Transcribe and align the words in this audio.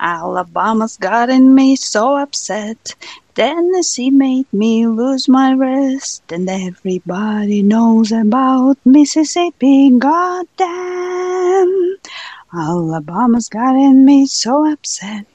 Alabama's 0.00 0.96
gotten 0.96 1.54
me 1.54 1.74
so 1.74 2.16
upset. 2.16 2.94
Tennessee 3.34 4.10
made 4.10 4.46
me 4.52 4.86
lose 4.86 5.28
my 5.28 5.54
rest. 5.54 6.22
And 6.30 6.48
everybody 6.48 7.62
knows 7.62 8.12
about 8.12 8.78
Mississippi. 8.84 9.90
Goddamn. 9.98 11.96
Alabama's 12.54 13.48
gotten 13.48 14.04
me 14.04 14.26
so 14.26 14.70
upset. 14.70 15.26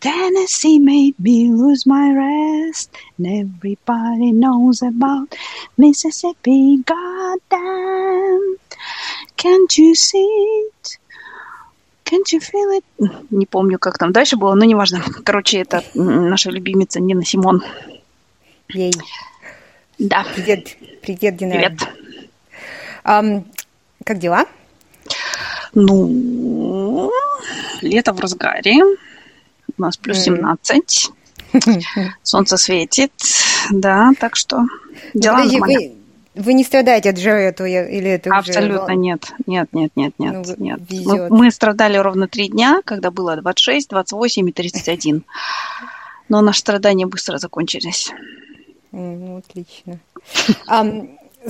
Tennessee 0.00 0.78
made 0.78 1.20
me 1.20 1.50
lose 1.50 1.84
my 1.84 2.12
rest. 2.14 2.90
And 3.18 3.26
everybody 3.26 4.32
knows 4.32 4.80
about 4.80 5.36
Mississippi. 5.76 6.78
Goddamn. 6.78 8.56
Can't 9.36 9.76
you 9.76 9.94
see 9.94 10.24
it? 10.24 10.98
Can't 12.10 12.32
you 12.32 12.40
feel 12.40 12.70
it? 12.76 13.12
Не 13.30 13.46
помню, 13.46 13.78
как 13.78 13.96
там 13.96 14.12
дальше 14.12 14.36
было, 14.36 14.54
но 14.54 14.64
неважно. 14.64 15.00
Короче, 15.24 15.58
это 15.58 15.84
наша 15.94 16.50
любимица 16.50 16.98
Нина 16.98 17.24
Симон. 17.24 17.62
Ей. 18.70 18.92
Да. 19.98 20.24
Привет, 20.34 20.76
привет, 21.02 21.36
Дина. 21.36 21.52
Привет. 21.52 21.72
Um, 23.04 23.44
как 24.04 24.18
дела? 24.18 24.46
Ну, 25.72 27.12
лето 27.80 28.12
в 28.12 28.18
разгаре. 28.18 28.82
У 29.78 29.82
нас 29.82 29.96
плюс 29.96 30.18
17. 30.18 31.10
Солнце 32.22 32.56
светит. 32.56 33.12
Да, 33.70 34.10
так 34.18 34.34
что 34.34 34.64
дела 35.14 35.36
Подожди, 35.36 35.58
нормально. 35.58 35.78
вы, 35.78 35.99
вы 36.40 36.54
не 36.54 36.64
страдаете 36.64 37.10
от 37.10 37.18
жары 37.18 37.42
этого, 37.42 37.66
или 37.66 38.10
это 38.10 38.30
Абсолютно 38.36 38.84
уже... 38.84 38.96
нет. 38.96 39.32
Нет, 39.46 39.68
нет, 39.72 39.92
нет, 39.96 40.14
нет, 40.18 40.32
Ну, 40.34 40.54
нет. 40.58 40.80
Мы, 40.80 40.96
везет. 40.96 41.30
мы 41.30 41.50
страдали 41.50 41.96
ровно 41.96 42.28
три 42.28 42.48
дня, 42.48 42.80
когда 42.84 43.10
было 43.10 43.36
26, 43.36 43.88
28 43.88 44.48
и 44.48 44.52
31. 44.52 45.24
Но 46.28 46.40
наши 46.40 46.60
страдания 46.60 47.06
быстро 47.06 47.38
закончились. 47.38 48.12
Ну, 48.92 49.38
отлично. 49.38 49.98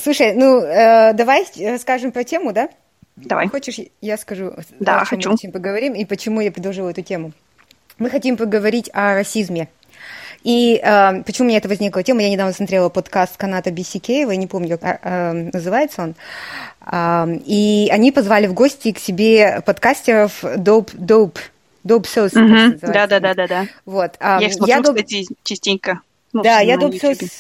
Слушай, 0.01 0.35
ну, 0.35 0.61
э, 0.61 1.13
давай 1.15 1.47
скажем 1.79 2.13
про 2.13 2.23
тему, 2.25 2.53
да? 2.53 2.69
Давай. 3.17 3.49
Хочешь, 3.49 3.81
я 4.01 4.17
скажу, 4.17 4.53
Да, 4.79 5.01
о 5.03 5.07
чем 5.07 5.33
хочу. 5.33 5.47
мы 5.47 5.53
поговорим 5.53 5.95
и 5.95 6.05
почему 6.05 6.41
я 6.41 6.53
предложила 6.53 6.89
эту 6.91 7.03
тему? 7.03 7.33
Мы 7.99 8.09
хотим 8.09 8.37
поговорить 8.37 8.89
о 8.95 9.15
расизме. 9.15 9.69
И 10.43 10.81
э, 10.83 11.23
почему 11.25 11.47
у 11.47 11.49
меня 11.49 11.59
это 11.59 11.69
возникла 11.69 12.03
тема? 12.03 12.23
Я 12.23 12.31
недавно 12.31 12.53
смотрела 12.53 12.89
подкаст 12.89 13.37
каната 13.37 13.71
Бисикеева, 13.71 14.31
я 14.31 14.37
не 14.37 14.47
помню, 14.47 14.79
как 14.79 15.01
э, 15.03 15.09
э, 15.09 15.51
называется 15.53 16.03
он. 16.03 16.15
А, 16.81 17.29
и 17.45 17.89
они 17.91 18.11
позвали 18.11 18.47
в 18.47 18.55
гости 18.55 18.93
к 18.93 18.99
себе 18.99 19.63
подкастеров 19.67 20.43
Dope 20.43 20.97
Dope 20.97 21.37
Dope 21.85 22.05
Sauce. 22.05 22.39
называется. 22.39 22.87
Да, 22.87 23.07
да, 23.07 23.21
да, 23.21 23.35
да, 23.35 23.47
да. 23.47 23.67
Вот. 23.85 24.13
а, 24.19 24.41
Я 24.41 24.47
их 24.49 24.55
смотрю, 24.55 24.77
Dope- 24.77 24.95
кстати, 24.95 25.27
частенько. 25.43 26.01
Ну, 26.33 26.43
да, 26.43 26.61
я 26.61 26.77
Dope. 26.77 27.01
Sauce 27.01 27.31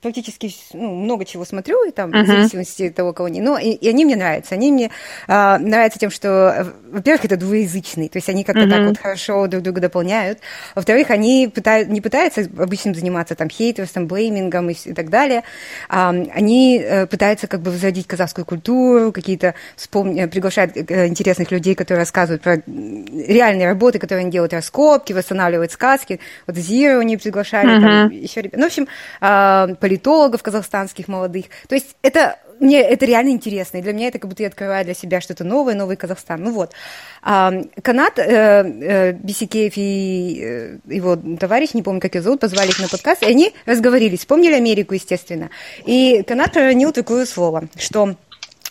практически 0.00 0.50
ну, 0.72 0.94
много 0.94 1.24
чего 1.24 1.44
смотрю, 1.44 1.86
и 1.86 1.90
там, 1.90 2.10
Мгм. 2.10 2.24
в 2.24 2.26
зависимости 2.26 2.84
от 2.84 2.94
того, 2.94 3.12
кого 3.12 3.26
они. 3.26 3.40
Но 3.40 3.58
и, 3.58 3.70
и 3.70 3.88
они 3.88 4.04
мне 4.04 4.16
нравятся. 4.16 4.54
Они 4.54 4.72
мне 4.72 4.90
а, 5.28 5.58
нравятся 5.58 5.98
тем, 5.98 6.10
что, 6.10 6.28
э, 6.28 6.64
во-первых, 6.90 7.24
это 7.26 7.36
двуязычные, 7.36 8.08
то 8.08 8.16
есть 8.16 8.28
они 8.28 8.44
как-то 8.44 8.68
так 8.68 8.78
Мгм. 8.78 8.88
вот 8.88 8.98
хорошо 8.98 9.46
друг 9.46 9.62
друга 9.62 9.80
дополняют. 9.80 10.38
Во-вторых, 10.74 11.10
они 11.10 11.50
пытают, 11.54 11.88
не 11.88 12.00
пытаются 12.00 12.42
обычно 12.58 12.94
заниматься 12.94 13.34
там 13.34 13.48
хейтерством, 13.50 14.06
блеймингом 14.06 14.70
и, 14.70 14.72
и 14.84 14.92
так 14.94 15.10
далее. 15.10 15.42
А, 15.88 16.10
они 16.10 16.78
э, 16.78 17.06
пытаются 17.06 17.46
как 17.46 17.60
бы 17.60 17.70
возродить 17.70 18.06
казахскую 18.06 18.44
культуру, 18.44 19.12
какие-то 19.12 19.54
вспом... 19.76 20.16
э, 20.16 20.26
приглашают 20.28 20.76
интересных 20.76 21.50
людей, 21.50 21.74
которые 21.74 22.00
рассказывают 22.00 22.42
про 22.42 22.62
реальные 22.66 23.66
работы, 23.68 23.98
которые 23.98 24.22
они 24.22 24.30
делают, 24.30 24.52
раскопки, 24.52 25.12
восстанавливают 25.12 25.72
сказки. 25.72 26.20
Вот 26.46 26.56
Зиру 26.56 27.00
они 27.00 27.16
приглашали, 27.16 27.80
там 27.80 28.04
Мгм. 28.06 28.10
еще 28.10 28.40
ребят. 28.40 28.54
Ну, 28.58 28.64
в 28.64 28.66
общем, 28.66 28.88
а, 29.20 29.68
политологов 29.90 30.40
казахстанских 30.42 31.08
молодых. 31.08 31.46
То 31.68 31.74
есть 31.74 31.96
это 32.02 32.38
мне 32.60 32.80
это 32.80 33.06
реально 33.06 33.30
интересно, 33.30 33.78
и 33.78 33.82
для 33.82 33.92
меня 33.92 34.08
это 34.08 34.18
как 34.18 34.28
будто 34.28 34.42
я 34.42 34.48
открываю 34.48 34.84
для 34.84 34.94
себя 34.94 35.20
что-то 35.20 35.42
новое, 35.44 35.74
новый 35.74 35.96
Казахстан. 35.96 36.44
Ну 36.44 36.52
вот. 36.52 36.74
А, 37.22 37.52
Канат, 37.82 38.18
э, 38.18 38.22
э, 38.22 39.12
Бисикеев 39.12 39.72
и 39.76 40.40
э, 40.42 40.76
его 40.94 41.16
товарищ, 41.16 41.70
не 41.72 41.82
помню, 41.82 42.00
как 42.00 42.14
его 42.14 42.22
зовут, 42.22 42.40
позвали 42.40 42.68
их 42.68 42.78
на 42.78 42.88
подкаст, 42.88 43.22
и 43.22 43.26
они 43.26 43.52
разговорились, 43.66 44.20
вспомнили 44.20 44.52
Америку, 44.52 44.94
естественно. 44.94 45.50
И 45.86 46.22
Канат 46.22 46.52
проронил 46.52 46.92
такое 46.92 47.26
слово, 47.26 47.64
что 47.76 48.14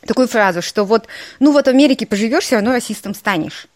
такую 0.05 0.27
фразу, 0.27 0.61
что 0.61 0.85
вот, 0.85 1.07
ну 1.39 1.51
вот 1.51 1.65
в 1.65 1.69
Америке 1.69 2.05
поживешь, 2.05 2.43
все 2.43 2.55
равно 2.55 2.71
расистом 2.71 3.13
станешь. 3.13 3.67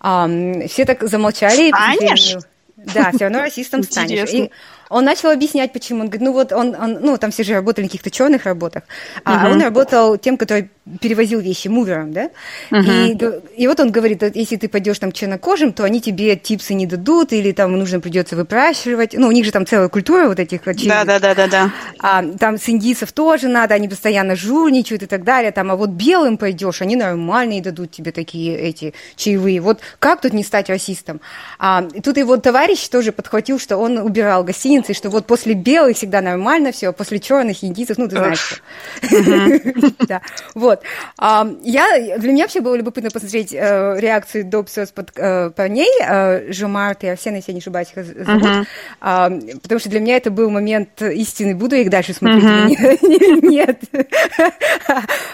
А, 0.00 0.28
все 0.68 0.84
так 0.84 1.08
замолчали. 1.08 1.68
Станешь? 1.68 2.36
Да, 2.76 3.12
все 3.12 3.24
равно 3.26 3.40
расистом 3.40 3.82
станешь. 3.84 4.30
И 4.30 4.50
он 4.92 5.04
начал 5.04 5.30
объяснять, 5.30 5.72
почему. 5.72 6.00
Он 6.00 6.06
говорит, 6.08 6.22
ну 6.22 6.32
вот 6.32 6.52
он, 6.52 6.74
он- 6.74 6.98
ну 7.00 7.16
там 7.18 7.30
все 7.30 7.42
же 7.44 7.54
работали 7.54 7.84
на 7.84 7.88
каких-то 7.88 8.10
черных 8.10 8.44
работах, 8.44 8.82
а 9.24 9.32
Мгм. 9.44 9.52
он 9.52 9.62
работал 9.62 10.16
тем, 10.18 10.36
который 10.36 10.70
перевозил 11.00 11.38
вещи, 11.40 11.68
мувером, 11.68 12.12
да? 12.12 12.30
Мгм. 12.70 12.90
И, 12.90 13.16
и 13.56 13.68
вот 13.68 13.78
он 13.78 13.92
говорит, 13.92 14.22
вот 14.22 14.34
если 14.34 14.56
ты 14.56 14.68
пойдешь 14.68 14.98
там 14.98 15.12
чернокожим, 15.12 15.72
то 15.72 15.84
они 15.84 16.00
тебе 16.00 16.34
типсы 16.36 16.74
не 16.74 16.86
дадут, 16.86 17.32
или 17.32 17.52
там 17.52 17.78
нужно 17.78 18.00
придется 18.00 18.34
выпрашивать. 18.34 19.14
Ну, 19.14 19.28
у 19.28 19.32
них 19.32 19.44
же 19.44 19.52
там 19.52 19.64
целая 19.64 19.88
культура 19.88 20.26
вот 20.26 20.40
этих 20.40 20.64
Да, 20.64 20.70
очевидных. 20.72 21.06
да, 21.06 21.18
да, 21.20 21.34
да, 21.34 21.46
да. 21.46 21.70
А, 22.00 22.24
там 22.36 22.58
с 22.58 22.68
индийцев 22.68 23.12
тоже 23.12 23.46
надо, 23.46 23.74
они 23.74 23.88
постоянно 23.88 24.34
жульничают 24.34 25.04
и 25.04 25.06
так 25.06 25.22
далее. 25.22 25.52
Там, 25.52 25.70
а 25.70 25.76
вот 25.76 25.90
белым 25.90 26.36
пойдешь, 26.36 26.82
они 26.82 26.96
нормальные 26.96 27.62
дадут 27.62 27.92
тебе 27.92 28.10
такие 28.10 28.58
эти 28.58 28.92
чаевые. 29.14 29.60
Вот 29.60 29.80
как 30.00 30.20
тут 30.20 30.32
не 30.32 30.42
стать 30.42 30.68
расистом? 30.68 31.20
А, 31.60 31.86
и 31.94 32.00
тут 32.00 32.16
его 32.16 32.36
товарищ 32.38 32.88
тоже 32.88 33.12
подхватил, 33.12 33.60
что 33.60 33.76
он 33.76 33.98
убирал 33.98 34.42
гостиницы, 34.42 34.94
что 34.94 35.10
вот 35.10 35.26
после 35.26 35.54
белых 35.54 35.96
всегда 35.96 36.20
нормально 36.20 36.72
все, 36.72 36.88
а 36.88 36.92
после 36.92 37.20
черных 37.20 37.62
индийцев, 37.62 37.98
ну, 37.98 38.08
ты 38.08 38.16
знаешь, 38.16 38.60
что. 39.00 40.20
Вот. 40.72 40.82
А, 41.18 41.46
Я, 41.62 42.16
для 42.18 42.32
меня 42.32 42.44
вообще 42.44 42.60
было 42.60 42.74
любопытно 42.74 43.10
посмотреть 43.10 43.52
э, 43.52 43.94
реакцию 43.98 44.44
Добсос 44.44 44.90
под 44.90 45.10
э, 45.16 45.50
парней, 45.50 45.90
э, 46.02 46.52
Жомарт 46.52 47.04
и 47.04 47.08
Арсена, 47.08 47.36
если 47.36 47.52
я 47.52 47.54
не 47.54 47.60
ошибаюсь, 47.60 47.88
их 47.94 48.04
зовут. 48.04 48.42
Мгм. 48.42 48.66
А, 49.00 49.30
потому 49.62 49.78
что 49.78 49.88
для 49.90 50.00
меня 50.00 50.16
это 50.16 50.30
был 50.30 50.50
момент 50.50 51.00
истины. 51.02 51.54
Буду 51.54 51.76
я 51.76 51.82
их 51.82 51.90
дальше 51.90 52.14
смотреть 52.14 52.42
или 52.44 53.06
не- 53.06 53.50
нет? 53.56 53.80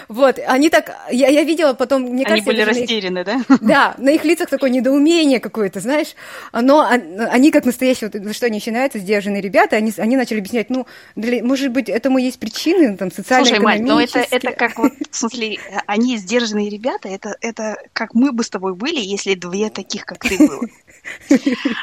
Вот, 0.07 0.39
они 0.47 0.69
так... 0.69 0.95
Я 1.11 1.27
я 1.29 1.43
видела 1.43 1.73
потом, 1.73 2.01
мне 2.01 2.25
Они 2.25 2.41
кажется... 2.41 2.49
были 2.51 2.61
их- 2.61 2.67
растеряны, 2.67 3.23
да? 3.23 3.41
да, 3.61 3.95
на 3.97 4.09
их 4.09 4.23
лицах 4.25 4.49
такое 4.49 4.69
недоумение 4.71 5.39
какое-то, 5.39 5.79
знаешь. 5.79 6.15
Но 6.51 6.77
он- 6.79 7.21
они, 7.29 7.51
как 7.51 7.65
настоящие, 7.65 8.09
вот, 8.11 8.35
что 8.35 8.47
они 8.47 8.57
еще 8.59 8.71
нравятся, 8.71 8.99
сдержанные 8.99 9.41
ребята, 9.41 9.75
они, 9.75 9.93
они 9.97 10.17
начали 10.17 10.39
объяснять, 10.39 10.69
ну, 10.69 10.87
для- 11.15 11.43
может 11.43 11.71
быть, 11.71 11.89
этому 11.89 12.17
есть 12.17 12.39
причины, 12.39 12.97
там, 12.97 13.09
Слушай, 13.11 13.59
Мать, 13.59 13.81
ну 13.81 13.99
это, 13.99 14.23
социально-экономические. 14.23 14.39
это 14.39 14.51
как 14.51 14.77
вот, 14.79 14.93
смысле, 15.29 15.59
они 15.85 16.17
сдержанные 16.17 16.69
ребята, 16.69 17.09
это, 17.09 17.35
это 17.41 17.77
как 17.93 18.13
мы 18.13 18.31
бы 18.31 18.43
с 18.43 18.49
тобой 18.49 18.73
были, 18.75 18.99
если 18.99 19.33
две 19.35 19.69
таких, 19.69 20.05
как 20.05 20.19
ты 20.19 20.37
было. 20.37 20.61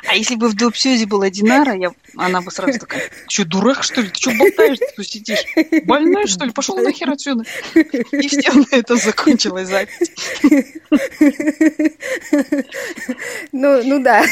А 0.06 0.14
если 0.14 0.34
бы 0.34 0.48
в 0.48 0.54
Допсюзе 0.54 1.06
была 1.06 1.30
Динара, 1.30 1.74
я, 1.74 1.90
она 2.16 2.42
бы 2.42 2.50
сразу 2.50 2.78
такая, 2.78 3.02
что, 3.28 3.44
дурак, 3.44 3.82
что 3.82 4.00
ли? 4.00 4.08
Ты 4.08 4.20
что 4.20 4.30
болтаешь, 4.32 4.78
ты 4.78 4.86
тут 4.94 5.06
сидишь? 5.06 5.44
Больной, 5.84 6.26
что 6.26 6.44
ли? 6.44 6.52
Пошел 6.52 6.76
нахер 6.76 7.10
отсюда. 7.10 7.44
И 7.74 8.28
все 8.28 8.52
на 8.52 8.66
этом 8.70 8.96
закончилась 8.98 9.68
запись. 9.68 10.12
Ну, 13.52 13.82
ну 13.84 14.02
да. 14.02 14.22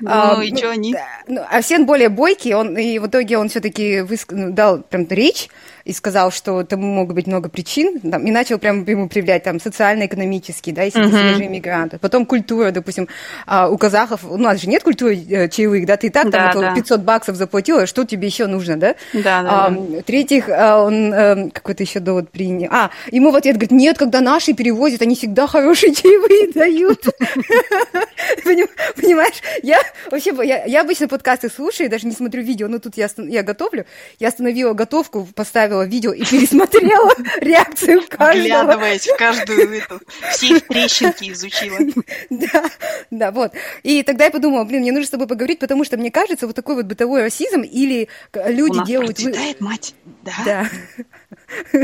Ну, 0.00 0.10
А, 0.10 0.42
и 0.42 0.54
чё 0.54 0.70
они? 0.70 0.92
да. 0.92 1.06
Ну, 1.26 1.42
Арсен 1.50 1.86
более 1.86 2.08
бойкий, 2.08 2.54
он, 2.54 2.76
и 2.76 2.98
в 2.98 3.06
итоге 3.06 3.38
он 3.38 3.48
все-таки 3.48 4.04
дал 4.28 4.82
прям 4.82 5.06
речь 5.08 5.48
и 5.84 5.92
сказал, 5.92 6.30
что 6.30 6.62
тому 6.64 6.86
могут 6.86 7.14
быть 7.14 7.26
много 7.26 7.48
причин, 7.48 8.00
там, 8.00 8.24
и 8.26 8.30
начал 8.30 8.58
прям 8.58 8.84
ему 8.84 9.08
проявлять 9.08 9.42
там 9.42 9.60
социально-экономические, 9.60 10.74
да, 10.74 10.82
если 10.82 11.00
ты 11.00 11.08
Мгм. 11.08 11.18
свежий 11.18 11.46
иммигрант. 11.46 11.94
Потом 12.00 12.26
культура, 12.26 12.70
допустим, 12.70 13.08
а, 13.46 13.68
у 13.68 13.76
казахов, 13.78 14.24
у 14.24 14.36
нас 14.36 14.60
же 14.60 14.68
нет 14.68 14.82
культуры 14.82 15.16
э, 15.16 15.48
чаевых, 15.48 15.86
да, 15.86 15.96
ты 15.96 16.08
и 16.08 16.10
так 16.10 16.24
там 16.24 16.42
Да, 16.42 16.50
это 16.50 16.60
да. 16.60 16.74
500 16.74 17.00
баксов 17.00 17.36
заплатила, 17.36 17.86
что 17.86 18.04
тебе 18.04 18.26
еще 18.28 18.46
нужно, 18.46 18.76
да? 18.76 18.94
Да, 19.12 19.42
да, 19.42 19.66
А, 19.66 19.70
да. 19.70 19.98
В-третьих, 20.00 20.48
а, 20.48 20.84
он 20.84 21.12
эм, 21.12 21.50
какой-то 21.50 21.82
еще 21.82 22.00
довод 22.00 22.30
принял. 22.30 22.68
А, 22.72 22.90
ему 23.10 23.30
в 23.30 23.36
ответ 23.36 23.56
говорит, 23.56 23.70
нет, 23.72 23.98
когда 23.98 24.20
наши 24.20 24.52
перевозят, 24.52 25.02
они 25.02 25.14
всегда 25.16 25.46
хорошие 25.46 25.94
чаевые 25.94 26.52
дают. 26.52 27.04
Поним- 28.44 28.68
Понимаешь, 29.00 29.40
я 29.62 29.78
вообще, 30.10 30.32
я, 30.66 30.80
обычно 30.80 31.08
подкасты 31.08 31.48
слушаю, 31.50 31.88
даже 31.90 32.06
не 32.06 32.12
смотрю 32.12 32.42
видео, 32.42 32.68
но 32.68 32.78
тут 32.78 32.96
я 32.96 33.42
готовлю, 33.42 33.86
я 34.18 34.28
остановила 34.28 34.72
готовку, 34.74 35.26
поставила 35.34 35.71
видео 35.80 36.12
и 36.12 36.20
пересмотрела 36.24 37.10
реакцию 37.40 38.02
каждого. 38.08 38.30
Оглядываясь 38.30 39.06
в 39.06 39.16
каждую 39.16 39.72
эту, 39.78 40.00
все 40.32 40.56
их 40.56 40.66
трещинки 40.66 41.32
изучила. 41.32 41.78
Да, 42.30 42.64
да, 43.10 43.30
вот. 43.30 43.52
И 43.82 44.02
тогда 44.02 44.24
я 44.26 44.30
подумала, 44.30 44.64
блин, 44.64 44.82
мне 44.82 44.92
нужно 44.92 45.06
с 45.06 45.10
тобой 45.10 45.26
поговорить, 45.26 45.58
потому 45.58 45.84
что 45.84 45.96
мне 45.96 46.10
кажется, 46.10 46.46
вот 46.46 46.54
такой 46.56 46.74
вот 46.76 46.84
бытовой 46.86 47.22
расизм 47.22 47.62
или 47.62 48.08
к- 48.30 48.44
У 48.46 48.50
люди 48.50 48.76
нас 48.78 48.86
делают... 48.88 49.18
мать. 49.60 49.94
Да. 50.22 50.32
Да. 50.44 50.70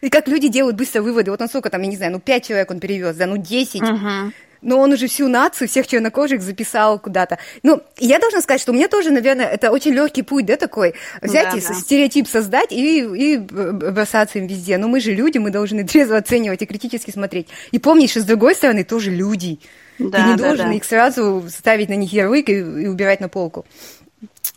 И 0.00 0.08
как 0.10 0.28
люди 0.28 0.48
делают 0.48 0.76
быстро 0.76 1.02
выводы. 1.02 1.30
Вот 1.30 1.40
он 1.40 1.48
сколько 1.48 1.70
там, 1.70 1.82
я 1.82 1.88
не 1.88 1.96
знаю, 1.96 2.12
ну 2.12 2.20
5 2.20 2.46
человек 2.46 2.70
он 2.70 2.80
перевез, 2.80 3.16
да, 3.16 3.26
ну 3.26 3.36
10. 3.36 3.80
Мгм. 3.80 4.32
Но 4.64 4.80
он 4.80 4.92
уже 4.92 5.06
всю 5.06 5.28
нацию, 5.28 5.68
всех 5.68 5.86
чернокожих 5.86 6.42
записал 6.42 6.98
куда-то. 6.98 7.38
Ну, 7.62 7.82
я 7.98 8.18
должна 8.18 8.40
сказать, 8.40 8.60
что 8.60 8.72
у 8.72 8.74
меня 8.74 8.88
тоже, 8.88 9.10
наверное, 9.10 9.46
это 9.46 9.70
очень 9.70 9.92
легкий 9.92 10.22
путь, 10.22 10.46
да, 10.46 10.56
такой. 10.56 10.94
Взять 11.20 11.50
да, 11.52 11.58
и 11.58 11.60
да. 11.60 11.74
стереотип 11.74 12.26
создать 12.26 12.72
и, 12.72 13.00
и 13.00 13.36
бросаться 13.36 14.38
им 14.38 14.46
везде. 14.46 14.78
Но 14.78 14.88
мы 14.88 15.00
же 15.00 15.12
люди, 15.12 15.38
мы 15.38 15.50
должны 15.50 15.84
трезво 15.86 16.16
оценивать 16.16 16.62
и 16.62 16.66
критически 16.66 17.10
смотреть. 17.10 17.48
И 17.70 17.78
помнить, 17.78 18.10
что 18.10 18.20
с 18.20 18.24
другой 18.24 18.54
стороны 18.54 18.84
тоже 18.84 19.10
люди. 19.10 19.60
Да, 19.98 20.18
ты 20.18 20.30
не 20.30 20.36
да, 20.36 20.48
должен 20.48 20.68
да. 20.70 20.74
их 20.74 20.84
сразу 20.84 21.44
ставить 21.48 21.88
на 21.88 21.94
них 21.94 22.12
ярлык 22.12 22.48
и, 22.48 22.58
и 22.58 22.86
убирать 22.86 23.20
на 23.20 23.28
полку. 23.28 23.66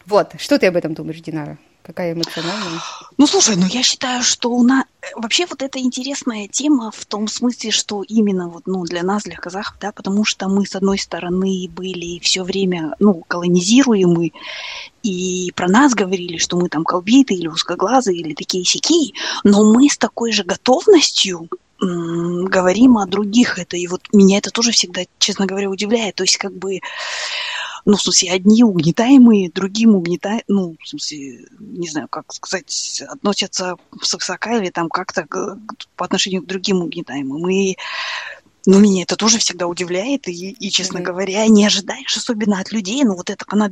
Вот, 0.06 0.32
что 0.40 0.58
ты 0.58 0.68
об 0.68 0.78
этом 0.78 0.94
думаешь, 0.94 1.20
Динара? 1.20 1.58
Какая 1.88 2.14
эмоциональная? 2.14 2.82
Ну, 3.18 3.28
слушай, 3.28 3.56
ну 3.56 3.66
я 3.66 3.82
считаю, 3.82 4.22
что 4.22 4.52
у 4.52 4.62
нас... 4.62 4.84
Вообще 5.16 5.46
вот 5.46 5.62
эта 5.62 5.80
интересная 5.80 6.50
тема 6.50 6.92
в 6.92 7.06
том 7.06 7.30
смысле, 7.30 7.72
что 7.72 8.04
именно 8.04 8.50
вот, 8.50 8.64
ну, 8.68 8.84
для 8.84 9.04
нас, 9.04 9.24
для 9.24 9.38
казахов, 9.38 9.78
да, 9.80 9.94
потому 9.94 10.26
что 10.26 10.50
мы, 10.50 10.66
с 10.66 10.76
одной 10.76 10.98
стороны, 10.98 11.70
были 11.70 12.20
все 12.20 12.44
время, 12.44 12.94
ну, 13.00 13.24
колонизируемы, 13.26 14.34
и 15.02 15.54
про 15.56 15.70
нас 15.70 15.94
говорили, 15.94 16.38
что 16.38 16.58
мы 16.58 16.68
там 16.68 16.84
колбиты 16.84 17.36
или 17.36 17.48
узкоглазые, 17.48 18.20
или 18.20 18.34
такие 18.34 18.66
сякие, 18.66 19.14
но 19.46 19.64
мы 19.64 19.88
с 19.90 19.98
такой 19.98 20.34
же 20.34 20.44
готовностью 20.44 21.48
говорим 21.80 22.98
о 22.98 23.06
других. 23.06 23.60
Это 23.60 23.78
и 23.78 23.88
вот 23.88 24.02
меня 24.12 24.40
это 24.40 24.50
тоже 24.50 24.72
всегда, 24.72 25.04
честно 25.20 25.46
говоря, 25.46 25.70
удивляет. 25.70 26.16
То 26.16 26.24
есть 26.24 26.38
как 26.38 26.52
бы 26.52 26.82
ну, 27.88 27.96
в 27.96 28.02
смысле, 28.02 28.34
одни 28.34 28.66
угнетаемые, 28.66 29.50
другим 29.50 29.96
угнетаемые, 29.96 30.44
ну, 30.50 30.76
в 30.78 30.86
смысле, 30.86 31.46
не 31.58 31.88
знаю, 31.88 32.10
как 32.10 32.34
сказать, 32.34 33.02
относятся 33.08 33.78
свысока 34.02 34.58
или 34.58 34.70
там 34.70 34.90
как-то 34.90 35.26
по 35.96 36.04
отношению 36.04 36.44
к 36.44 36.48
другим 36.48 36.82
угнетаемым. 36.82 37.50
И 37.50 37.78
ну, 38.66 38.80
меня 38.80 39.04
это 39.04 39.16
тоже 39.16 39.38
всегда 39.38 39.68
удивляет, 39.68 40.28
и, 40.28 40.50
и 40.50 40.70
честно 40.70 40.98
mm-hmm. 40.98 41.02
говоря, 41.02 41.48
не 41.48 41.66
ожидаешь 41.66 42.18
особенно 42.18 42.60
от 42.60 42.74
людей, 42.74 43.06
ну, 43.06 43.16
вот 43.16 43.30
это 43.30 43.46
она 43.48 43.72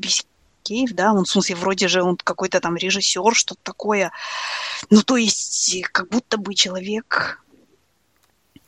Кейв, 0.63 0.94
да, 0.94 1.11
он, 1.11 1.25
в 1.25 1.29
смысле, 1.29 1.57
вроде 1.57 1.89
же 1.89 2.01
он 2.01 2.15
какой-то 2.15 2.61
там 2.61 2.77
режиссер, 2.77 3.35
что-то 3.35 3.59
такое. 3.63 4.13
Ну, 4.89 5.03
то 5.03 5.18
есть, 5.18 5.75
как 5.91 6.07
будто 6.07 6.38
бы 6.38 6.56
человек 6.56 7.44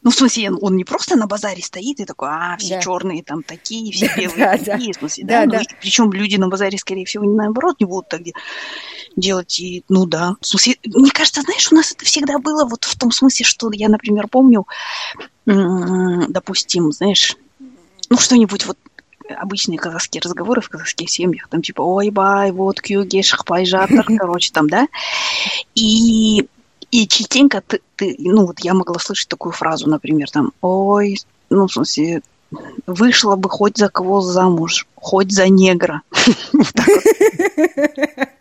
ну, 0.07 0.11
в 0.11 0.15
смысле, 0.15 0.51
он 0.51 0.77
не 0.77 0.85
просто 0.85 1.17
на 1.17 1.27
базаре 1.27 1.61
стоит 1.61 1.99
и 1.99 2.05
такой, 2.05 2.29
а, 2.31 2.55
все 2.55 2.75
да. 2.75 2.81
черные 2.81 3.23
там 3.23 3.43
такие, 3.43 3.91
все 3.91 4.09
белые 4.15 4.37
да, 4.37 4.57
такие, 4.57 4.93
да. 4.93 4.97
в 4.97 4.99
смысле, 5.01 5.23
да, 5.25 5.45
да, 5.45 5.59
ну. 5.59 5.65
Причем 5.81 6.13
люди 6.13 6.37
на 6.37 6.47
базаре, 6.47 6.77
скорее 6.77 7.03
всего, 7.03 7.25
не 7.25 7.35
наоборот 7.35 7.81
не 7.81 7.85
будут 7.85 8.07
так 8.07 8.21
делать. 9.17 9.59
И, 9.59 9.83
ну 9.89 10.05
да. 10.05 10.35
В 10.39 10.47
смысле, 10.47 10.75
мне 10.85 11.11
кажется, 11.11 11.41
знаешь, 11.41 11.69
у 11.73 11.75
нас 11.75 11.91
это 11.91 12.05
всегда 12.05 12.39
было 12.39 12.63
вот 12.63 12.85
в 12.85 12.97
том 12.97 13.11
смысле, 13.11 13.43
что 13.43 13.69
я, 13.73 13.89
например, 13.89 14.29
помню, 14.29 14.65
допустим, 15.45 16.93
знаешь, 16.93 17.35
ну, 18.09 18.17
что-нибудь 18.17 18.65
вот 18.65 18.77
обычные 19.27 19.77
казахские 19.77 20.21
разговоры 20.21 20.61
в 20.61 20.69
казахских 20.69 21.09
семьях, 21.09 21.49
там 21.49 21.61
типа 21.61 21.81
ой 21.81 22.11
бай, 22.11 22.51
вот 22.53 22.79
кюге 22.79 23.23
шахпай 23.23 23.65
жатыр, 23.65 24.05
короче, 24.17 24.53
там, 24.53 24.69
да, 24.69 24.87
и 25.75 26.47
и 26.91 27.07
частенько 27.07 27.61
ты, 27.61 27.81
ты, 27.95 28.15
ну 28.19 28.45
вот 28.45 28.59
я 28.59 28.73
могла 28.73 28.99
слышать 28.99 29.29
такую 29.29 29.51
фразу, 29.51 29.89
например, 29.89 30.29
там, 30.29 30.53
ой, 30.61 31.19
ну, 31.49 31.67
в 31.67 31.73
смысле, 31.73 32.21
вышла 32.85 33.35
бы 33.35 33.49
хоть 33.49 33.77
за 33.77 33.89
кого 33.89 34.21
замуж, 34.21 34.87
хоть 34.95 35.31
за 35.31 35.49
негра. 35.49 36.01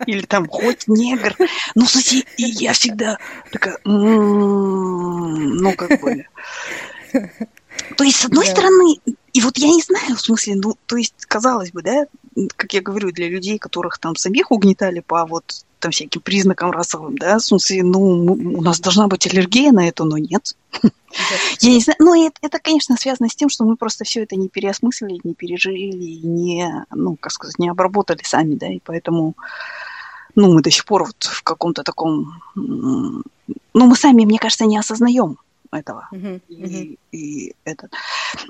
Или 0.07 0.23
там, 0.27 0.47
хоть 0.49 0.87
негр. 0.87 1.35
Ну, 1.75 1.85
в 1.85 1.91
смысле, 1.91 2.25
и 2.37 2.45
я 2.45 2.73
всегда 2.73 3.19
такая, 3.51 3.79
ну, 3.85 5.73
как 5.77 6.01
бы... 6.01 6.27
То 7.97 8.05
есть, 8.05 8.19
с 8.19 8.25
одной 8.25 8.47
стороны, 8.47 9.01
и 9.33 9.41
вот 9.41 9.59
я 9.59 9.69
не 9.69 9.83
знаю, 9.83 10.17
в 10.17 10.21
смысле, 10.21 10.57
ну, 10.57 10.77
то 10.87 10.97
есть, 10.97 11.15
казалось 11.27 11.73
бы, 11.73 11.83
да, 11.83 12.07
как 12.57 12.75
я 12.75 12.83
говорю, 12.83 13.13
для 13.13 13.29
людей, 13.29 13.59
которых 13.59 13.99
там 13.99 14.17
самих 14.17 14.51
угнетали 14.51 15.01
по 15.01 15.25
вот 15.25 15.65
там 15.79 15.91
всяким 15.91 16.21
признакам 16.21 16.71
расовым, 16.71 17.17
да, 17.19 17.39
в 17.39 17.43
смысле, 17.43 17.83
ну, 17.83 18.25
у 18.25 18.63
нас 18.63 18.81
должна 18.81 19.09
быть 19.09 19.27
аллергия 19.27 19.73
на 19.73 19.87
это, 19.89 20.05
но 20.05 20.19
нет. 20.19 20.57
Я 21.61 21.71
не 21.71 21.81
знаю, 21.81 21.97
ну, 22.01 22.27
это, 22.27 22.37
это, 22.43 22.59
конечно, 22.59 22.97
связано 22.97 23.29
с 23.29 23.37
тем, 23.37 23.49
что 23.49 23.65
мы 23.65 23.77
просто 23.77 24.05
все 24.05 24.23
это 24.23 24.37
не 24.37 24.49
переосмыслили, 24.49 25.21
не 25.25 25.35
пережили, 25.35 26.21
не, 26.27 26.87
ну, 26.91 27.17
как 27.19 27.33
сказать, 27.33 27.59
не 27.59 27.69
обработали 27.69 28.21
сами, 28.23 28.55
да, 28.55 28.69
и 28.69 28.81
поэтому, 28.85 29.35
ну, 30.35 30.53
мы 30.53 30.63
до 30.63 30.71
сих 30.71 30.85
пор 30.85 31.05
вот 31.05 31.25
в 31.25 31.43
каком-то 31.43 31.83
таком, 31.83 32.43
ну, 32.55 33.23
мы 33.73 33.97
сами, 33.97 34.25
мне 34.25 34.39
кажется, 34.39 34.67
не 34.67 34.79
осознаем, 34.79 35.39
этого. 35.71 36.09
Uh-huh. 36.13 36.41
И, 36.49 36.99
и 37.13 37.55
этот. 37.65 37.93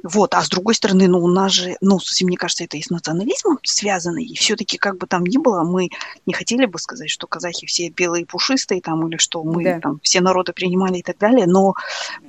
Вот, 0.02 0.34
а 0.34 0.42
с 0.42 0.48
другой 0.48 0.74
стороны, 0.74 1.08
ну, 1.08 1.22
у 1.22 1.28
нас 1.28 1.52
же, 1.52 1.76
ну, 1.80 1.98
мне 2.22 2.36
кажется, 2.36 2.64
это 2.64 2.76
и 2.76 2.82
с 2.82 2.90
национализмом 2.90 3.58
связано, 3.62 4.18
и 4.18 4.34
все-таки, 4.34 4.78
как 4.78 4.98
бы 4.98 5.06
там 5.06 5.24
ни 5.24 5.38
было, 5.38 5.62
мы 5.62 5.90
не 6.24 6.32
хотели 6.32 6.66
бы 6.66 6.78
сказать, 6.78 7.10
что 7.10 7.26
казахи 7.26 7.66
все 7.66 7.88
белые 7.88 8.22
и 8.22 8.26
пушистые, 8.26 8.80
там, 8.80 9.06
или 9.08 9.16
что 9.16 9.42
мы 9.42 9.64
да. 9.64 9.80
там 9.80 10.00
все 10.02 10.20
народы 10.20 10.52
принимали 10.52 10.98
и 10.98 11.02
так 11.02 11.18
далее, 11.18 11.46
но 11.46 11.74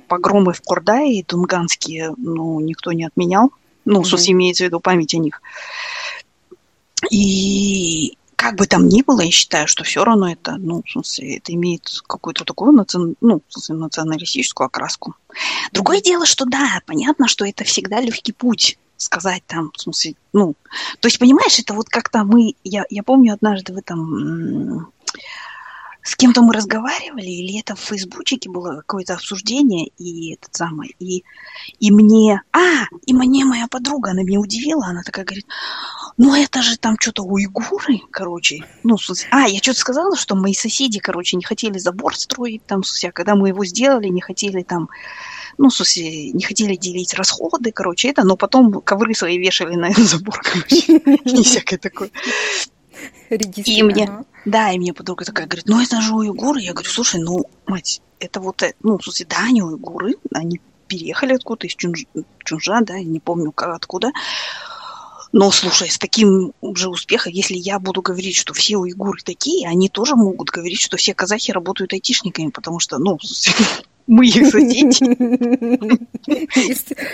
погромы 0.08 0.52
в 0.52 0.60
Кордае, 0.60 1.24
тунганские, 1.24 2.14
ну, 2.16 2.60
никто 2.60 2.92
не 2.92 3.04
отменял, 3.04 3.52
ну, 3.84 4.00
uh-huh. 4.00 4.04
сус 4.04 4.28
имеется 4.28 4.64
в 4.64 4.66
виду 4.66 4.80
память 4.80 5.14
о 5.14 5.18
них. 5.18 5.40
И 7.10 8.17
как 8.38 8.54
бы 8.54 8.66
там 8.66 8.86
ни 8.86 9.02
было, 9.02 9.22
я 9.22 9.32
считаю, 9.32 9.66
что 9.66 9.82
все 9.82 10.04
равно 10.04 10.30
это, 10.30 10.54
ну, 10.58 10.84
в 10.86 10.88
смысле, 10.88 11.38
это 11.38 11.52
имеет 11.54 11.82
какую-то 12.06 12.44
такую 12.44 12.70
наци... 12.70 12.96
ну, 13.20 13.42
в 13.48 13.52
смысле, 13.52 13.74
националистическую 13.74 14.66
окраску. 14.66 15.16
Другое 15.72 16.00
дело, 16.00 16.24
что 16.24 16.44
да, 16.44 16.80
понятно, 16.86 17.26
что 17.26 17.44
это 17.44 17.64
всегда 17.64 18.00
легкий 18.00 18.30
путь 18.30 18.78
сказать 18.96 19.42
там, 19.48 19.72
в 19.74 19.80
смысле, 19.80 20.14
ну, 20.32 20.54
то 21.00 21.08
есть, 21.08 21.18
понимаешь, 21.18 21.58
это 21.58 21.74
вот 21.74 21.88
как-то 21.88 22.22
мы, 22.22 22.54
я, 22.62 22.84
я 22.90 23.02
помню 23.02 23.34
однажды 23.34 23.72
в 23.72 23.76
этом 23.76 24.92
с 26.08 26.16
кем-то 26.16 26.40
мы 26.40 26.54
разговаривали, 26.54 27.26
или 27.26 27.60
это 27.60 27.74
в 27.74 27.80
фейсбучике 27.80 28.48
было 28.48 28.76
какое-то 28.76 29.12
обсуждение, 29.12 29.90
и 29.98 30.32
этот 30.32 30.54
самый, 30.54 30.96
и, 30.98 31.22
и 31.80 31.90
мне, 31.90 32.40
а, 32.50 32.86
и 33.04 33.12
мне 33.12 33.44
моя 33.44 33.66
подруга, 33.68 34.12
она 34.12 34.22
меня 34.22 34.40
удивила, 34.40 34.86
она 34.86 35.02
такая 35.02 35.26
говорит, 35.26 35.46
ну 36.16 36.34
это 36.34 36.62
же 36.62 36.78
там 36.78 36.96
что-то 36.98 37.24
уйгуры, 37.24 38.00
короче, 38.10 38.64
ну, 38.84 38.96
а, 39.30 39.48
я 39.48 39.58
что-то 39.58 39.80
сказала, 39.80 40.16
что 40.16 40.34
мои 40.34 40.54
соседи, 40.54 40.98
короче, 40.98 41.36
не 41.36 41.44
хотели 41.44 41.76
забор 41.76 42.16
строить, 42.16 42.64
там, 42.64 42.80
а 43.04 43.12
когда 43.12 43.34
мы 43.34 43.48
его 43.48 43.66
сделали, 43.66 44.08
не 44.08 44.22
хотели 44.22 44.62
там, 44.62 44.88
ну, 45.58 45.68
смысле, 45.68 46.30
не 46.30 46.42
хотели 46.42 46.76
делить 46.76 47.12
расходы, 47.12 47.70
короче, 47.70 48.08
это, 48.08 48.24
но 48.24 48.38
потом 48.38 48.80
ковры 48.80 49.12
свои 49.12 49.36
вешали 49.36 49.74
на 49.74 49.90
этот 49.90 50.04
забор, 50.08 50.40
короче, 50.42 50.96
и 50.96 51.42
всякое 51.42 51.78
такое. 51.78 52.10
И 53.30 53.82
мне, 53.82 54.24
да, 54.44 54.70
и 54.72 54.78
мне 54.78 54.92
подруга 54.92 55.24
такая 55.24 55.46
говорит, 55.46 55.66
ну 55.66 55.80
это 55.80 56.00
же 56.00 56.14
уйгуры. 56.14 56.60
Я 56.60 56.72
говорю, 56.72 56.90
слушай, 56.90 57.20
ну, 57.20 57.44
мать, 57.66 58.00
это 58.20 58.40
вот, 58.40 58.62
э, 58.62 58.74
ну, 58.82 58.98
в 58.98 59.04
смысле, 59.04 59.26
да, 59.28 59.38
они 59.40 59.62
уйгуры, 59.62 60.16
они 60.32 60.60
переехали 60.86 61.34
откуда-то 61.34 61.66
из 61.66 61.74
Чунж... 61.74 62.04
Чунжа, 62.44 62.80
да, 62.80 62.98
не 62.98 63.20
помню 63.20 63.52
как, 63.52 63.74
откуда. 63.74 64.10
Но, 65.30 65.50
слушай, 65.50 65.90
с 65.90 65.98
таким 65.98 66.54
же 66.62 66.88
успехом, 66.88 67.32
если 67.32 67.54
я 67.54 67.78
буду 67.78 68.00
говорить, 68.00 68.36
что 68.36 68.54
все 68.54 68.78
уйгуры 68.78 69.20
такие, 69.22 69.68
они 69.68 69.90
тоже 69.90 70.16
могут 70.16 70.48
говорить, 70.48 70.80
что 70.80 70.96
все 70.96 71.12
казахи 71.12 71.50
работают 71.50 71.92
айтишниками, 71.92 72.48
потому 72.48 72.80
что, 72.80 72.98
ну, 72.98 73.18
мы 74.08 74.26
их 74.26 74.50
соседи. 74.50 75.04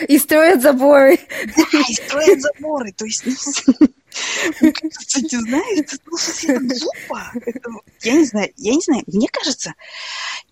И 0.09 0.19
строят 0.19 0.63
заборы. 0.63 1.19
Да, 1.57 1.81
и 1.89 1.93
строят 1.93 2.41
заборы. 2.41 2.93
То 2.93 3.05
есть, 3.05 3.25
ну, 4.61 4.73
кстати, 4.73 5.37
знаешь, 5.41 5.81
это, 5.81 5.97
ну, 6.07 6.17
это 6.17 6.61
глупо. 6.61 7.33
Это, 7.35 7.71
я 8.03 8.13
не 8.15 8.25
знаю, 8.25 8.53
я 8.57 8.75
не 8.75 8.81
знаю, 8.81 9.03
мне 9.07 9.29
кажется, 9.31 9.75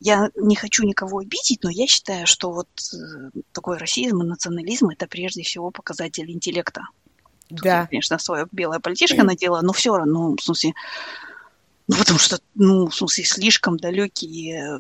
я 0.01 0.31
не 0.35 0.57
хочу 0.57 0.83
никого 0.85 1.19
обидеть, 1.19 1.63
но 1.63 1.71
я 1.71 1.87
считаю, 1.87 2.27
что 2.27 2.51
вот 2.53 2.69
э, 2.93 3.31
такой 3.53 3.79
расизм 3.79 4.23
и 4.23 4.27
национализм 4.27 4.89
это 4.89 5.07
прежде 5.07 5.43
всего 5.43 5.71
показатель 5.71 6.31
интеллекта. 6.31 6.83
Тут 7.49 7.61
да. 7.61 7.81
Я, 7.83 7.87
конечно, 7.87 8.19
свое 8.19 8.47
белое 8.51 8.81
пальтишко 8.81 9.23
надела, 9.23 9.61
но 9.63 9.73
все 9.73 9.97
равно, 9.97 10.35
в 10.35 10.43
смысле, 10.43 10.73
ну, 11.89 11.97
потому 11.97 12.19
что, 12.19 12.39
ну, 12.55 12.87
в 12.87 12.95
смысле, 12.95 13.25
слишком 13.25 13.77
далекие 13.77 14.79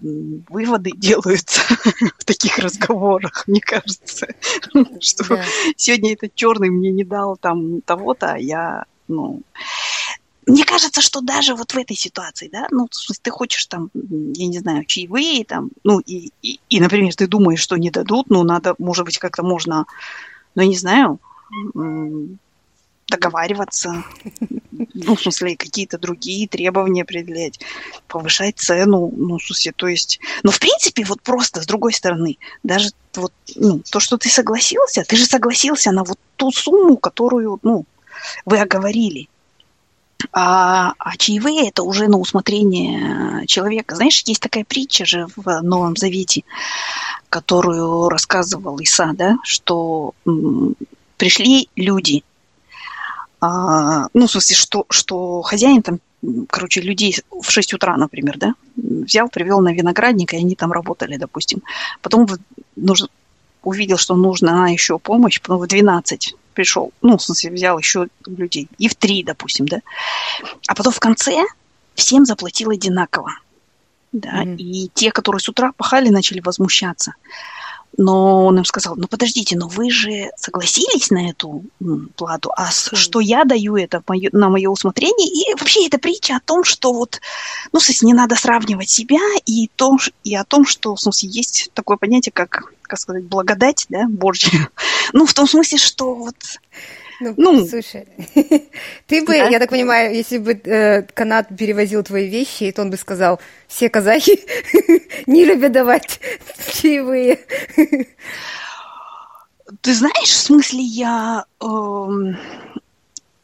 выводы 0.49 0.93
делаются 0.97 1.61
в 2.19 2.25
таких 2.25 2.59
разговорах, 2.59 3.45
мне 3.47 3.61
кажется. 3.61 4.29
Что 5.01 5.25
да. 5.29 5.45
сегодня 5.77 6.13
этот 6.13 6.35
черный 6.35 6.71
мне 6.71 6.93
не 6.93 7.05
дал 7.05 7.37
там 7.37 7.81
того-то, 7.83 8.35
а 8.35 8.39
я, 8.39 8.85
ну... 9.09 9.43
Мне 10.45 10.65
кажется, 10.65 11.01
что 11.01 11.21
даже 11.21 11.55
вот 11.55 11.71
в 11.71 11.79
этой 11.79 11.97
ситуации, 11.97 12.51
да, 12.53 12.67
ну, 12.73 12.89
в 12.91 12.95
смысле, 12.97 13.21
ты 13.23 13.31
хочешь 13.31 13.65
там, 13.67 13.91
я 13.95 14.49
не 14.49 14.59
знаю, 14.59 14.85
чаевые 14.85 15.45
там, 15.45 15.71
ну, 15.85 16.01
и, 16.01 16.33
и, 16.43 16.59
и 16.69 16.81
например, 16.81 17.15
ты 17.15 17.29
думаешь, 17.29 17.61
что 17.61 17.77
не 17.77 17.93
дадут, 17.93 18.29
ну, 18.29 18.43
надо, 18.43 18.75
может 18.79 19.05
быть, 19.05 19.19
как-то 19.19 19.45
можно, 19.45 19.87
ну, 20.57 20.63
я 20.63 20.69
не 20.69 20.77
знаю, 20.77 21.21
договариваться, 23.13 24.05
ну, 24.95 25.15
в 25.15 25.21
смысле, 25.21 25.57
какие-то 25.57 25.99
другие 25.99 26.49
требования 26.49 27.03
определять, 27.03 27.61
повышать 28.09 28.59
цену, 28.59 29.13
ну, 29.15 29.39
в 29.39 29.43
смысле, 29.45 29.73
то 29.77 29.87
есть... 29.87 30.21
Но, 30.43 30.51
в 30.51 30.59
принципе, 30.59 31.05
вот 31.05 31.23
просто, 31.23 31.63
с 31.63 31.67
другой 31.67 31.93
стороны, 31.93 32.39
даже 32.63 32.91
вот, 33.15 33.33
ну, 33.55 33.81
то, 33.91 34.01
что 34.01 34.17
ты 34.17 34.29
согласился, 34.29 35.05
ты 35.07 35.17
же 35.17 35.27
согласился 35.27 35.93
на 35.93 36.05
вот 36.05 36.19
ту 36.37 36.51
сумму, 36.51 36.97
которую, 36.97 37.59
ну, 37.63 37.85
вы 38.45 38.59
оговорили. 38.59 39.29
А, 40.33 40.95
а 40.99 41.17
чаевые 41.17 41.69
это 41.69 41.83
уже 41.83 42.07
на 42.07 42.17
усмотрение 42.17 43.47
человека. 43.47 43.97
Знаешь, 43.97 44.23
есть 44.25 44.41
такая 44.41 44.65
притча 44.65 45.05
же 45.05 45.27
в 45.37 45.61
Новом 45.63 45.97
Завете, 45.97 46.45
которую 47.29 48.09
рассказывал 48.09 48.79
Иса, 48.79 49.11
да, 49.15 49.39
что 49.43 50.15
пришли 51.17 51.69
люди, 51.77 52.23
а, 53.43 54.07
ну, 54.15 54.29
в 54.29 54.31
смысле, 54.31 54.55
что, 54.55 54.87
что 54.89 55.43
хозяин 55.43 55.83
там, 55.83 55.99
короче, 56.49 56.81
людей 56.81 57.19
в 57.29 57.51
6 57.51 57.75
утра, 57.75 57.97
например, 57.97 58.39
да, 58.39 58.55
взял, 58.77 59.29
привел 59.29 59.61
на 59.61 59.73
виноградник, 59.73 60.33
и 60.33 60.37
они 60.37 60.55
там 60.55 60.71
работали, 60.71 61.17
допустим. 61.17 61.61
Потом 62.03 62.29
нужно, 62.77 63.09
увидел, 63.65 63.99
что 63.99 64.15
нужна 64.15 64.69
еще 64.69 64.97
помощь, 65.01 65.41
потом 65.41 65.59
в 65.59 65.67
12 65.67 66.37
пришел, 66.55 66.93
ну, 67.03 67.19
в 67.19 67.23
смысле, 67.23 67.51
взял 67.51 67.77
еще 67.79 68.07
людей, 68.27 68.69
и 68.79 68.87
в 68.87 68.95
3, 68.95 69.25
допустим, 69.25 69.67
да. 69.67 69.81
А 70.69 70.77
потом 70.77 70.93
в 70.93 71.01
конце 71.01 71.45
всем 71.97 72.25
заплатил 72.25 72.71
одинаково. 72.71 73.33
Да, 74.13 74.45
mm-hmm. 74.45 74.57
и 74.59 74.91
те, 74.95 75.11
которые 75.11 75.41
с 75.41 75.49
утра 75.49 75.73
пахали, 75.73 76.11
начали 76.11 76.39
возмущаться. 76.39 77.15
Но 77.99 78.47
он 78.47 78.59
им 78.59 78.65
сказал, 78.65 78.95
ну 78.97 79.07
подождите, 79.07 79.57
но 79.57 79.69
вы 79.69 79.91
же 79.91 80.31
согласились 80.37 81.11
на 81.11 81.31
эту 81.31 81.65
плату, 82.17 82.51
а 82.57 82.71
что 82.71 83.21
я 83.21 83.45
даю 83.45 83.77
это 83.77 84.03
мое, 84.09 84.31
на 84.33 84.49
мое 84.49 84.71
усмотрение, 84.71 85.29
и 85.29 85.55
вообще 85.59 85.87
это 85.87 85.99
притча 85.99 86.37
о 86.37 86.41
том, 86.41 86.65
что 86.65 86.93
вот, 86.93 87.21
ну, 87.73 87.81
в 87.81 87.85
смысле, 87.85 88.07
не 88.07 88.15
надо 88.15 88.35
сравнивать 88.35 88.89
себя 88.89 89.21
и, 89.45 89.69
то, 89.77 89.97
и 90.25 90.35
о 90.35 90.45
том, 90.45 90.67
что, 90.67 90.95
в 90.95 91.01
смысле, 91.01 91.29
есть 91.29 91.71
такое 91.75 91.97
понятие, 91.99 92.33
как, 92.33 92.73
как 92.83 92.99
сказать, 92.99 93.25
благодать, 93.25 93.87
да, 93.89 94.07
Божья. 94.09 94.69
Ну, 95.13 95.27
в 95.27 95.35
том 95.35 95.47
смысле, 95.47 95.77
что 95.77 96.15
вот 96.15 96.37
ну, 97.23 97.35
ну, 97.37 97.67
слушай, 97.67 98.07
ты 99.07 99.25
бы, 99.25 99.39
да? 99.39 99.49
я 99.49 99.59
так 99.59 99.71
понимаю, 99.71 100.15
если 100.15 100.39
бы 100.39 100.53
э, 100.53 101.03
канат 101.03 101.49
перевозил 101.57 102.03
твои 102.03 102.29
вещи, 102.29 102.71
то 102.73 102.83
он 102.83 102.91
бы 102.91 102.97
сказал, 102.97 103.41
все 103.69 103.89
казахи 103.89 104.41
не 105.27 105.45
любят 105.45 105.73
давать 105.73 106.21
чаевые. 106.75 107.41
Ты 109.81 109.95
знаешь, 109.95 110.29
в 110.29 110.43
смысле, 110.43 110.81
я... 110.81 111.45
Э, 111.61 111.65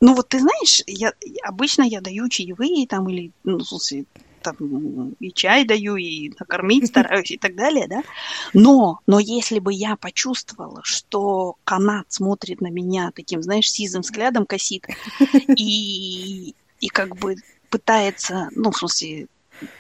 ну 0.01 0.15
вот 0.15 0.29
ты 0.29 0.39
знаешь, 0.39 0.83
я 0.87 1.13
обычно 1.43 1.83
я 1.83 2.01
даю 2.01 2.29
чаевые 2.29 2.87
там 2.87 3.09
или, 3.09 3.33
ну, 3.45 3.59
в 3.59 3.65
смысле, 3.65 4.05
там 4.41 5.15
и 5.21 5.33
чай 5.33 5.65
даю, 5.65 5.97
и 5.97 6.31
накормить 6.39 6.89
стараюсь, 6.89 7.31
и 7.31 7.39
так 7.39 7.55
далее, 7.55 7.87
да. 7.89 8.03
Но, 8.53 9.01
но 9.07 9.19
если 9.19 9.59
бы 9.59 9.73
я 9.73 9.97
почувствовала, 9.97 10.81
что 10.85 11.57
канат 11.65 12.07
смотрит 12.09 12.61
на 12.61 12.71
меня 12.71 13.11
таким, 13.15 13.43
знаешь, 13.43 13.71
сизым 13.71 14.03
взглядом 14.03 14.47
косит, 14.47 14.87
и, 15.57 16.55
и 16.81 16.89
как 16.89 17.17
бы 17.17 17.37
пытается, 17.71 18.49
ну, 18.55 18.71
в 18.71 18.77
смысле, 18.77 19.29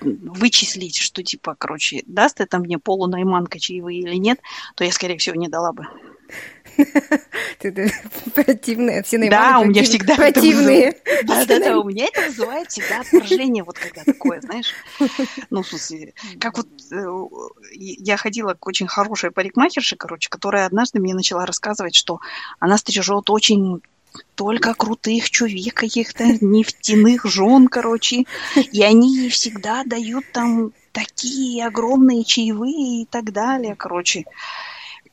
вычислить, 0.01 0.97
что 0.97 1.23
типа, 1.23 1.55
короче, 1.57 2.03
даст 2.07 2.41
это 2.41 2.59
мне 2.59 2.79
полунайманка 2.79 3.59
чаевые 3.59 4.01
или 4.01 4.17
нет, 4.17 4.41
то 4.75 4.85
я, 4.85 4.93
скорее 4.93 5.19
всего, 5.19 5.37
не 5.37 5.49
дала 5.49 5.73
бы. 5.73 5.87
Ты 7.59 7.93
противная, 8.35 9.03
все 9.03 9.19
Да, 9.29 9.61
у 9.61 9.65
меня 9.65 9.83
всегда 9.83 10.15
противные. 10.17 10.97
Да, 11.25 11.45
да, 11.45 11.59
да, 11.59 11.79
у 11.79 11.85
меня 11.85 12.07
это 12.07 12.29
вызывает 12.29 12.71
всегда 12.71 13.01
отвержение, 13.01 13.65
вот 13.65 13.79
когда 13.79 14.05
такое, 14.05 14.41
знаешь. 14.41 14.73
Ну, 15.51 15.63
в 15.63 15.67
смысле, 15.67 16.15
как 16.41 16.57
вот 16.57 16.69
э, 16.93 17.07
я 17.73 18.17
ходила 18.17 18.55
к 18.55 18.67
очень 18.67 18.87
хорошей 18.87 19.31
парикмахерше, 19.31 19.97
короче, 19.97 20.29
которая 20.31 20.67
однажды 20.67 21.01
мне 21.01 21.15
начала 21.15 21.45
рассказывать, 21.45 21.95
что 21.95 22.21
она 22.61 22.79
стрижет 22.79 23.31
очень 23.31 23.83
только 24.35 24.75
крутых 24.75 25.31
чувик 25.31 25.75
каких-то, 25.75 26.25
нефтяных 26.41 27.25
жен, 27.25 27.69
короче. 27.69 28.25
И 28.73 28.83
они 28.83 29.17
ей 29.17 29.31
всегда 29.31 29.83
дают 29.85 30.25
там 30.33 30.73
такие 30.93 31.67
огромные 31.67 32.25
чаевые 32.25 33.03
и 33.03 33.07
так 33.07 33.33
далее, 33.33 33.75
короче. 33.77 34.25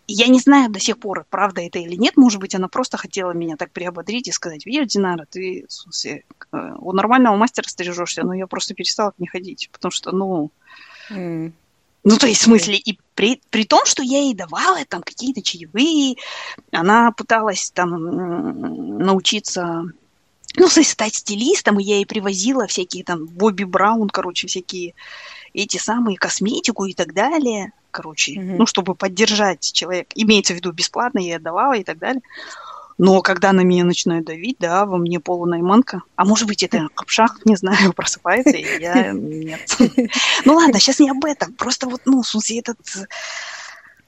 Я 0.07 0.27
не 0.27 0.39
знаю 0.39 0.69
до 0.69 0.79
сих 0.79 1.00
пор, 1.00 1.25
правда 1.29 1.62
это 1.62 1.79
или 1.79 1.95
нет. 1.95 2.15
Может 2.15 2.39
быть, 2.39 2.53
она 2.53 2.67
просто 2.67 2.97
хотела 2.97 3.31
меня 3.31 3.57
так 3.57 3.71
приободрить 3.71 4.27
и 4.27 4.31
сказать, 4.31 4.65
видишь, 4.65 4.88
Динара, 4.88 5.25
ты 5.29 5.65
смысле, 5.67 6.24
э, 6.51 6.75
у 6.77 6.91
нормального 6.91 7.35
мастера 7.35 7.67
стрижешься, 7.67 8.24
но 8.24 8.33
я 8.33 8.45
просто 8.47 8.74
перестала 8.75 9.12
к 9.12 9.19
ней 9.19 9.27
ходить, 9.27 9.69
потому 9.71 9.91
что, 9.91 10.12
ну... 10.12 10.51
Mm. 11.09 11.51
Ну, 12.07 12.17
то 12.17 12.27
есть, 12.27 12.41
в 12.41 12.43
смысле, 12.43 12.75
и 12.75 13.00
при, 13.15 13.41
при 13.50 13.63
том, 13.63 13.83
что 13.85 14.03
я 14.03 14.19
ей 14.19 14.35
давала 14.35 14.85
там 14.88 15.01
какие-то 15.01 15.41
чаевые, 15.41 16.17
она 16.71 17.12
пыталась 17.12 17.71
там 17.71 19.00
научиться 19.00 19.85
ну, 20.55 20.67
стать 20.67 21.15
стилистом, 21.15 21.79
и 21.79 21.83
я 21.83 21.95
ей 21.95 22.05
привозила 22.05 22.67
всякие 22.67 23.03
там 23.03 23.25
Бобби 23.25 23.63
Браун, 23.63 24.09
короче, 24.09 24.47
всякие 24.47 24.93
эти 25.55 25.77
самые 25.77 26.17
косметику 26.17 26.85
и 26.85 26.93
так 26.93 27.13
далее 27.13 27.71
короче, 27.95 28.33
mm-hmm. 28.33 28.55
ну, 28.57 28.65
чтобы 28.65 28.93
поддержать 28.93 29.71
человека. 29.71 30.09
Имеется 30.15 30.51
в 30.51 30.57
виду 30.57 30.74
бесплатно, 30.74 31.19
я 31.19 31.38
отдавала 31.38 31.77
и 31.77 31.83
так 31.85 31.97
далее. 31.97 32.21
Но 32.97 33.21
когда 33.21 33.51
на 33.51 33.62
меня 33.62 33.83
начинают 33.83 34.25
давить, 34.25 34.57
да, 34.59 34.85
во 34.85 34.97
мне 34.97 35.19
полунайманка. 35.19 36.01
А 36.15 36.25
может 36.25 36.47
быть, 36.47 36.63
это 36.63 36.89
обшах, 36.95 37.39
не 37.45 37.55
знаю, 37.55 37.93
просыпается, 37.95 38.51
и 38.51 38.81
я 38.81 39.12
нет. 39.13 39.77
Ну 40.43 40.55
ладно, 40.55 40.79
сейчас 40.79 41.00
не 41.00 41.09
об 41.09 41.24
этом. 41.24 41.53
Просто 41.53 41.88
вот, 41.88 42.01
ну, 42.05 42.21
в 42.21 42.27
смысле, 42.27 42.59
этот 42.59 42.77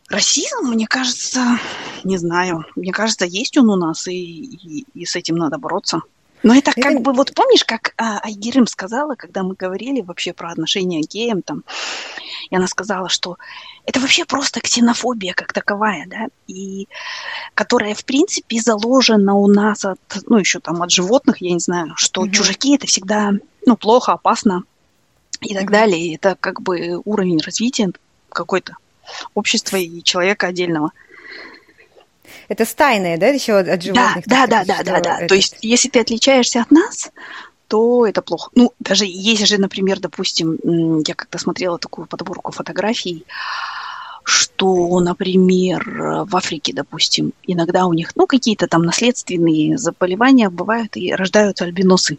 расизм, 0.09 0.67
мне 0.67 0.87
кажется, 0.87 1.59
не 2.03 2.17
знаю, 2.17 2.65
мне 2.75 2.91
кажется, 2.91 3.25
есть 3.25 3.57
он 3.57 3.69
у 3.69 3.75
нас, 3.75 4.07
и, 4.07 4.13
и, 4.13 4.85
и 4.93 5.05
с 5.05 5.15
этим 5.15 5.35
надо 5.35 5.57
бороться. 5.57 6.01
Но 6.47 6.55
это 6.55 6.71
как 6.71 6.93
это... 6.93 6.99
бы, 7.01 7.11
вот 7.11 7.33
помнишь, 7.33 7.65
как 7.65 7.93
а, 7.97 8.21
Айгерим 8.23 8.67
сказала, 8.67 9.15
когда 9.15 9.43
мы 9.43 9.53
говорили 9.53 9.99
вообще 9.99 10.31
про 10.31 10.49
отношения 10.49 11.03
к 11.03 11.09
геям, 11.09 11.41
там, 11.41 11.65
и 12.49 12.55
она 12.55 12.67
сказала, 12.67 13.09
что 13.09 13.37
это 13.85 13.99
вообще 13.99 14.23
просто 14.23 14.61
ксенофобия 14.61 15.33
как 15.33 15.51
таковая, 15.51 16.05
да, 16.07 16.27
и 16.47 16.87
которая, 17.53 17.95
в 17.95 18.05
принципе, 18.05 18.61
заложена 18.61 19.35
у 19.35 19.47
нас 19.47 19.83
от, 19.83 19.99
ну, 20.27 20.37
еще 20.37 20.61
там 20.61 20.81
от 20.81 20.89
животных, 20.89 21.41
я 21.41 21.51
не 21.51 21.59
знаю, 21.59 21.95
что 21.97 22.25
mm 22.25 22.29
чужаки 22.29 22.75
это 22.75 22.87
всегда, 22.87 23.33
ну, 23.65 23.75
плохо, 23.75 24.13
опасно 24.13 24.63
и 25.41 25.53
так 25.53 25.65
mm 25.65 25.71
далее. 25.71 25.99
И 25.99 26.15
это 26.15 26.37
как 26.39 26.61
бы 26.61 27.01
уровень 27.03 27.41
развития 27.41 27.91
какой-то 28.29 28.77
общества 29.33 29.75
и 29.75 30.01
человека 30.01 30.47
отдельного. 30.47 30.93
Это 32.47 32.65
стайное, 32.65 33.17
да, 33.17 33.27
еще 33.27 33.57
от 33.57 33.81
животных? 33.81 34.25
Да, 34.25 34.47
да, 34.47 34.63
да, 34.63 34.83
да, 34.83 34.99
да, 34.99 35.19
да. 35.19 35.27
То 35.27 35.35
есть, 35.35 35.57
если 35.61 35.89
ты 35.89 35.99
отличаешься 35.99 36.61
от 36.61 36.71
нас, 36.71 37.11
то 37.67 38.05
это 38.05 38.21
плохо. 38.21 38.49
Ну, 38.55 38.71
даже 38.79 39.05
есть 39.05 39.45
же, 39.45 39.57
например, 39.57 39.99
допустим, 39.99 40.57
я 41.05 41.13
как-то 41.13 41.37
смотрела 41.37 41.77
такую 41.77 42.07
подборку 42.07 42.51
фотографий, 42.53 43.25
что, 44.23 44.99
например, 44.99 46.25
в 46.25 46.35
Африке, 46.35 46.73
допустим, 46.73 47.33
иногда 47.43 47.85
у 47.85 47.93
них, 47.93 48.11
ну, 48.15 48.27
какие-то 48.27 48.67
там 48.67 48.83
наследственные 48.83 49.77
заболевания 49.77 50.49
бывают 50.49 50.95
и 50.97 51.13
рождаются 51.13 51.65
альбиносы. 51.65 52.17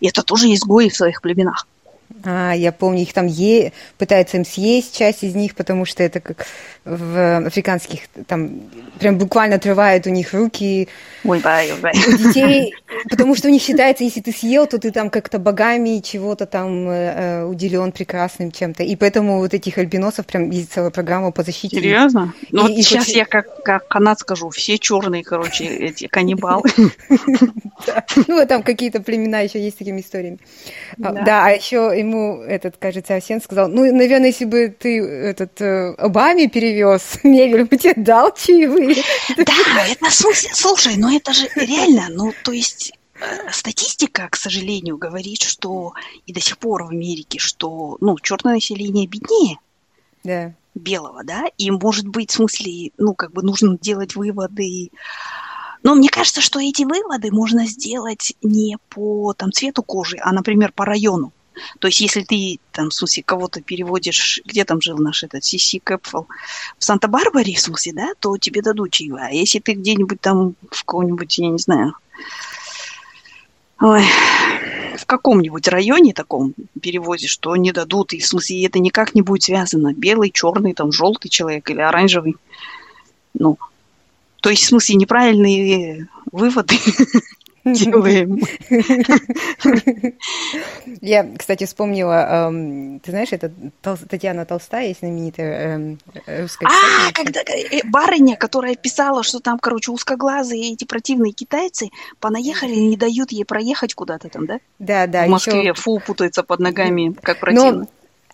И 0.00 0.08
это 0.08 0.22
тоже 0.22 0.52
изгои 0.52 0.88
в 0.88 0.96
своих 0.96 1.22
племенах. 1.22 1.66
А, 2.24 2.52
я 2.52 2.72
помню, 2.72 3.02
их 3.02 3.12
там 3.12 3.26
е... 3.26 3.72
пытаются 3.98 4.38
им 4.38 4.44
съесть 4.44 4.96
часть 4.96 5.22
из 5.22 5.34
них, 5.34 5.54
потому 5.54 5.84
что 5.84 6.02
это 6.02 6.20
как 6.20 6.46
в 6.88 7.46
африканских, 7.46 8.00
там 8.26 8.62
прям 8.98 9.18
буквально 9.18 9.56
отрывают 9.56 10.06
у 10.06 10.10
них 10.10 10.32
руки. 10.32 10.88
Ой, 11.24 11.40
бай, 11.40 11.72
бай. 11.80 11.92
У 12.08 12.16
детей, 12.16 12.74
потому 13.10 13.34
что 13.36 13.48
у 13.48 13.50
них 13.50 13.62
считается, 13.62 14.04
если 14.04 14.20
ты 14.20 14.32
съел, 14.32 14.66
то 14.66 14.78
ты 14.78 14.90
там 14.90 15.10
как-то 15.10 15.38
богами 15.38 16.00
чего-то 16.00 16.46
там 16.46 16.88
э, 16.88 17.44
уделен 17.44 17.92
прекрасным 17.92 18.50
чем-то. 18.52 18.82
И 18.82 18.96
поэтому 18.96 19.38
вот 19.38 19.54
этих 19.54 19.78
альбиносов 19.78 20.26
прям 20.26 20.50
есть 20.50 20.72
целая 20.72 20.90
программа 20.90 21.30
по 21.30 21.42
защите. 21.42 21.76
Серьезно? 21.76 22.34
Ну, 22.50 22.62
вот 22.62 22.72
сейчас 22.72 23.06
хоть... 23.06 23.14
я 23.14 23.24
как, 23.24 23.62
как 23.62 23.88
канад 23.88 24.20
скажу, 24.20 24.50
все 24.50 24.78
черные, 24.78 25.22
короче, 25.22 25.64
эти 25.64 26.06
каннибалы. 26.06 26.68
Ну, 28.26 28.44
там 28.46 28.62
какие-то 28.62 29.00
племена 29.00 29.40
еще 29.40 29.60
есть 29.60 29.76
с 29.76 29.78
такими 29.78 30.00
историями. 30.00 30.38
А, 31.02 31.12
да, 31.12 31.46
а 31.46 31.50
еще 31.50 31.92
ему 31.96 32.42
этот, 32.42 32.76
кажется, 32.76 33.14
Асен 33.14 33.40
сказал, 33.40 33.68
ну, 33.68 33.84
наверное, 33.94 34.28
если 34.28 34.44
бы 34.44 34.74
ты 34.76 35.00
этот 35.00 35.60
э, 35.60 35.94
Обаме 35.96 36.48
перевез 36.78 37.18
мебель, 37.24 37.68
тебе 37.68 37.94
дал 37.96 38.32
чаевые. 38.34 39.02
Да, 39.36 39.86
это, 39.86 40.10
слушай, 40.10 40.96
ну 40.96 41.14
это 41.14 41.32
же 41.32 41.48
реально, 41.54 42.08
ну, 42.10 42.32
то 42.44 42.52
есть 42.52 42.92
э, 43.20 43.50
статистика, 43.50 44.28
к 44.30 44.36
сожалению, 44.36 44.96
говорит, 44.96 45.42
что 45.42 45.92
и 46.26 46.32
до 46.32 46.40
сих 46.40 46.58
пор 46.58 46.84
в 46.84 46.90
Америке, 46.90 47.38
что, 47.38 47.96
ну, 48.00 48.18
черное 48.18 48.54
население 48.54 49.06
беднее. 49.06 49.58
Да. 50.24 50.54
Белого, 50.74 51.24
да, 51.24 51.46
и 51.58 51.70
может 51.70 52.06
быть, 52.06 52.30
в 52.30 52.34
смысле, 52.34 52.90
ну, 52.98 53.14
как 53.14 53.32
бы 53.32 53.42
нужно 53.42 53.76
делать 53.78 54.14
выводы, 54.14 54.90
Но 55.82 55.94
мне 55.94 56.08
кажется, 56.08 56.40
что 56.40 56.60
эти 56.60 56.84
выводы 56.84 57.32
можно 57.32 57.66
сделать 57.66 58.34
не 58.42 58.76
по 58.88 59.32
там, 59.34 59.52
цвету 59.52 59.82
кожи, 59.82 60.18
а, 60.20 60.32
например, 60.32 60.72
по 60.72 60.84
району. 60.84 61.32
То 61.78 61.88
есть, 61.88 62.00
если 62.00 62.22
ты, 62.22 62.58
там, 62.72 62.90
в 62.90 62.94
смысле, 62.94 63.22
кого-то 63.22 63.60
переводишь, 63.60 64.40
где 64.44 64.64
там 64.64 64.80
жил 64.80 64.98
наш 64.98 65.24
этот 65.24 65.44
Сиси 65.44 65.78
Кэпфел, 65.78 66.26
в 66.78 66.84
Санта-Барбаре, 66.84 67.54
в 67.54 67.60
смысле, 67.60 67.92
да, 67.92 68.12
то 68.18 68.36
тебе 68.38 68.62
дадут 68.62 68.90
чаевые. 68.90 69.26
А 69.26 69.30
если 69.30 69.58
ты 69.58 69.72
где-нибудь 69.72 70.20
там 70.20 70.54
в 70.70 70.84
каком-нибудь, 70.84 71.38
я 71.38 71.48
не 71.48 71.58
знаю, 71.58 71.94
ой, 73.80 74.04
в 74.96 75.06
каком-нибудь 75.06 75.68
районе 75.68 76.12
таком 76.12 76.54
перевозишь, 76.80 77.30
что 77.30 77.54
не 77.56 77.72
дадут, 77.72 78.12
и 78.12 78.20
в 78.20 78.26
смысле 78.26 78.66
это 78.66 78.78
никак 78.78 79.14
не 79.14 79.22
будет 79.22 79.44
связано. 79.44 79.94
Белый, 79.94 80.30
черный, 80.30 80.74
там, 80.74 80.92
желтый 80.92 81.30
человек 81.30 81.70
или 81.70 81.80
оранжевый. 81.80 82.36
Ну, 83.34 83.58
то 84.40 84.50
есть, 84.50 84.64
в 84.64 84.68
смысле, 84.68 84.96
неправильные 84.96 86.08
выводы 86.32 86.76
делаем. 87.74 88.40
Я, 91.00 91.26
кстати, 91.36 91.64
вспомнила, 91.64 92.50
ты 93.02 93.10
знаешь, 93.10 93.32
это 93.32 93.50
Татьяна 94.08 94.44
Толстая, 94.44 94.88
есть 94.88 95.00
знаменитая 95.00 95.76
эм, 95.76 95.98
русская 96.26 96.66
А, 96.66 97.12
когда 97.12 97.40
э, 97.40 97.80
барыня, 97.84 98.36
которая 98.36 98.74
писала, 98.76 99.22
что 99.22 99.40
там, 99.40 99.58
короче, 99.58 99.90
узкоглазые 99.90 100.72
эти 100.72 100.84
противные 100.84 101.32
китайцы 101.32 101.90
понаехали 102.20 102.74
и 102.74 102.86
не 102.86 102.96
дают 102.96 103.32
ей 103.32 103.44
проехать 103.44 103.94
куда-то 103.94 104.28
там, 104.28 104.46
да? 104.46 104.60
Да, 104.78 105.06
да. 105.06 105.26
В 105.26 105.30
Москве 105.30 105.74
фу 105.74 106.00
путается 106.04 106.42
под 106.42 106.60
ногами, 106.60 107.14
как 107.22 107.40
противно 107.40 107.86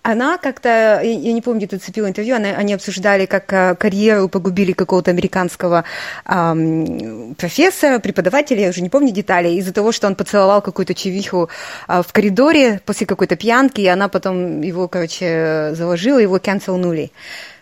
она 0.05 0.37
как-то, 0.37 1.01
я 1.03 1.33
не 1.33 1.41
помню, 1.41 1.61
где 1.61 1.67
ты 1.67 1.79
цепила 1.79 2.07
интервью, 2.07 2.37
она, 2.37 2.51
они 2.51 2.75
обсуждали, 2.75 3.25
как 3.25 3.51
а, 3.53 3.75
карьеру 3.75 4.29
погубили 4.29 4.73
какого-то 4.73 5.11
американского 5.11 5.85
эм, 6.27 7.35
профессора, 7.37 7.99
преподавателя, 8.01 8.65
я 8.65 8.69
уже 8.69 8.83
не 8.83 8.91
помню 8.91 9.13
деталей, 9.13 9.57
из-за 9.57 9.73
того, 9.73 9.93
что 9.93 10.07
он 10.07 10.15
поцеловал 10.15 10.61
какую-то 10.61 10.93
чевиху 10.95 11.49
э, 11.89 12.03
в 12.07 12.13
коридоре 12.13 12.83
после 12.85 13.07
какой-то 13.07 13.37
пьянки, 13.37 13.81
и 13.81 13.87
она 13.87 14.09
потом 14.09 14.61
его, 14.61 14.89
короче, 14.89 15.71
заложила, 15.73 16.19
его 16.19 16.39
канцелнули 16.39 17.11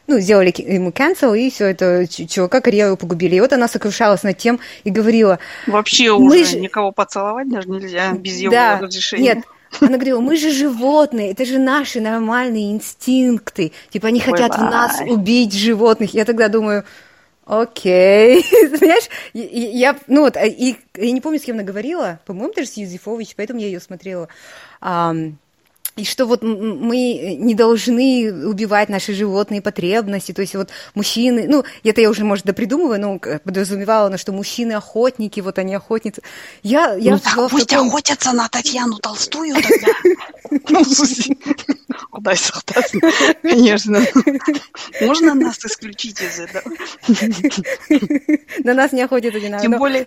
ну, 0.09 0.19
сделали 0.19 0.53
ему 0.59 0.91
cancel, 0.91 1.39
и 1.39 1.49
все 1.49 1.67
это 1.67 2.07
чувака 2.09 2.61
карьеру 2.61 2.97
погубили. 2.97 3.37
И 3.37 3.41
вот 3.41 3.53
она 3.53 3.69
сокрушалась 3.69 4.25
над 4.25 4.37
тем 4.37 4.59
и 4.83 4.91
говорила... 4.91 5.39
Вообще 5.69 6.11
уже 6.11 6.45
ж... 6.45 6.55
никого 6.55 6.91
поцеловать 6.91 7.49
даже 7.49 7.71
нельзя 7.71 8.13
без 8.13 8.37
его 8.39 8.53
да, 8.53 8.81
разрешения. 8.81 9.37
Нет, 9.37 9.45
она 9.81 9.97
говорила, 9.97 10.21
мы 10.21 10.37
же 10.37 10.51
животные, 10.51 11.33
это 11.33 11.45
же 11.45 11.59
наши 11.59 12.01
нормальные 12.01 12.73
инстинкты. 12.73 13.73
Типа 13.91 14.09
они 14.09 14.21
хотят 14.21 14.55
в 14.57 14.61
нас 14.61 15.01
убить 15.01 15.55
животных. 15.55 16.15
Я 16.15 16.25
тогда 16.25 16.49
думаю, 16.49 16.85
окей, 17.47 18.45
знаешь, 18.77 19.09
я, 19.33 19.97
ну 20.07 20.23
вот, 20.23 20.37
и, 20.37 20.77
я 20.97 21.11
не 21.11 21.21
помню, 21.21 21.39
с 21.39 21.43
кем 21.43 21.57
она 21.57 21.65
говорила, 21.65 22.21
по-моему, 22.27 22.53
даже 22.55 22.69
с 22.69 22.77
Юзефович, 22.77 23.35
поэтому 23.37 23.61
я 23.61 23.67
ее 23.67 23.81
смотрела 23.81 24.29
и 25.97 26.05
что 26.05 26.27
вот 26.27 26.43
мы 26.43 27.37
не 27.39 27.55
должны 27.55 28.47
убивать 28.47 28.89
наши 28.89 29.13
животные 29.13 29.61
потребности, 29.61 30.33
то 30.33 30.41
есть 30.41 30.55
вот 30.55 30.71
мужчины, 30.95 31.47
ну, 31.49 31.65
это 31.85 32.01
я 32.01 32.09
уже, 32.09 32.25
может, 32.25 32.47
допридумываю, 32.47 33.01
но 33.01 33.19
подразумевала, 33.19 34.09
на 34.09 34.17
что 34.17 34.33
мужчины 34.33 34.73
охотники, 34.73 35.41
вот 35.41 35.59
они 35.59 35.75
охотницы. 35.75 36.23
Я, 36.63 36.95
я 36.95 37.13
ну 37.13 37.19
так 37.19 37.51
пусть 37.51 37.69
таком... 37.69 37.89
охотятся 37.89 38.33
на 38.33 38.49
Татьяну 38.49 38.99
Толстую 38.99 39.55
тогда. 39.55 39.93
Ну, 42.25 42.31
Куда 42.31 43.33
Конечно. 43.43 44.01
Можно 45.01 45.35
нас 45.35 45.59
исключить 45.65 46.21
из 46.21 46.39
этого? 46.39 46.63
На 48.65 48.75
нас 48.75 48.93
не 48.93 49.03
охотятся 49.03 49.41
не 49.41 49.59
Тем 49.61 49.73
более... 49.73 50.07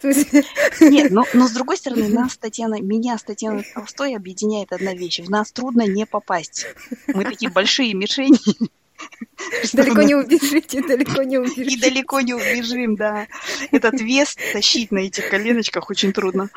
Нет, 0.80 1.12
но 1.12 1.48
с 1.48 1.52
другой 1.52 1.78
стороны, 1.78 2.08
нас 2.10 2.38
Татьяна, 2.38 2.80
меня 2.82 3.18
с 3.18 3.24
Татьяной 3.24 3.66
Толстой 3.74 4.16
объединяет 4.16 4.72
одна 4.72 4.94
вещь. 4.94 5.20
В 5.20 5.30
нас 5.30 5.52
трудно 5.52 5.88
не 5.88 6.06
попасть. 6.06 6.68
Мы 7.08 7.24
такие 7.26 7.52
большие 7.52 7.94
мишени. 7.94 8.40
Далеко 9.74 10.02
не 10.04 10.16
убежите, 10.16 10.82
далеко 10.82 11.24
не 11.24 11.38
убежите. 11.38 11.76
И 11.76 11.80
далеко 11.80 12.22
не 12.22 12.34
убежим, 12.34 12.96
да. 12.96 13.28
Этот 13.72 14.00
вес 14.00 14.38
тащить 14.54 14.92
на 14.92 15.00
этих 15.00 15.30
коленочках 15.30 15.90
очень 15.90 16.14
трудно. 16.14 16.50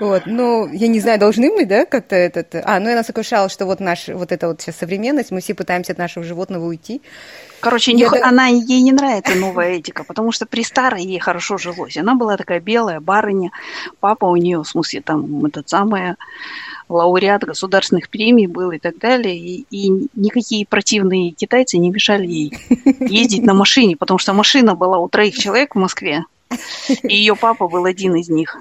Вот, 0.00 0.22
ну, 0.26 0.68
я 0.72 0.88
не 0.88 1.00
знаю, 1.00 1.18
должны 1.18 1.50
мы, 1.50 1.66
да, 1.66 1.84
как-то 1.84 2.16
этот... 2.16 2.54
А, 2.54 2.80
ну, 2.80 2.88
я 2.88 2.96
нас 2.96 3.06
сокрушала, 3.06 3.48
что 3.48 3.66
вот 3.66 3.80
наш, 3.80 4.08
вот 4.08 4.32
эта 4.32 4.48
вот 4.48 4.60
сейчас 4.60 4.76
современность, 4.76 5.30
мы 5.30 5.40
все 5.40 5.54
пытаемся 5.54 5.92
от 5.92 5.98
нашего 5.98 6.24
животного 6.24 6.66
уйти. 6.66 7.02
Короче, 7.60 7.92
не, 7.92 8.04
это... 8.04 8.26
она, 8.26 8.46
ей 8.46 8.80
не 8.80 8.92
нравится 8.92 9.34
новая 9.34 9.72
этика, 9.76 10.04
потому 10.04 10.32
что 10.32 10.46
при 10.46 10.64
старой 10.64 11.02
ей 11.02 11.18
хорошо 11.18 11.58
жилось. 11.58 11.96
Она 11.96 12.14
была 12.14 12.36
такая 12.36 12.60
белая 12.60 13.00
барыня, 13.00 13.50
папа 14.00 14.24
у 14.26 14.36
нее, 14.36 14.62
в 14.62 14.68
смысле, 14.68 15.02
там, 15.02 15.44
этот 15.44 15.68
самый 15.68 16.14
лауреат 16.88 17.44
государственных 17.44 18.08
премий 18.08 18.46
был 18.46 18.72
и 18.72 18.78
так 18.78 18.98
далее, 18.98 19.36
и, 19.36 19.64
и 19.70 20.08
никакие 20.14 20.66
противные 20.66 21.30
китайцы 21.30 21.78
не 21.78 21.90
мешали 21.90 22.26
ей 22.26 22.58
ездить 23.00 23.44
на 23.44 23.54
машине, 23.54 23.96
потому 23.96 24.18
что 24.18 24.32
машина 24.32 24.74
была 24.74 24.98
у 24.98 25.08
троих 25.08 25.38
человек 25.38 25.74
в 25.74 25.78
Москве, 25.78 26.24
и 27.02 27.14
ее 27.14 27.36
папа 27.36 27.68
был 27.68 27.84
один 27.84 28.16
из 28.16 28.28
них. 28.28 28.58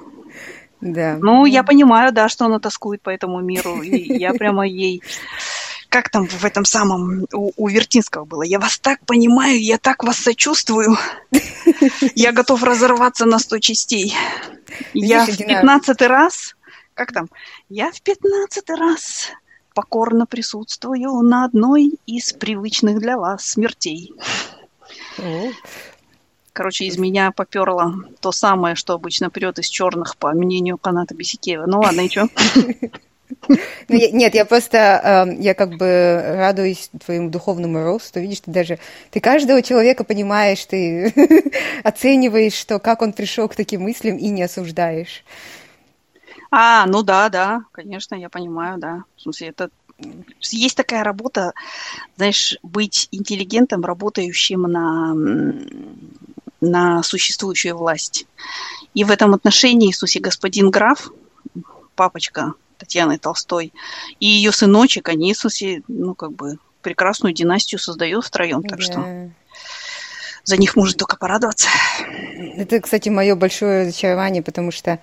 Да. 0.82 1.18
Ну, 1.20 1.46
я 1.46 1.64
понимаю, 1.64 2.12
да, 2.14 2.30
что 2.30 2.46
она 2.46 2.60
тоскует 2.60 3.02
по 3.02 3.10
этому 3.10 3.42
миру, 3.42 3.82
и 3.82 4.18
я 4.18 4.34
прямо 4.34 4.68
ей 4.68 5.02
как 5.90 6.10
там 6.10 6.28
в 6.28 6.46
этом 6.46 6.66
самом 6.66 7.26
у, 7.34 7.52
у 7.58 7.68
Вертинского 7.68 8.24
было. 8.24 8.44
Я 8.44 8.60
вас 8.60 8.78
так 8.78 9.00
понимаю, 9.06 9.62
я 9.62 9.78
так 9.78 10.04
вас 10.04 10.18
сочувствую. 10.18 10.98
Я 12.16 12.32
готов 12.32 12.64
разорваться 12.64 13.26
на 13.26 13.40
сто 13.40 13.60
частей. 13.60 14.16
Я 14.94 15.26
в 15.26 15.38
пятнадцатый 15.38 16.08
раз, 16.08 16.56
как 16.94 17.12
там, 17.12 17.28
я 17.70 17.92
в 17.92 18.02
пятнадцатый 18.02 18.76
раз 18.76 19.30
покорно 19.74 20.26
присутствую 20.26 21.22
на 21.22 21.46
одной 21.46 21.94
из 22.06 22.34
привычных 22.34 23.00
для 23.00 23.18
вас 23.18 23.46
смертей. 23.46 24.14
Короче, 26.54 26.86
из 26.86 26.98
меня 26.98 27.32
поперло 27.32 27.94
то 28.20 28.32
самое, 28.32 28.76
что 28.76 28.94
обычно 28.94 29.30
прет 29.30 29.60
из 29.60 29.68
черных, 29.68 30.18
по 30.18 30.32
мнению 30.32 30.78
Каната 30.78 31.16
Бесикеева. 31.16 31.66
Ну 31.66 31.80
ладно, 31.80 32.02
и 32.02 32.10
что? 32.10 32.28
Ну, 33.48 33.98
нет, 34.12 34.34
я 34.34 34.44
просто, 34.44 34.78
эм, 35.04 35.40
я 35.40 35.54
как 35.54 35.78
бы 35.78 36.22
радуюсь 36.36 36.90
твоему 37.06 37.30
духовному 37.30 37.84
росту. 37.84 38.20
Видишь, 38.20 38.42
ты 38.42 38.52
даже, 38.52 38.80
ты 39.12 39.20
каждого 39.20 39.62
человека 39.62 40.04
понимаешь, 40.04 40.66
ты 40.66 41.14
оцениваешь, 41.84 42.54
что 42.54 42.80
как 42.80 43.02
он 43.02 43.14
пришел 43.14 43.48
к 43.48 43.56
таким 43.56 43.82
мыслям 43.82 44.18
и 44.18 44.30
не 44.30 44.44
осуждаешь. 44.44 45.24
А, 46.52 46.86
ну 46.88 47.04
да, 47.04 47.30
да, 47.30 47.62
конечно, 47.72 48.16
я 48.16 48.30
понимаю, 48.30 48.80
да. 48.80 49.04
В 49.16 49.22
смысле, 49.22 49.50
это 49.50 49.70
есть 50.42 50.76
такая 50.76 51.04
работа, 51.04 51.54
знаешь, 52.18 52.58
быть 52.64 53.08
интеллигентом, 53.12 53.84
работающим 53.84 54.64
на 54.64 55.14
на 56.62 57.04
существующую 57.04 57.78
власть. 57.78 58.26
И 58.94 59.04
в 59.04 59.12
этом 59.12 59.34
отношении 59.34 59.90
Иисусе 59.90 60.20
господин 60.20 60.70
граф, 60.70 61.10
папочка 61.96 62.54
Татьяны 62.78 63.18
Толстой, 63.18 63.74
и 64.20 64.26
ее 64.26 64.52
сыночек, 64.52 65.10
они 65.10 65.30
Иисусе, 65.30 65.84
ну, 65.88 66.16
как 66.16 66.34
бы, 66.34 66.58
прекрасную 66.82 67.34
династию 67.34 67.80
создают 67.80 68.26
втроем, 68.26 68.64
так 68.64 68.80
да. 68.80 68.86
что 68.86 69.32
за 70.44 70.58
них 70.58 70.76
можно 70.76 70.98
только 70.98 71.18
порадоваться. 71.18 71.68
Это, 72.56 72.80
кстати, 72.80 73.10
мое 73.10 73.36
большое 73.36 73.84
разочарование, 73.84 74.42
потому 74.42 74.72
что 74.72 75.00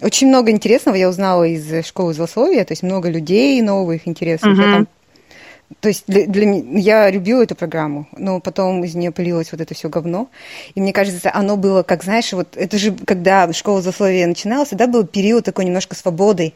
очень 0.00 0.28
много 0.28 0.50
интересного 0.50 0.96
я 0.96 1.08
узнала 1.08 1.44
из 1.44 1.86
школы 1.86 2.14
злословия, 2.14 2.64
то 2.64 2.72
есть 2.72 2.82
много 2.82 3.08
людей 3.08 3.60
новых, 3.62 4.06
интересных. 4.08 4.54
Угу. 4.54 4.62
Я 4.62 4.72
там 4.72 4.88
то 5.80 5.88
есть 5.88 6.04
для, 6.06 6.26
для 6.26 6.62
я 6.78 7.10
любила 7.10 7.42
эту 7.42 7.54
программу, 7.54 8.06
но 8.16 8.40
потом 8.40 8.84
из 8.84 8.94
нее 8.94 9.10
полилось 9.10 9.50
вот 9.52 9.60
это 9.60 9.74
все 9.74 9.88
говно. 9.88 10.28
И 10.74 10.80
мне 10.80 10.92
кажется, 10.92 11.30
оно 11.32 11.56
было, 11.56 11.82
как 11.82 12.04
знаешь, 12.04 12.32
вот 12.32 12.56
это 12.56 12.78
же, 12.78 12.92
когда 12.92 13.50
школа 13.52 13.82
засловия 13.82 14.26
начиналась, 14.26 14.70
да, 14.72 14.86
был 14.86 15.04
период 15.04 15.44
такой 15.44 15.64
немножко 15.64 15.94
свободы. 15.94 16.52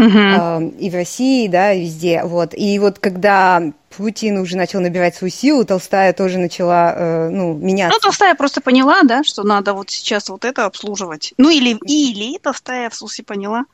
Uh-huh. 0.00 0.60
Э, 0.62 0.70
и 0.78 0.88
в 0.88 0.94
России, 0.94 1.46
да, 1.46 1.72
и 1.72 1.82
везде. 1.82 2.22
Вот. 2.24 2.54
И 2.54 2.78
вот 2.78 2.98
когда 2.98 3.62
Путин 3.96 4.38
уже 4.38 4.56
начал 4.56 4.80
набирать 4.80 5.14
свою 5.14 5.30
силу, 5.30 5.64
Толстая 5.64 6.12
тоже 6.12 6.38
начала, 6.38 6.94
э, 6.96 7.28
ну, 7.28 7.54
меняться. 7.54 7.94
Ну, 7.94 8.00
Толстая 8.00 8.34
просто 8.34 8.60
поняла, 8.60 9.02
да, 9.02 9.22
что 9.24 9.42
надо 9.42 9.74
вот 9.74 9.90
сейчас 9.90 10.30
вот 10.30 10.44
это 10.44 10.64
обслуживать. 10.64 11.34
Ну, 11.36 11.50
или, 11.50 11.76
или 11.84 12.38
Толстая 12.38 12.88
в 12.88 12.94
смысле 12.94 13.24
поняла, 13.24 13.64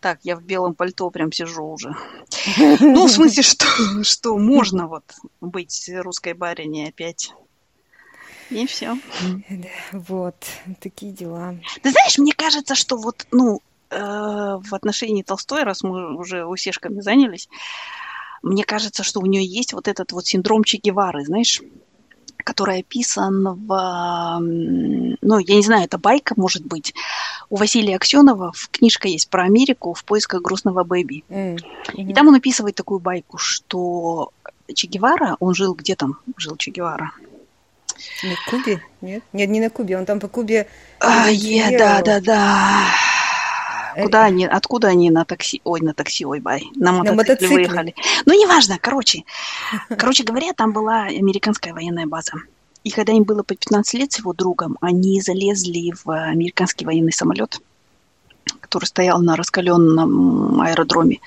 так, 0.00 0.18
я 0.22 0.36
в 0.36 0.42
белом 0.42 0.74
пальто 0.74 1.10
прям 1.10 1.32
сижу 1.32 1.64
уже. 1.64 1.94
Ну, 2.80 3.06
в 3.06 3.10
смысле, 3.10 3.42
что, 3.42 3.66
что 4.02 4.38
можно 4.38 4.86
вот 4.86 5.04
быть 5.40 5.90
русской 5.92 6.32
барыней 6.32 6.88
опять. 6.88 7.32
И 8.50 8.66
все. 8.66 8.96
Вот, 9.92 10.36
такие 10.80 11.12
дела. 11.12 11.56
Ты 11.82 11.90
знаешь, 11.90 12.16
мне 12.18 12.32
кажется, 12.32 12.74
что 12.76 12.96
вот, 12.96 13.26
ну, 13.32 13.60
в 13.90 14.74
отношении 14.74 15.22
Толстой, 15.22 15.62
раз 15.62 15.82
мы 15.82 16.16
уже 16.16 16.44
усешками 16.44 17.00
занялись, 17.00 17.48
мне 18.42 18.64
кажется, 18.64 19.02
что 19.02 19.20
у 19.20 19.26
нее 19.26 19.44
есть 19.44 19.72
вот 19.72 19.88
этот 19.88 20.12
вот 20.12 20.26
синдром 20.26 20.64
Че 20.64 20.78
Гевары, 20.78 21.24
знаешь, 21.24 21.62
который 22.46 22.80
описан 22.80 23.66
в... 23.66 24.38
Ну, 24.40 25.38
я 25.38 25.56
не 25.56 25.62
знаю, 25.62 25.84
это 25.84 25.98
байка, 25.98 26.34
может 26.36 26.64
быть. 26.64 26.94
У 27.50 27.56
Василия 27.56 27.96
Аксенова 27.96 28.52
книжка 28.70 29.08
есть 29.08 29.28
про 29.28 29.42
Америку 29.42 29.94
в 29.94 30.04
поисках 30.04 30.42
грустного 30.42 30.84
бэби. 30.84 31.24
Mm-hmm. 31.28 31.58
И 31.94 32.14
там 32.14 32.28
он 32.28 32.36
описывает 32.36 32.76
такую 32.76 33.00
байку, 33.00 33.38
что 33.38 34.30
Че 34.72 34.86
Гевара, 34.86 35.36
он 35.40 35.54
жил 35.54 35.74
где 35.74 35.96
там 35.96 36.18
жил 36.36 36.56
Че 36.56 36.70
Гевара? 36.70 37.12
На 38.22 38.50
Кубе? 38.50 38.82
Нет? 39.00 39.24
Нет, 39.32 39.48
не 39.48 39.60
на 39.60 39.70
Кубе, 39.70 39.98
он 39.98 40.06
там 40.06 40.20
по 40.20 40.28
Кубе... 40.28 40.68
А, 41.00 41.28
е, 41.30 41.76
да, 41.76 42.02
да, 42.02 42.20
да. 42.20 42.84
Э, 43.96 44.02
Куда 44.02 44.24
они, 44.24 44.44
откуда 44.44 44.88
они 44.88 45.10
на 45.10 45.24
такси, 45.24 45.62
ой, 45.64 45.80
на 45.80 45.94
такси, 45.94 46.26
ой, 46.26 46.40
бай, 46.40 46.68
на 46.74 46.92
мотоцикле, 46.92 47.10
на 47.10 47.16
мотоцикле. 47.16 47.56
выехали. 47.56 47.94
Ну, 48.26 48.38
неважно, 48.38 48.78
короче. 48.78 49.24
Короче 49.88 50.22
говоря, 50.22 50.52
там 50.52 50.72
была 50.72 51.04
американская 51.04 51.72
военная 51.72 52.06
база. 52.06 52.32
И 52.84 52.90
когда 52.90 53.14
им 53.14 53.24
было 53.24 53.42
по 53.42 53.54
15 53.54 53.94
лет 53.94 54.12
с 54.12 54.18
его 54.18 54.34
другом, 54.34 54.76
они 54.82 55.22
залезли 55.22 55.94
в 56.04 56.10
американский 56.10 56.84
военный 56.84 57.12
самолет, 57.12 57.58
который 58.60 58.84
стоял 58.84 59.22
на 59.22 59.34
раскаленном 59.34 60.60
аэродроме. 60.60 61.20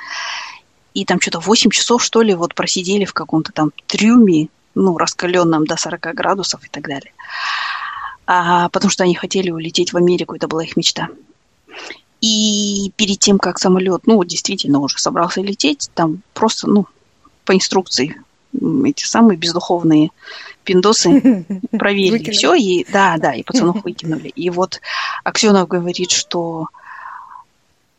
И 0.94 1.06
там 1.06 1.20
что-то 1.20 1.40
8 1.40 1.72
часов, 1.72 2.04
что 2.04 2.22
ли, 2.22 2.36
вот 2.36 2.54
просидели 2.54 3.06
в 3.06 3.14
каком-то 3.14 3.52
там 3.52 3.72
трюме, 3.88 4.50
ну, 4.76 4.96
раскаленном 4.96 5.66
до 5.66 5.76
40 5.76 6.14
градусов 6.14 6.64
и 6.64 6.70
так 6.70 6.88
далее. 6.88 7.14
А, 8.28 8.70
потому 8.70 8.92
что 8.92 9.06
они 9.06 9.16
хотели 9.16 9.50
улететь 9.50 9.92
в 9.92 9.98
Америку, 9.98 10.36
это 10.36 10.48
была 10.48 10.64
их 10.64 10.78
мечта. 10.78 11.10
И 12.22 12.92
перед 12.98 13.20
тем, 13.20 13.38
как 13.40 13.60
самолет, 13.60 14.06
ну, 14.06 14.24
действительно 14.24 14.80
уже 14.80 14.98
собрался 14.98 15.42
лететь, 15.42 15.90
там 15.94 16.22
просто, 16.34 16.68
ну, 16.70 16.86
по 17.46 17.56
инструкции 17.56 18.22
эти 18.86 19.06
самые 19.06 19.38
бездуховные 19.38 20.10
пиндосы 20.64 21.46
проверили 21.72 22.32
все, 22.32 22.54
и 22.56 22.86
да, 22.92 23.18
да, 23.18 23.34
и 23.34 23.44
пацанов 23.44 23.84
выкинули. 23.84 24.28
И 24.30 24.50
вот 24.50 24.82
Аксенов 25.24 25.68
говорит, 25.68 26.12
что 26.12 26.68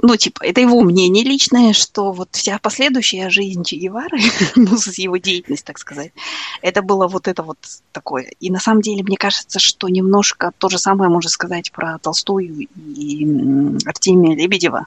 ну, 0.03 0.17
типа, 0.17 0.45
это 0.45 0.61
его 0.61 0.81
мнение 0.83 1.25
личное, 1.25 1.73
что 1.73 2.13
вот 2.13 2.29
вся 2.33 2.59
последующая 2.59 3.31
жизнь 3.31 3.65
Че 3.65 3.77
Гевары, 3.77 4.19
ну, 4.57 4.77
его 4.97 5.17
деятельность, 5.17 5.65
так 5.65 5.79
сказать, 5.79 6.13
это 6.63 6.83
было 6.83 7.07
вот 7.07 7.29
это 7.29 7.43
вот 7.43 7.59
такое. 7.93 8.31
И 8.41 8.51
на 8.51 8.61
самом 8.61 8.83
деле, 8.83 9.03
мне 9.03 9.17
кажется, 9.17 9.59
что 9.59 9.89
немножко 9.89 10.53
то 10.59 10.69
же 10.69 10.79
самое 10.79 11.11
можно 11.11 11.31
сказать 11.31 11.73
про 11.73 11.99
Толстую 11.99 12.69
и 12.77 13.79
Артемия 13.87 14.37
Лебедева, 14.37 14.87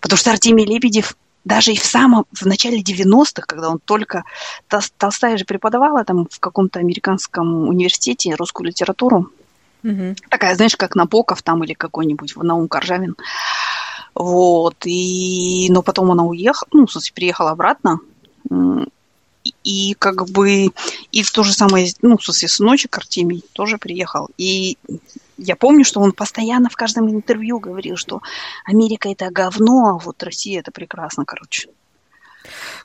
потому 0.00 0.18
что 0.18 0.30
Артемий 0.30 0.64
Лебедев 0.64 1.16
даже 1.44 1.72
и 1.72 1.78
в 1.78 1.84
самом, 1.84 2.26
в 2.32 2.44
начале 2.44 2.82
90-х, 2.82 3.42
когда 3.46 3.70
он 3.70 3.78
только, 3.78 4.24
Толстая 4.98 5.36
же 5.36 5.44
преподавала 5.44 6.04
там 6.04 6.26
в 6.28 6.40
каком-то 6.40 6.80
американском 6.80 7.68
университете 7.68 8.34
русскую 8.34 8.66
литературу, 8.66 9.30
угу. 9.84 10.16
такая, 10.28 10.56
знаешь, 10.56 10.76
как 10.76 10.96
Набоков 10.96 11.42
там 11.42 11.62
или 11.62 11.72
какой-нибудь 11.72 12.34
Наум 12.36 12.66
Коржавин, 12.66 13.14
вот, 14.18 14.86
и, 14.86 15.68
но 15.70 15.82
потом 15.82 16.10
она 16.10 16.24
уехала, 16.24 16.66
ну, 16.72 16.86
в 16.86 16.90
смысле, 16.92 17.12
приехала 17.14 17.50
обратно, 17.50 18.00
и 19.62 19.94
как 19.98 20.26
бы, 20.30 20.70
и 21.12 21.22
в 21.22 21.30
то 21.30 21.42
же 21.42 21.52
самое, 21.52 21.92
ну, 22.00 22.16
в 22.16 22.24
смысле, 22.24 22.48
сыночек 22.48 22.96
Артемий 22.96 23.44
тоже 23.52 23.76
приехал. 23.76 24.30
И 24.38 24.78
я 25.36 25.54
помню, 25.54 25.84
что 25.84 26.00
он 26.00 26.12
постоянно 26.12 26.70
в 26.70 26.76
каждом 26.76 27.10
интервью 27.10 27.58
говорил, 27.58 27.96
что 27.96 28.22
Америка 28.64 29.10
это 29.10 29.30
говно, 29.30 29.86
а 29.86 29.98
вот 29.98 30.22
Россия 30.22 30.60
это 30.60 30.70
прекрасно, 30.70 31.26
короче. 31.26 31.68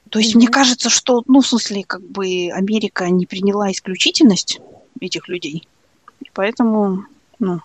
То 0.09 0.19
есть 0.19 0.33
mm-hmm. 0.33 0.37
мне 0.37 0.47
кажется, 0.49 0.89
что, 0.89 1.23
ну, 1.27 1.39
в 1.39 1.47
смысле, 1.47 1.85
как 1.85 2.01
бы 2.01 2.49
Америка 2.51 3.09
не 3.09 3.25
приняла 3.25 3.71
исключительность 3.71 4.59
этих 4.99 5.29
людей. 5.29 5.65
И 6.19 6.29
поэтому, 6.33 7.05
ну, 7.39 7.61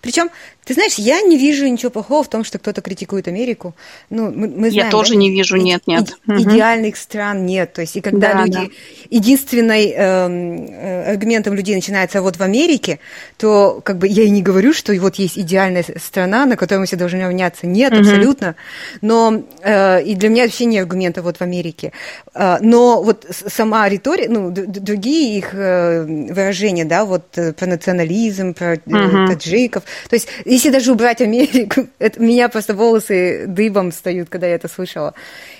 причем, 0.00 0.30
ты 0.64 0.74
знаешь, 0.74 0.94
я 0.94 1.20
не 1.20 1.36
вижу 1.36 1.66
ничего 1.66 1.90
плохого 1.90 2.24
в 2.24 2.28
том, 2.28 2.42
что 2.42 2.58
кто-то 2.58 2.80
критикует 2.80 3.28
Америку. 3.28 3.74
Ну, 4.08 4.30
мы, 4.30 4.48
мы 4.48 4.70
знаем, 4.70 4.86
я 4.86 4.90
тоже 4.90 5.12
да? 5.12 5.18
не 5.18 5.30
вижу, 5.30 5.56
нет, 5.56 5.82
нет. 5.86 6.16
И, 6.26 6.30
угу. 6.30 6.42
Идеальных 6.42 6.96
стран 6.96 7.44
нет. 7.44 7.72
То 7.74 7.82
есть, 7.82 7.96
и 7.96 8.00
когда 8.00 8.32
да, 8.32 8.44
люди... 8.44 8.52
Да. 8.52 8.70
Единственной 9.10 9.90
эм, 9.90 10.66
э, 10.70 11.12
аргументом 11.12 11.54
людей 11.54 11.74
начинается 11.74 12.22
вот 12.22 12.36
в 12.36 12.40
Америке, 12.42 12.98
то 13.36 13.80
как 13.84 13.98
бы 13.98 14.08
я 14.08 14.24
и 14.24 14.30
не 14.30 14.42
говорю, 14.42 14.72
что 14.72 14.94
вот 14.94 15.16
есть 15.16 15.38
идеальная 15.38 15.84
страна, 16.02 16.46
на 16.46 16.56
которую 16.56 16.80
мы 16.80 16.86
все 16.86 16.96
должны 16.96 17.20
равняться. 17.20 17.66
Нет, 17.66 17.92
угу. 17.92 18.00
абсолютно. 18.00 18.56
Но 19.02 19.42
э, 19.62 20.02
и 20.02 20.14
для 20.14 20.28
меня 20.30 20.44
вообще 20.44 20.64
не 20.64 20.78
аргумента 20.78 21.22
вот 21.22 21.36
в 21.36 21.42
Америке. 21.42 21.92
Э, 22.34 22.56
но 22.60 23.02
вот 23.02 23.26
сама 23.28 23.88
риторика, 23.88 24.30
ну, 24.30 24.50
другие 24.50 25.38
их 25.38 25.50
э, 25.52 26.04
выражения, 26.04 26.84
да, 26.84 27.04
вот 27.04 27.36
э, 27.36 27.52
про 27.52 27.66
национализм, 27.66 28.54
про 28.54 28.78
угу. 28.86 29.28
таджиков. 29.28 29.84
То 30.08 30.16
есть 30.16 30.28
если 30.54 30.70
даже 30.70 30.92
убрать 30.92 31.20
Америку, 31.20 31.88
это, 31.98 32.20
меня 32.20 32.48
просто 32.48 32.74
волосы 32.74 33.46
дыбом 33.46 33.90
встают, 33.90 34.28
когда 34.28 34.46
я 34.46 34.54
это 34.54 34.68
слышала. 34.68 35.14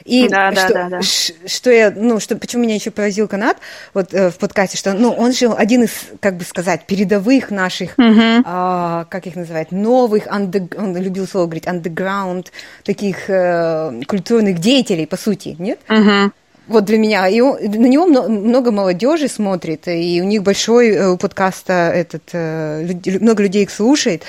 И 0.04 0.28
да, 0.28 0.52
что, 0.52 0.68
да, 0.68 0.88
да, 0.88 0.98
да. 0.98 1.02
что 1.02 1.70
я, 1.70 1.92
ну, 1.94 2.20
что, 2.20 2.36
почему 2.36 2.62
меня 2.62 2.76
еще 2.76 2.90
поразил 2.90 3.26
канат 3.26 3.56
вот 3.92 4.14
э, 4.14 4.30
в 4.30 4.36
подкасте, 4.36 4.78
что, 4.78 4.94
ну, 4.94 5.10
он 5.10 5.32
же 5.32 5.46
один 5.46 5.82
из, 5.82 5.90
как 6.20 6.36
бы 6.36 6.44
сказать, 6.44 6.86
передовых 6.86 7.50
наших, 7.50 7.94
а, 7.98 9.06
как 9.10 9.26
их 9.26 9.34
называют, 9.34 9.72
новых, 9.72 10.26
under, 10.26 10.74
он 10.78 10.96
любил 10.96 11.26
слово 11.26 11.46
говорить, 11.46 11.64
underground, 11.64 12.46
таких 12.84 13.28
э, 13.28 14.00
культурных 14.06 14.58
деятелей, 14.58 15.06
по 15.06 15.16
сути, 15.16 15.56
нет? 15.58 15.80
Угу. 15.88 16.32
Вот 16.66 16.84
для 16.84 16.98
меня. 16.98 17.28
И 17.28 17.40
он, 17.40 17.58
на 17.60 17.86
него 17.86 18.06
много 18.06 18.70
молодежи 18.70 19.28
смотрит, 19.28 19.86
и 19.86 20.20
у 20.22 20.24
них 20.24 20.42
большой 20.42 20.92
э, 20.92 21.08
у 21.10 21.16
подкаста 21.18 21.92
этот, 21.94 22.22
э, 22.32 22.86
много 23.20 23.42
людей 23.42 23.64
их 23.64 23.70
слушает. 23.70 24.22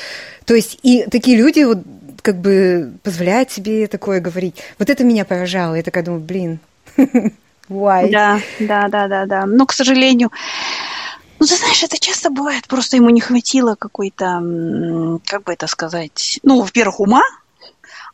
То 0.46 0.54
есть 0.54 0.80
и 0.84 1.06
такие 1.10 1.38
люди 1.38 1.64
вот 1.64 1.80
как 2.22 2.38
бы 2.38 2.94
позволяют 3.04 3.52
себе 3.52 3.88
такое 3.88 4.20
говорить. 4.20 4.56
Вот 4.80 4.90
это 4.90 5.04
меня 5.04 5.26
поражало. 5.26 5.76
Я 5.76 5.84
такая 5.84 6.04
думаю, 6.04 6.22
блин, 6.22 6.60
why? 7.70 8.10
Да, 8.10 8.40
да, 8.60 8.88
да, 8.88 9.08
да, 9.08 9.26
да. 9.26 9.46
Но, 9.46 9.66
к 9.66 9.74
сожалению, 9.74 10.32
ну, 11.40 11.46
ты 11.46 11.56
знаешь, 11.56 11.84
это 11.84 12.00
часто 12.00 12.30
бывает, 12.30 12.68
просто 12.68 12.96
ему 12.96 13.10
не 13.10 13.22
хватило 13.22 13.76
какой-то, 13.76 15.20
как 15.26 15.44
бы 15.44 15.54
это 15.54 15.68
сказать, 15.68 16.40
ну, 16.44 16.62
во-первых, 16.62 17.00
ума, 17.00 17.24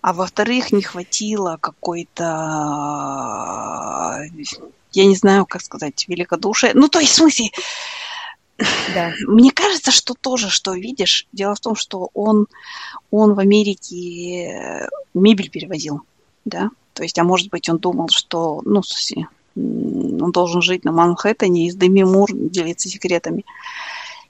а 0.02 0.14
во-вторых, 0.14 0.72
не 0.72 0.82
хватило 0.82 1.58
какой-то, 1.62 2.24
я 4.94 5.06
не 5.06 5.16
знаю, 5.16 5.46
как 5.46 5.62
сказать, 5.62 6.06
великодушия. 6.08 6.72
Ну, 6.74 6.90
то 6.90 7.00
есть, 7.00 7.14
в 7.14 7.16
смысле, 7.16 7.52
да. 8.94 9.14
Мне 9.28 9.52
кажется, 9.52 9.92
что 9.92 10.14
тоже, 10.14 10.50
что 10.50 10.74
видишь, 10.74 11.28
дело 11.32 11.56
в 11.56 11.60
том, 11.60 11.76
что 11.76 12.10
он, 12.14 12.48
он 13.10 13.34
в 13.34 13.40
Америке 13.40 14.90
мебель 15.14 15.50
перевозил, 15.50 16.02
да, 16.46 16.70
то 16.94 17.04
есть, 17.04 17.18
а 17.18 17.24
может 17.24 17.50
быть, 17.50 17.70
он 17.70 17.78
думал, 17.78 18.10
что, 18.10 18.62
ну, 18.66 18.82
он 19.56 20.32
должен 20.32 20.62
жить 20.62 20.86
на 20.86 20.92
Манхэттене 20.92 21.68
и 21.68 21.72
с 21.72 21.76
Деми 21.76 22.04
Мур 22.04 22.30
делиться 22.32 22.90
секретами. 22.90 23.46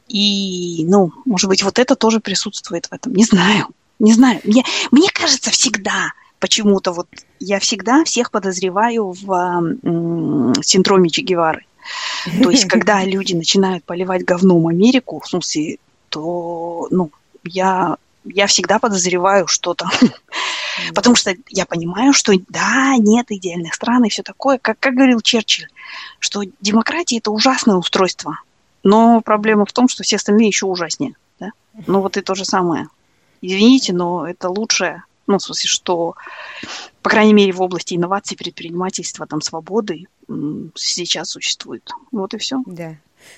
И, 0.07 0.85
ну, 0.87 1.11
может 1.25 1.47
быть, 1.47 1.63
вот 1.63 1.79
это 1.79 1.95
тоже 1.95 2.19
присутствует 2.19 2.87
в 2.87 2.93
этом. 2.93 3.13
Не 3.13 3.23
знаю. 3.23 3.67
Не 3.99 4.13
знаю. 4.13 4.41
Мне, 4.43 4.63
мне 4.91 5.09
кажется, 5.13 5.51
всегда 5.51 6.11
почему-то 6.39 6.91
вот 6.91 7.07
я 7.39 7.59
всегда 7.59 8.03
всех 8.03 8.31
подозреваю 8.31 9.11
в 9.11 9.31
м, 9.31 10.53
синдроме 10.63 11.09
Че 11.09 11.21
Гевары. 11.21 11.65
То 12.43 12.49
есть, 12.49 12.65
когда 12.69 13.03
люди 13.03 13.33
начинают 13.33 13.83
поливать 13.83 14.25
говном 14.25 14.67
Америку, 14.67 15.19
в 15.19 15.27
смысле, 15.27 15.77
то, 16.09 16.87
ну, 16.91 17.11
я, 17.43 17.97
я 18.25 18.47
всегда 18.47 18.79
подозреваю 18.79 19.47
что-то. 19.47 19.89
Потому 20.95 21.15
что 21.15 21.33
я 21.49 21.65
понимаю, 21.65 22.13
что 22.13 22.33
да, 22.49 22.95
нет 22.97 23.27
идеальных 23.29 23.73
стран 23.73 24.05
и 24.05 24.09
все 24.09 24.23
такое. 24.23 24.57
Как, 24.57 24.79
как 24.79 24.93
говорил 24.93 25.21
Черчилль, 25.21 25.67
что 26.19 26.43
демократия 26.61 27.17
это 27.17 27.31
ужасное 27.31 27.75
устройство. 27.75 28.39
Но 28.83 29.21
проблема 29.21 29.65
в 29.65 29.73
том, 29.73 29.87
что 29.87 30.03
все 30.03 30.15
остальные 30.15 30.47
еще 30.47 30.65
ужаснее. 30.65 31.15
Да? 31.39 31.51
Ну 31.87 32.01
вот 32.01 32.17
и 32.17 32.21
то 32.21 32.35
же 32.35 32.45
самое. 32.45 32.87
Извините, 33.41 33.93
но 33.93 34.27
это 34.27 34.49
лучшее. 34.49 35.03
Ну, 35.31 35.37
в 35.37 35.43
смысле, 35.43 35.69
что, 35.69 36.15
по 37.01 37.09
крайней 37.09 37.33
мере, 37.33 37.53
в 37.53 37.61
области 37.61 37.95
инноваций, 37.95 38.35
предпринимательства, 38.37 39.25
там, 39.25 39.41
свободы 39.41 40.07
сейчас 40.75 41.29
существует. 41.29 41.89
Вот 42.11 42.33
и 42.33 42.37
все. 42.37 42.61
Да. 42.65 42.95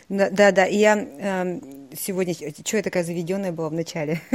Да, 0.09 0.51
да, 0.51 0.65
я 0.65 0.97
э, 0.97 1.59
сегодня, 1.97 2.33
что 2.33 2.77
я 2.77 2.83
такая 2.83 3.03
заведенная 3.03 3.51
была 3.51 3.69
в 3.69 3.73
начале? 3.73 4.21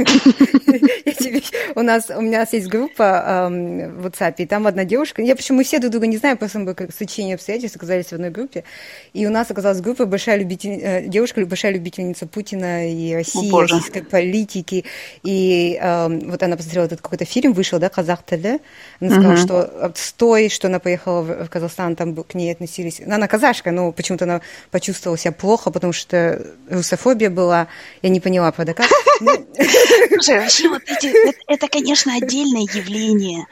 У 1.75 1.81
нас 1.81 2.09
у 2.09 2.21
меня 2.21 2.47
есть 2.51 2.67
группа 2.67 3.49
в 3.49 4.07
WhatsApp, 4.07 4.35
и 4.37 4.45
там 4.45 4.67
одна 4.67 4.85
девушка, 4.85 5.21
я 5.21 5.35
почему 5.35 5.59
мы 5.59 5.63
все 5.63 5.79
друг 5.79 5.91
друга 5.91 6.07
не 6.07 6.17
знаем, 6.17 6.37
просто 6.37 6.59
мы 6.59 6.73
как 6.73 6.93
сочинение 6.93 7.35
обстоятельств 7.35 7.77
оказались 7.77 8.07
в 8.07 8.13
одной 8.13 8.31
группе, 8.31 8.63
и 9.13 9.25
у 9.27 9.29
нас 9.29 9.51
оказалась 9.51 9.81
группа 9.81 10.05
большая 10.05 10.37
любитель, 10.37 10.79
э, 10.81 11.07
девушка 11.07 11.45
большая 11.45 11.73
любительница 11.73 12.27
Путина 12.27 12.91
и 12.91 13.13
России, 13.13 13.51
российской 13.51 14.01
политики, 14.01 14.85
и 15.23 15.79
вот 15.81 16.41
она 16.43 16.57
посмотрела 16.57 16.85
этот 16.85 17.01
какой-то 17.01 17.25
фильм, 17.25 17.53
вышел, 17.53 17.79
да, 17.79 17.89
Казах 17.89 18.23
ТВ, 18.23 18.59
она 18.99 19.09
сказала, 19.09 19.37
что 19.37 19.85
отстой, 19.85 20.49
что 20.49 20.67
она 20.67 20.79
поехала 20.79 21.21
в 21.21 21.49
Казахстан, 21.49 21.95
там 21.95 22.15
к 22.15 22.33
ней 22.33 22.51
относились, 22.51 23.01
она 23.01 23.27
казашка, 23.27 23.71
но 23.71 23.91
почему-то 23.91 24.25
она 24.25 24.41
почувствовала 24.71 25.17
себя 25.17 25.31
плохо, 25.31 25.71
потому 25.71 25.93
что 25.93 26.45
русофобия 26.69 27.29
была, 27.29 27.48
я 27.49 28.09
не 28.09 28.19
поняла, 28.19 28.51
правда, 28.51 28.73
как. 28.73 28.87
Слушай, 29.19 30.39
вообще 30.39 30.69
вот 30.69 30.81
эти, 30.85 31.13
это, 31.47 31.67
конечно, 31.67 32.15
отдельное 32.15 32.61
явление. 32.73 33.47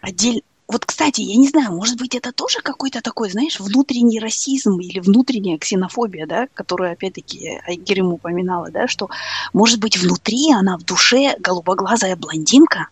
Отдель... 0.00 0.42
Вот, 0.68 0.86
кстати, 0.86 1.20
я 1.20 1.36
не 1.36 1.48
знаю, 1.48 1.72
может 1.72 1.98
быть, 1.98 2.14
это 2.14 2.30
тоже 2.30 2.60
какой-то 2.60 3.00
такой, 3.00 3.28
знаешь, 3.28 3.58
внутренний 3.58 4.20
расизм 4.20 4.78
или 4.78 5.00
внутренняя 5.00 5.58
ксенофобия, 5.58 6.26
да, 6.26 6.46
которую, 6.54 6.92
опять-таки, 6.92 7.60
Айгерим 7.66 8.12
упоминала, 8.12 8.70
да, 8.70 8.86
что, 8.86 9.10
может 9.52 9.80
быть, 9.80 9.98
внутри 9.98 10.52
она 10.52 10.78
в 10.78 10.84
душе 10.84 11.34
голубоглазая 11.40 12.14
блондинка, 12.14 12.86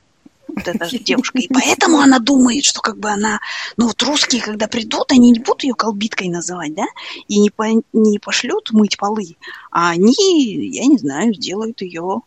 вот 0.49 0.67
эта 0.67 0.99
девушка. 0.99 1.39
И 1.39 1.49
поэтому 1.49 1.99
она 1.99 2.19
думает, 2.19 2.65
что 2.65 2.81
как 2.81 2.99
бы 2.99 3.11
она... 3.11 3.41
Ну 3.77 3.87
вот 3.87 4.03
русские, 4.03 4.43
когда 4.43 4.67
придут, 4.67 5.13
они 5.13 5.31
не 5.31 5.39
будут 5.39 5.63
ее 5.63 5.75
колбиткой 5.75 6.29
называть, 6.29 6.75
да? 6.75 6.87
И 7.29 7.39
не, 7.39 7.51
по, 7.51 7.67
не 7.93 8.19
пошлют 8.19 8.71
мыть 8.73 8.97
полы, 8.97 9.37
а 9.71 9.91
они, 9.91 10.71
я 10.73 10.87
не 10.87 10.99
знаю, 10.99 11.35
сделают 11.35 11.81
ее 11.83 12.23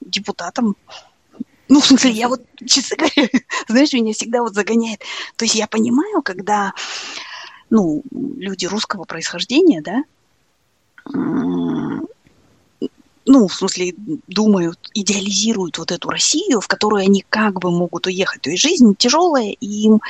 депутатом. 0.00 0.76
Ну, 1.68 1.80
в 1.80 1.86
смысле, 1.86 2.10
я 2.10 2.28
вот, 2.28 2.42
честно 2.66 2.96
говоря, 2.96 3.28
знаешь, 3.68 3.92
меня 3.92 4.12
всегда 4.12 4.42
вот 4.42 4.54
загоняет. 4.54 5.00
То 5.36 5.44
есть 5.44 5.54
я 5.54 5.66
понимаю, 5.66 6.22
когда, 6.22 6.72
ну, 7.70 8.02
люди 8.12 8.66
русского 8.66 9.04
происхождения, 9.04 9.80
да, 9.80 10.04
ну, 13.26 13.48
в 13.48 13.54
смысле, 13.54 13.94
думают, 14.26 14.78
идеализируют 14.92 15.78
вот 15.78 15.92
эту 15.92 16.10
Россию, 16.10 16.60
в 16.60 16.68
которую 16.68 17.02
они 17.02 17.24
как 17.28 17.58
бы 17.58 17.70
могут 17.70 18.06
уехать. 18.06 18.42
То 18.42 18.50
есть 18.50 18.62
жизнь 18.62 18.94
тяжелая, 18.96 19.50
и 19.50 19.66
им, 19.66 20.00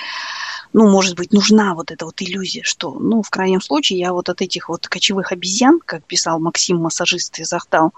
ну, 0.72 0.88
может 0.90 1.16
быть, 1.16 1.32
нужна 1.32 1.74
вот 1.74 1.92
эта 1.92 2.04
вот 2.04 2.20
иллюзия, 2.20 2.64
что, 2.64 2.90
ну, 2.92 3.22
в 3.22 3.30
крайнем 3.30 3.60
случае, 3.60 4.00
я 4.00 4.12
вот 4.12 4.28
от 4.28 4.42
этих 4.42 4.68
вот 4.68 4.88
кочевых 4.88 5.30
обезьян, 5.30 5.80
как 5.84 6.04
писал 6.04 6.40
Максим, 6.40 6.78
массажист 6.78 7.38
из 7.38 7.52
Ахтау, 7.52 7.92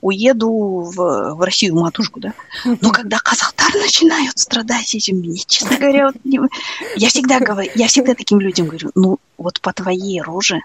уеду 0.00 0.50
в, 0.50 1.34
в 1.34 1.40
Россию 1.42 1.74
матушку, 1.74 2.20
да. 2.20 2.32
Но 2.64 2.90
когда 2.90 3.18
казахтар 3.18 3.74
начинают 3.74 4.38
страдать 4.38 4.94
этим, 4.94 5.18
мне, 5.18 5.42
честно 5.46 5.76
говоря, 5.76 6.06
вот, 6.06 6.50
я 6.96 7.08
всегда 7.08 7.38
говорю, 7.40 7.70
я 7.74 7.86
всегда 7.88 8.14
таким 8.14 8.40
людям 8.40 8.66
говорю, 8.66 8.90
ну, 8.94 9.18
вот 9.36 9.60
по 9.60 9.74
твоей 9.74 10.22
роже, 10.22 10.62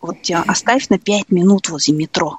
вот 0.00 0.22
тебя 0.22 0.42
оставь 0.46 0.88
на 0.88 0.98
пять 0.98 1.30
минут 1.30 1.68
возле 1.68 1.94
метро, 1.94 2.38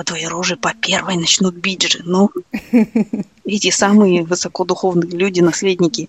по 0.00 0.04
твоей 0.04 0.28
роже 0.28 0.56
по 0.56 0.72
первой 0.72 1.16
начнут 1.18 1.54
бить 1.54 1.82
же. 1.82 2.00
Ну, 2.04 2.30
эти 3.44 3.70
самые 3.70 4.22
высокодуховные 4.22 5.10
люди, 5.10 5.42
наследники 5.42 6.08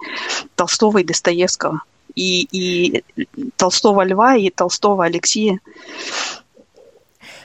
Толстого 0.55 0.99
и 0.99 1.03
Достоевского. 1.03 1.81
И, 2.15 2.47
и 2.53 3.03
Толстого 3.57 4.05
Льва, 4.05 4.37
и 4.37 4.49
Толстого 4.49 5.03
Алексея. 5.03 5.59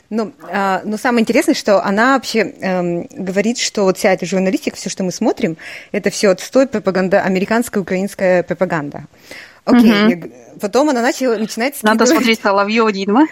Ну, 0.08 0.32
а, 0.42 0.82
но 0.84 0.96
самое 0.98 1.22
интересное, 1.22 1.56
что 1.56 1.84
она 1.84 2.14
вообще 2.14 2.54
эм, 2.60 3.08
говорит, 3.10 3.58
что 3.58 3.82
вот 3.82 3.98
вся 3.98 4.12
эта 4.12 4.24
журналистика, 4.24 4.76
все, 4.76 4.88
что 4.88 5.02
мы 5.02 5.10
смотрим, 5.10 5.56
это 5.90 6.10
все 6.10 6.28
отстой 6.28 6.68
пропаганда, 6.68 7.22
американская, 7.22 7.82
украинская 7.82 8.44
пропаганда. 8.44 9.06
Окей, 9.64 9.90
okay. 9.90 10.26
угу. 10.26 10.58
потом 10.60 10.90
она 10.90 11.02
начала, 11.02 11.36
начинает 11.38 11.74
скидывать... 11.74 11.98
Надо 11.98 12.06
смотреть 12.08 12.40
Соловьева, 12.40 12.92
Дидма. 12.92 13.26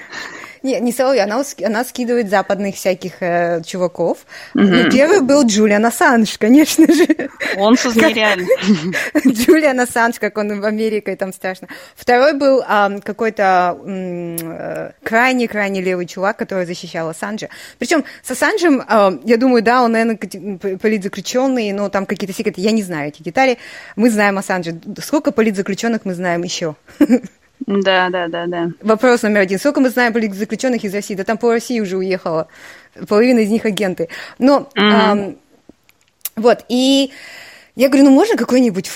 Не, 0.65 0.81
не 0.81 0.93
Соловей, 0.93 1.23
она, 1.23 1.43
она 1.63 1.85
скидывает 1.85 2.31
западных 2.31 2.77
всяких 2.77 3.21
э, 3.21 3.61
чуваков. 3.67 4.25
Угу. 4.55 4.91
Первый 4.91 5.21
был 5.21 5.45
Джулиан 5.45 5.85
Ассанж, 5.85 6.39
конечно 6.39 6.87
же. 6.87 7.07
Он 7.59 7.75
нереальный. 7.75 8.49
Джулиан 9.29 9.79
Ассанж, 9.79 10.19
как 10.19 10.39
он 10.39 10.63
в 10.63 10.65
Америке, 10.65 11.17
там 11.17 11.35
страшно. 11.35 11.69
Второй 11.95 12.33
был 12.33 12.63
э, 12.63 13.01
какой-то 13.05 13.79
э, 13.85 14.93
крайне-крайне 15.03 15.83
левый 15.83 16.07
чувак, 16.07 16.39
который 16.39 16.65
защищал 16.65 17.11
Ассанжа. 17.11 17.51
Причем 17.79 18.07
с 18.23 18.31
Ассанжем, 18.31 18.81
э, 18.81 19.19
я 19.25 19.37
думаю, 19.37 19.63
да, 19.63 19.83
он, 19.83 19.93
наверное, 19.93 20.17
политзаключенный, 20.79 21.73
но 21.73 21.91
там 21.91 22.07
какие-то 22.07 22.35
секреты, 22.35 22.63
я 22.63 22.73
не 22.73 22.83
знаю 22.83 23.09
эти 23.09 23.23
детали. 23.23 23.59
Мы 23.97 24.09
знаем 24.09 24.39
Ассанжа. 24.39 24.73
Сколько 25.03 25.31
политзаключенных 25.31 26.07
мы 26.07 26.15
знаем 26.15 26.43
еще? 26.43 26.75
Да, 27.67 28.11
да, 28.11 28.29
да, 28.29 28.47
да. 28.47 28.71
Вопрос 28.83 29.23
номер 29.23 29.41
один. 29.41 29.59
Сколько 29.59 29.81
мы 29.81 29.91
знаем 29.91 30.13
политзаключенных 30.13 30.85
из 30.85 30.95
России? 30.95 31.15
Да 31.15 31.25
там 31.25 31.39
по 31.39 31.51
России 31.51 31.81
уже 31.81 31.97
уехала. 31.97 32.49
Половина 33.09 33.41
из 33.41 33.51
них 33.51 33.65
агенты. 33.65 34.09
Но 34.39 34.69
mm-hmm. 34.75 35.13
эм, 35.13 35.39
вот, 36.37 36.65
и 36.69 37.11
я 37.77 37.89
говорю, 37.89 38.05
ну 38.05 38.11
можно 38.11 38.37
какой-нибудь... 38.37 38.89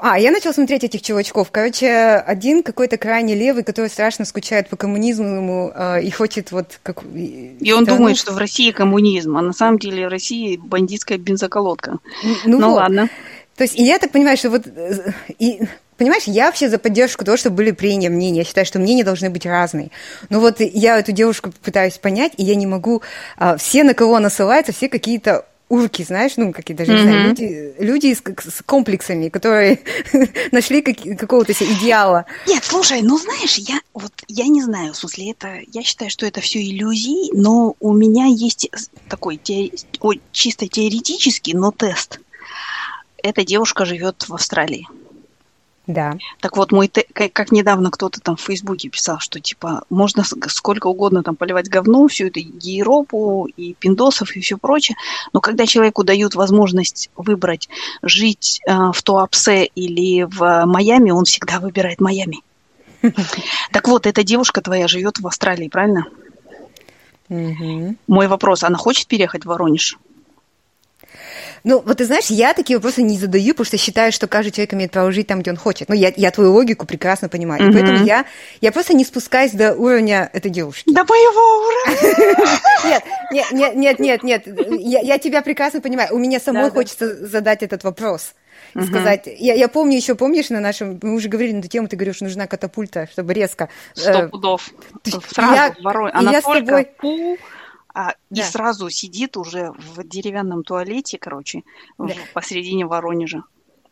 А, 0.00 0.18
я 0.18 0.32
начала 0.32 0.52
смотреть 0.52 0.82
этих 0.82 1.02
чувачков. 1.02 1.50
Короче, 1.52 1.88
один 2.26 2.64
какой-то 2.64 2.96
крайне 2.96 3.36
левый, 3.36 3.62
который 3.62 3.88
страшно 3.88 4.24
скучает 4.24 4.68
по 4.68 4.76
коммунизму 4.76 5.70
э, 5.72 6.02
и 6.02 6.10
хочет 6.10 6.50
вот... 6.50 6.80
Как... 6.82 7.04
И 7.04 7.72
он 7.72 7.84
страну... 7.84 7.98
думает, 7.98 8.16
что 8.16 8.32
в 8.32 8.38
России 8.38 8.72
коммунизм, 8.72 9.36
а 9.36 9.42
на 9.42 9.52
самом 9.52 9.78
деле 9.78 10.08
в 10.08 10.10
России 10.10 10.56
бандитская 10.56 11.18
бензоколодка. 11.18 11.98
Ну, 12.44 12.58
ну 12.58 12.70
вот. 12.70 12.76
ладно. 12.76 13.08
То 13.56 13.64
есть, 13.64 13.78
и 13.78 13.84
я 13.84 13.98
так 13.98 14.12
понимаю, 14.12 14.36
что 14.36 14.50
вот... 14.50 14.66
Э, 14.66 15.12
и 15.38 15.60
Понимаешь, 15.96 16.24
я 16.24 16.44
вообще 16.44 16.68
за 16.68 16.78
поддержку 16.78 17.24
того, 17.24 17.38
чтобы 17.38 17.56
были 17.56 17.70
прения 17.70 18.10
мнения. 18.10 18.40
Я 18.40 18.44
считаю, 18.44 18.66
что 18.66 18.78
мнения 18.78 19.02
должны 19.02 19.30
быть 19.30 19.46
разные. 19.46 19.90
Но 20.28 20.40
вот 20.40 20.60
я 20.60 20.98
эту 20.98 21.12
девушку 21.12 21.54
пытаюсь 21.62 21.96
понять, 21.96 22.32
и 22.36 22.44
я 22.44 22.54
не 22.54 22.66
могу... 22.66 23.00
А, 23.38 23.56
все, 23.56 23.82
на 23.82 23.94
кого 23.94 24.16
она 24.16 24.28
ссылается, 24.28 24.72
все 24.72 24.90
какие-то 24.90 25.46
урки, 25.68 26.02
знаешь, 26.02 26.32
ну, 26.36 26.52
какие 26.52 26.76
даже, 26.76 26.92
mm-hmm. 26.92 26.96
не 26.96 27.02
знаю, 27.02 27.28
люди, 27.28 27.74
люди 27.78 28.14
с, 28.14 28.20
с 28.20 28.62
комплексами, 28.64 29.28
которые 29.28 29.80
нашли 30.52 30.82
как, 30.82 30.96
какого-то 31.18 31.54
себе 31.54 31.72
идеала. 31.72 32.26
Нет, 32.46 32.62
слушай, 32.64 33.02
ну, 33.02 33.18
знаешь, 33.18 33.56
я 33.56 33.80
вот, 33.92 34.12
я 34.28 34.46
не 34.46 34.62
знаю, 34.62 34.92
в 34.92 34.96
смысле, 34.96 35.32
это, 35.32 35.60
я 35.72 35.82
считаю, 35.82 36.10
что 36.10 36.26
это 36.26 36.40
все 36.40 36.62
иллюзии, 36.62 37.34
но 37.36 37.74
у 37.80 37.92
меня 37.92 38.26
есть 38.26 38.70
такой 39.08 39.38
те, 39.38 39.72
чисто 40.30 40.68
теоретический, 40.68 41.54
но 41.54 41.72
тест. 41.72 42.20
Эта 43.26 43.44
девушка 43.44 43.84
живет 43.84 44.28
в 44.28 44.34
Австралии. 44.34 44.86
Да. 45.88 46.16
Так 46.40 46.56
вот, 46.56 46.70
мой 46.70 46.88
как 46.88 47.50
недавно 47.50 47.90
кто-то 47.90 48.20
там 48.20 48.36
в 48.36 48.40
Фейсбуке 48.40 48.88
писал, 48.88 49.18
что 49.18 49.40
типа 49.40 49.82
можно 49.90 50.22
сколько 50.46 50.86
угодно 50.86 51.24
там 51.24 51.34
поливать 51.34 51.68
говно, 51.68 52.06
всю 52.06 52.26
эту 52.26 52.38
Европу 52.40 53.48
и 53.56 53.74
пиндосов 53.74 54.36
и 54.36 54.40
все 54.40 54.58
прочее, 54.58 54.96
но 55.32 55.40
когда 55.40 55.66
человеку 55.66 56.04
дают 56.04 56.36
возможность 56.36 57.10
выбрать 57.16 57.68
жить 58.02 58.60
э, 58.66 58.72
в 58.92 59.02
Туапсе 59.02 59.64
или 59.64 60.22
в 60.22 60.66
Майами, 60.66 61.10
он 61.10 61.24
всегда 61.24 61.58
выбирает 61.58 62.00
Майами. 62.00 62.42
Так 63.72 63.88
вот, 63.88 64.06
эта 64.06 64.22
девушка 64.22 64.60
твоя 64.60 64.86
живет 64.86 65.18
в 65.18 65.26
Австралии, 65.26 65.68
правильно? 65.68 66.06
Мой 67.28 68.28
вопрос, 68.28 68.62
она 68.62 68.78
хочет 68.78 69.08
переехать 69.08 69.44
в 69.44 69.48
Воронеж? 69.48 69.98
Ну, 71.64 71.82
вот 71.84 71.98
ты 71.98 72.04
знаешь, 72.04 72.26
я 72.26 72.54
такие 72.54 72.78
вопросы 72.78 73.02
не 73.02 73.18
задаю, 73.18 73.54
потому 73.54 73.66
что 73.66 73.78
считаю, 73.78 74.12
что 74.12 74.26
каждый 74.26 74.50
человек 74.50 74.74
имеет 74.74 74.92
право 74.92 75.12
жить 75.12 75.26
там, 75.26 75.40
где 75.40 75.50
он 75.50 75.56
хочет. 75.56 75.88
Ну, 75.88 75.94
я, 75.94 76.12
я 76.16 76.30
твою 76.30 76.52
логику 76.52 76.86
прекрасно 76.86 77.28
понимаю. 77.28 77.62
Mm-hmm. 77.62 77.70
И 77.70 77.72
поэтому 77.72 78.04
я, 78.04 78.24
я 78.60 78.72
просто 78.72 78.94
не 78.94 79.04
спускаюсь 79.04 79.52
до 79.52 79.74
уровня 79.74 80.30
этой 80.32 80.50
девушки. 80.50 80.92
До 80.92 81.04
моего 81.04 81.66
уровня? 81.66 82.46
Нет, 83.32 83.52
нет, 83.52 83.74
нет, 83.74 83.98
нет, 83.98 84.22
нет, 84.22 84.46
Я, 84.78 85.00
я 85.00 85.18
тебя 85.18 85.42
прекрасно 85.42 85.80
понимаю. 85.80 86.14
У 86.14 86.18
меня 86.18 86.38
самой 86.38 86.70
хочется 86.70 87.14
да. 87.14 87.26
задать 87.26 87.62
этот 87.62 87.82
вопрос. 87.84 88.34
Uh-huh. 88.74 88.86
сказать. 88.86 89.26
Я, 89.26 89.54
я 89.54 89.68
помню 89.68 89.96
еще, 89.96 90.14
помнишь, 90.14 90.50
на 90.50 90.60
нашем, 90.60 90.98
мы 91.02 91.14
уже 91.14 91.28
говорили 91.28 91.52
на 91.52 91.58
эту 91.60 91.68
тему, 91.68 91.88
ты 91.88 91.96
говоришь, 91.96 92.20
нужна 92.20 92.46
катапульта, 92.46 93.08
чтобы 93.10 93.32
резко. 93.32 93.68
Сто 93.94 94.10
э, 94.10 94.28
пудов. 94.28 94.70
Сразу 95.04 95.54
я, 95.54 95.74
ворой. 95.82 96.10
Она 96.12 96.32
я 96.32 96.42
только 96.42 96.62
с 96.62 96.66
тобой... 96.66 96.84
пу, 96.98 97.38
а, 97.96 98.14
да. 98.28 98.42
и 98.42 98.44
сразу 98.44 98.90
сидит 98.90 99.38
уже 99.38 99.72
в 99.72 100.04
деревянном 100.04 100.64
туалете, 100.64 101.16
короче, 101.18 101.62
да. 101.96 102.12
посередине 102.34 102.84
Воронежа. 102.84 103.42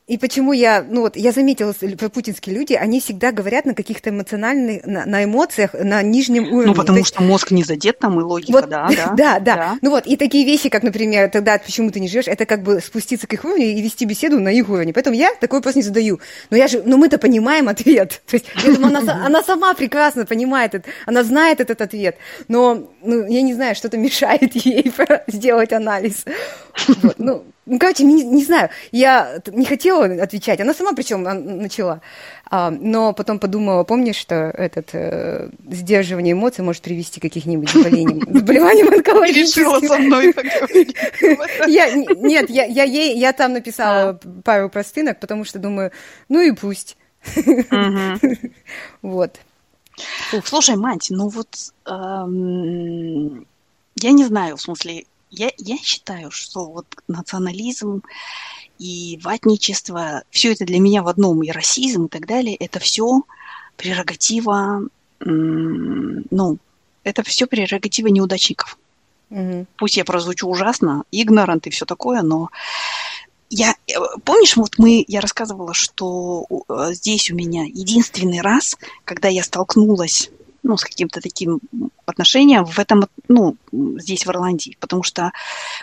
И 0.07 0.19
почему 0.19 0.53
я, 0.53 0.85
ну 0.87 1.01
вот, 1.01 1.17
я 1.17 1.33
заметила, 1.33 1.73
про 1.73 2.11
путинские 2.11 2.55
люди, 2.55 2.75
они 2.75 3.01
всегда 3.01 3.33
говорят 3.33 3.65
на 3.65 3.75
каких-то 3.75 4.11
эмоциональных, 4.11 4.85
на, 4.85 5.07
на 5.07 5.25
эмоциях, 5.25 5.73
на 5.73 6.03
нижнем 6.03 6.45
уровне. 6.53 6.67
Ну, 6.67 6.75
потому 6.75 6.99
есть, 6.99 7.09
что 7.09 7.23
мозг 7.23 7.51
не 7.53 7.65
задет 7.65 8.01
там, 8.01 8.21
и 8.21 8.23
логика, 8.23 8.53
вот, 8.53 8.69
да, 8.69 8.87
да, 8.91 9.15
да, 9.17 9.41
да. 9.41 9.57
Да, 9.57 9.79
Ну 9.81 9.89
вот, 9.89 10.07
и 10.07 10.19
такие 10.19 10.45
вещи, 10.45 10.69
как, 10.69 10.83
например, 10.83 11.31
тогда 11.31 11.57
почему 11.57 11.91
ты 11.91 12.01
не 12.01 12.09
живешь, 12.09 12.29
это 12.29 12.45
как 12.45 12.63
бы 12.63 12.81
спуститься 12.81 13.27
к 13.27 13.33
их 13.33 13.47
уровню 13.47 13.65
и 13.65 13.81
вести 13.81 14.05
беседу 14.05 14.39
на 14.41 14.51
их 14.51 14.69
уровне. 14.69 14.93
Поэтому 14.93 15.17
я 15.17 15.35
такой 15.41 15.61
вопрос 15.61 15.75
не 15.75 15.83
задаю. 15.83 16.21
Но 16.51 16.59
я 16.59 16.69
же, 16.69 16.83
ну 16.85 16.99
мы-то 16.99 17.17
понимаем 17.17 17.71
ответ. 17.71 18.21
То 18.27 18.35
есть, 18.35 18.45
я 18.63 18.75
думаю, 18.75 18.99
она, 18.99 19.25
она 19.25 19.43
сама 19.43 19.73
прекрасно 19.73 20.27
понимает, 20.27 20.75
это, 20.75 20.91
она 21.07 21.25
знает 21.25 21.61
этот 21.61 21.81
ответ. 21.81 22.19
Но, 22.49 22.91
ну, 23.03 23.27
я 23.27 23.41
не 23.41 23.55
знаю, 23.55 23.75
что-то 23.75 23.97
мешает 23.97 24.55
ей 24.67 24.93
сделать 25.29 25.73
анализ. 25.73 26.27
Вот, 27.03 27.15
ну, 27.19 27.45
ну, 27.67 27.79
короче, 27.79 28.05
не, 28.05 28.23
не 28.25 28.45
знаю, 28.45 28.69
я 28.93 29.41
не 29.47 29.65
хотела 29.65 30.05
отвечать, 30.23 30.61
она 30.61 30.75
сама 30.75 30.93
причем 30.93 31.23
начала, 31.23 32.03
а, 32.51 32.71
но 32.71 33.15
потом 33.15 33.39
подумала, 33.39 33.85
помнишь, 33.85 34.17
что 34.17 34.35
этот 34.35 34.91
э, 34.93 35.49
сдерживание 35.71 36.33
эмоций 36.33 36.63
может 36.63 36.83
привести 36.83 37.21
к 37.21 37.23
каких-нибудь 37.23 37.71
заболениям, 37.71 38.21
заболеваниям 38.39 38.89
онкологическим. 38.93 39.63
Решила 39.63 39.81
со 39.81 39.99
мной 39.99 40.35
поговорить. 40.35 40.95
Нет, 42.21 42.51
я, 42.51 42.65
я, 42.65 42.85
ей, 42.85 43.19
я 43.19 43.33
там 43.33 43.55
написала 43.55 44.11
а. 44.11 44.21
пару 44.45 44.69
простынок, 44.69 45.19
потому 45.19 45.45
что 45.45 45.59
думаю, 45.59 45.91
ну 46.29 46.41
и 46.41 46.53
пусть. 46.53 46.97
Вот. 49.03 49.39
Слушай, 50.45 50.77
мать, 50.77 51.07
ну 51.11 51.29
вот 51.29 51.49
эм, 51.87 53.47
я 53.97 54.11
не 54.11 54.25
знаю, 54.25 54.57
в 54.57 54.61
смысле, 54.61 55.05
я, 55.37 55.51
я 55.59 55.77
считаю, 55.79 56.31
что 56.31 56.67
вот 56.67 56.87
национализм 57.09 58.03
и 58.79 59.19
ватничество, 59.23 60.23
все 60.31 60.53
это 60.53 60.65
для 60.65 60.81
меня 60.81 61.03
в 61.03 61.09
одном, 61.09 61.43
и 61.43 61.51
расизм 61.51 62.07
и 62.07 62.09
так 62.09 62.27
далее, 62.27 62.57
это 62.57 62.79
все 62.81 63.23
прерогатива, 63.77 64.83
ну, 65.21 66.59
это 67.03 67.23
все 67.23 67.47
прерогатива 67.47 68.09
неудачников. 68.09 68.79
Угу. 69.31 69.67
Пусть 69.77 69.97
я 69.97 70.05
прозвучу 70.05 70.47
ужасно, 70.47 71.05
игнорант 71.11 71.67
и 71.67 71.71
все 71.71 71.87
такое, 71.87 72.23
но 72.23 72.51
я, 73.51 73.75
э, 73.87 73.93
помнишь, 74.25 74.57
вот 74.57 74.79
мы, 74.79 75.05
я 75.07 75.21
рассказывала, 75.21 75.75
что 75.75 76.47
э, 76.69 76.93
здесь 76.93 77.31
у 77.31 77.35
меня 77.35 77.65
единственный 77.65 78.41
раз, 78.41 78.77
когда 79.05 79.29
я 79.29 79.43
столкнулась 79.43 80.31
ну, 80.65 80.77
с 80.77 80.83
каким-то 80.83 81.21
таким 81.21 81.61
отношением 82.07 82.65
в 82.65 82.79
этом, 82.79 83.07
ну, 83.29 83.57
здесь 83.71 84.27
в 84.27 84.31
Ирландии. 84.31 84.77
Потому 84.81 85.03
что, 85.03 85.31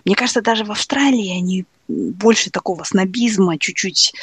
мне 0.03 0.15
кажется, 0.15 0.41
даже 0.41 0.65
в 0.65 0.71
Австралии 0.71 1.37
они 1.37 1.65
больше 1.87 2.49
такого 2.49 2.83
снобизма, 2.83 3.57
чуть-чуть 3.57 4.13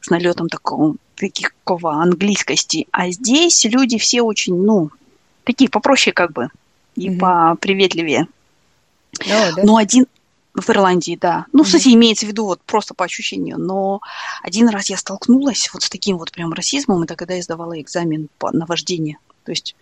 с 0.00 0.08
налетом 0.08 0.48
такого, 0.48 0.94
такого 1.16 1.94
английскости. 2.00 2.86
А 2.92 3.10
здесь 3.10 3.64
люди 3.64 3.98
все 3.98 4.22
очень, 4.22 4.54
ну, 4.54 4.90
такие 5.44 5.68
попроще 5.68 6.12
как 6.12 6.32
бы 6.32 6.48
и 6.94 7.08
mm-hmm. 7.08 7.18
поприветливее. 7.18 8.28
Oh, 9.20 9.54
да? 9.56 9.62
Но 9.64 9.76
один, 9.76 10.06
в 10.54 10.70
Ирландии, 10.70 11.18
да. 11.20 11.46
Ну, 11.52 11.62
mm-hmm. 11.62 11.64
кстати, 11.64 11.88
имеется 11.88 12.26
в 12.26 12.28
виду 12.28 12.44
вот 12.44 12.60
просто 12.62 12.94
по 12.94 13.04
ощущению. 13.04 13.58
Но 13.58 14.00
один 14.42 14.68
раз 14.68 14.90
я 14.90 14.96
столкнулась 14.96 15.70
вот 15.72 15.82
с 15.82 15.90
таким 15.90 16.18
вот 16.18 16.30
прям 16.30 16.52
расизмом, 16.52 17.02
это 17.02 17.16
когда 17.16 17.34
я 17.34 17.42
сдавала 17.42 17.80
экзамен 17.80 18.28
по, 18.38 18.52
на 18.52 18.66
вождение. 18.66 19.18
То 19.48 19.52
есть 19.52 19.76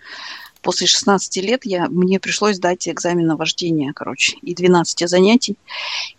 после 0.63 0.87
16 0.87 1.37
лет 1.39 1.63
я, 1.65 1.89
мне 1.89 2.21
пришлось 2.21 2.61
дать 2.61 2.89
экзамен 2.89 3.27
на 3.27 3.35
вождение, 3.35 3.93
короче, 3.93 4.37
и 4.43 4.55
12 4.55 5.09
занятий. 5.09 5.57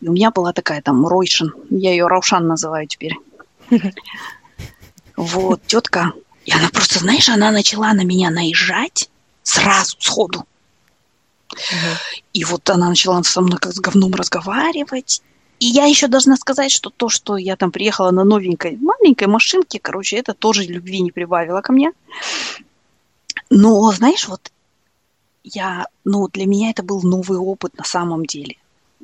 И 0.01 0.10
у 0.10 0.12
меня 0.12 0.31
была 0.31 0.51
такая 0.51 0.81
там 0.81 1.07
Ройшин, 1.07 1.53
я 1.69 1.91
ее 1.91 2.07
Раушан 2.07 2.45
называю 2.45 2.88
теперь. 2.88 3.15
Вот, 5.15 5.62
тетка, 5.65 6.12
и 6.45 6.51
она 6.51 6.69
просто, 6.69 6.99
знаешь, 6.99 7.29
она 7.29 7.51
начала 7.51 7.93
на 7.93 8.03
меня 8.03 8.29
наезжать 8.29 9.10
сразу, 9.43 9.95
сходу. 9.99 10.45
И 12.33 12.43
вот 12.43 12.69
она 12.69 12.89
начала 12.89 13.23
со 13.23 13.41
мной 13.41 13.60
как 13.60 13.73
с 13.73 13.79
говном 13.79 14.13
разговаривать. 14.13 15.21
И 15.60 15.65
я 15.65 15.86
еще 15.86 16.07
должна 16.07 16.36
сказать, 16.36 16.71
что 16.71 16.89
то, 16.89 17.10
что 17.10 17.38
я 17.38 17.55
там 17.55 17.71
приехала 17.71 18.12
на 18.12 18.25
новенькой 18.25 18.77
маленькой 18.77 19.27
машинке, 19.27 19.79
короче, 19.79 20.17
это 20.17 20.33
тоже 20.33 20.63
любви 20.63 20.99
не 20.99 21.12
прибавило 21.12 21.62
ко 21.62 21.71
мне. 21.71 21.93
Но, 23.49 23.91
знаешь, 23.91 24.27
вот 24.27 24.51
я, 25.43 25.88
ну, 26.03 26.27
для 26.27 26.45
меня 26.45 26.69
это 26.71 26.83
был 26.83 27.01
новый 27.01 27.38
опыт 27.38 27.77
на 27.77 27.83
самом 27.83 28.25
деле. 28.25 28.57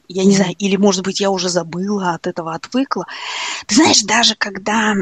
Я 0.08 0.25
не 0.25 0.36
знаю, 0.36 0.53
или, 0.58 0.75
может 0.75 1.03
быть, 1.03 1.21
я 1.21 1.29
уже 1.32 1.49
забыла 1.49 2.13
от 2.13 2.27
этого, 2.27 2.53
отвыкла. 2.53 3.06
Ты 3.67 3.75
знаешь, 3.75 4.01
даже 4.01 4.36
когда, 4.36 4.95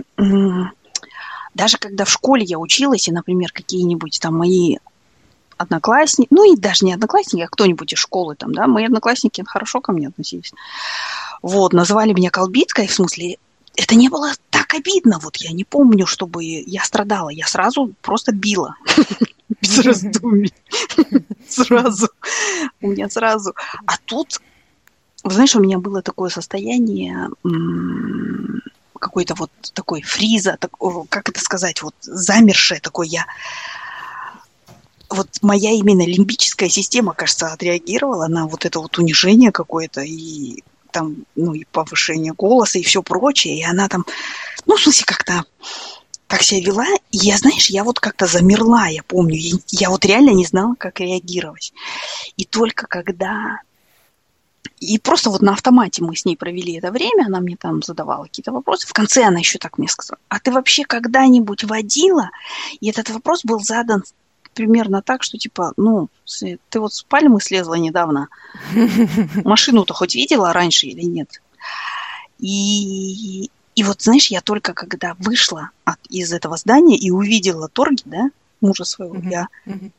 даже 1.56 1.78
когда 1.78 2.06
в 2.06 2.10
школе 2.10 2.44
я 2.44 2.60
училась, 2.60 3.08
и, 3.08 3.12
например, 3.12 3.52
какие-нибудь 3.52 4.20
там 4.22 4.38
мои 4.38 4.78
одноклассники, 5.58 6.28
ну 6.32 6.52
и 6.52 6.58
даже 6.58 6.86
не 6.86 6.94
одноклассники, 6.94 7.44
а 7.44 7.48
кто-нибудь 7.48 7.94
из 7.94 8.00
школы 8.00 8.36
там, 8.36 8.54
да, 8.54 8.68
мои 8.68 8.86
одноклассники 8.86 9.44
хорошо 9.46 9.82
ко 9.82 9.92
мне 9.92 10.08
относились. 10.08 10.54
Вот, 11.42 11.74
называли 11.74 12.14
меня 12.14 12.30
Колбицкой, 12.30 12.88
в 12.88 12.94
смысле, 12.94 13.38
это 13.76 13.96
не 13.96 14.10
было 14.10 14.32
так 14.50 14.74
обидно. 14.74 15.20
Вот 15.20 15.38
я 15.38 15.52
не 15.52 15.64
помню, 15.64 16.06
чтобы 16.06 16.44
я 16.44 16.84
страдала. 16.84 17.30
Я 17.30 17.48
сразу 17.48 17.94
просто 18.02 18.32
била. 18.32 18.76
Без 19.62 19.80
раздумий. 19.80 20.54
Сразу. 21.48 22.10
У 22.82 22.88
меня 22.88 23.10
сразу. 23.10 23.54
А 23.86 23.98
тут, 24.06 24.40
знаешь, 25.24 25.56
у 25.56 25.60
меня 25.60 25.78
было 25.78 26.02
такое 26.02 26.30
состояние 26.30 27.30
какой-то 28.98 29.36
вот 29.36 29.52
такой 29.74 30.02
фриза, 30.04 30.58
как 31.10 31.30
это 31.30 31.40
сказать, 31.42 31.82
вот 31.82 31.96
замершее 32.02 32.80
такое 32.80 33.08
я 33.08 33.26
вот 35.10 35.28
моя 35.42 35.72
именно 35.72 36.06
лимбическая 36.06 36.70
система, 36.70 37.14
кажется, 37.14 37.48
отреагировала 37.48 38.28
на 38.28 38.48
вот 38.48 38.66
это 38.66 38.80
вот 38.80 38.98
унижение 38.98 39.52
какое-то 39.52 40.02
и 40.02 40.64
там, 40.92 41.26
ну, 41.36 41.54
и 41.54 41.66
повышение 41.72 42.34
голоса, 42.34 42.80
и 42.80 42.84
все 42.84 43.02
прочее, 43.02 43.60
и 43.60 43.64
она 43.64 43.88
там, 43.88 44.06
ну, 44.66 44.76
в 44.76 44.82
смысле, 44.82 45.06
как-то 45.06 45.46
так 46.32 46.44
себя 46.44 46.62
вела, 46.62 46.86
и 47.12 47.18
я, 47.18 47.38
знаешь, 47.38 47.70
я 47.70 47.84
вот 47.84 48.00
как-то 48.00 48.26
замерла, 48.26 48.88
я 48.88 49.04
помню, 49.04 49.36
я, 49.36 49.58
я 49.68 49.90
вот 49.90 50.06
реально 50.06 50.30
не 50.30 50.46
знала, 50.46 50.76
как 50.76 51.02
реагировать. 51.02 51.74
И 52.38 52.46
только 52.46 52.88
когда... 52.88 53.60
И 54.80 54.98
просто 54.98 55.30
вот 55.30 55.42
на 55.42 55.52
автомате 55.52 56.02
мы 56.04 56.16
с 56.16 56.24
ней 56.24 56.38
провели 56.38 56.78
это 56.78 56.92
время, 56.92 57.26
она 57.26 57.42
мне 57.42 57.58
там 57.58 57.84
задавала 57.84 58.24
какие-то 58.24 58.52
вопросы. 58.52 58.88
В 58.88 58.94
конце 58.94 59.24
она 59.24 59.40
еще 59.40 59.60
так 59.60 59.78
мне 59.78 59.90
сказала, 59.90 60.20
а 60.30 60.40
ты 60.40 60.52
вообще 60.52 60.86
когда-нибудь 60.86 61.66
водила? 61.66 62.30
И 62.80 62.90
этот 62.90 63.10
вопрос 63.10 63.44
был 63.44 63.60
задан 63.60 64.04
примерно 64.54 65.02
так, 65.02 65.24
что 65.24 65.38
типа, 65.38 65.74
ну, 65.78 66.10
ты 66.70 66.80
вот 66.80 66.94
с 66.94 67.04
пальмы 67.04 67.42
слезла 67.42 67.76
недавно, 67.76 68.28
машину-то 69.44 69.94
хоть 69.94 70.16
видела 70.16 70.54
раньше 70.54 70.88
или 70.88 71.04
нет? 71.04 71.42
И, 72.40 73.50
и 73.76 73.84
вот, 73.84 74.02
знаешь, 74.02 74.28
я 74.28 74.42
только 74.42 74.74
когда 74.74 75.16
вышла 75.20 75.70
от, 75.86 76.00
из 76.10 76.34
этого 76.34 76.58
здания 76.58 76.98
и 76.98 77.12
увидела 77.12 77.68
торги, 77.68 78.04
да, 78.06 78.30
мужа 78.62 78.84
своего, 78.84 79.16
uh-huh, 79.16 79.30
я, 79.30 79.48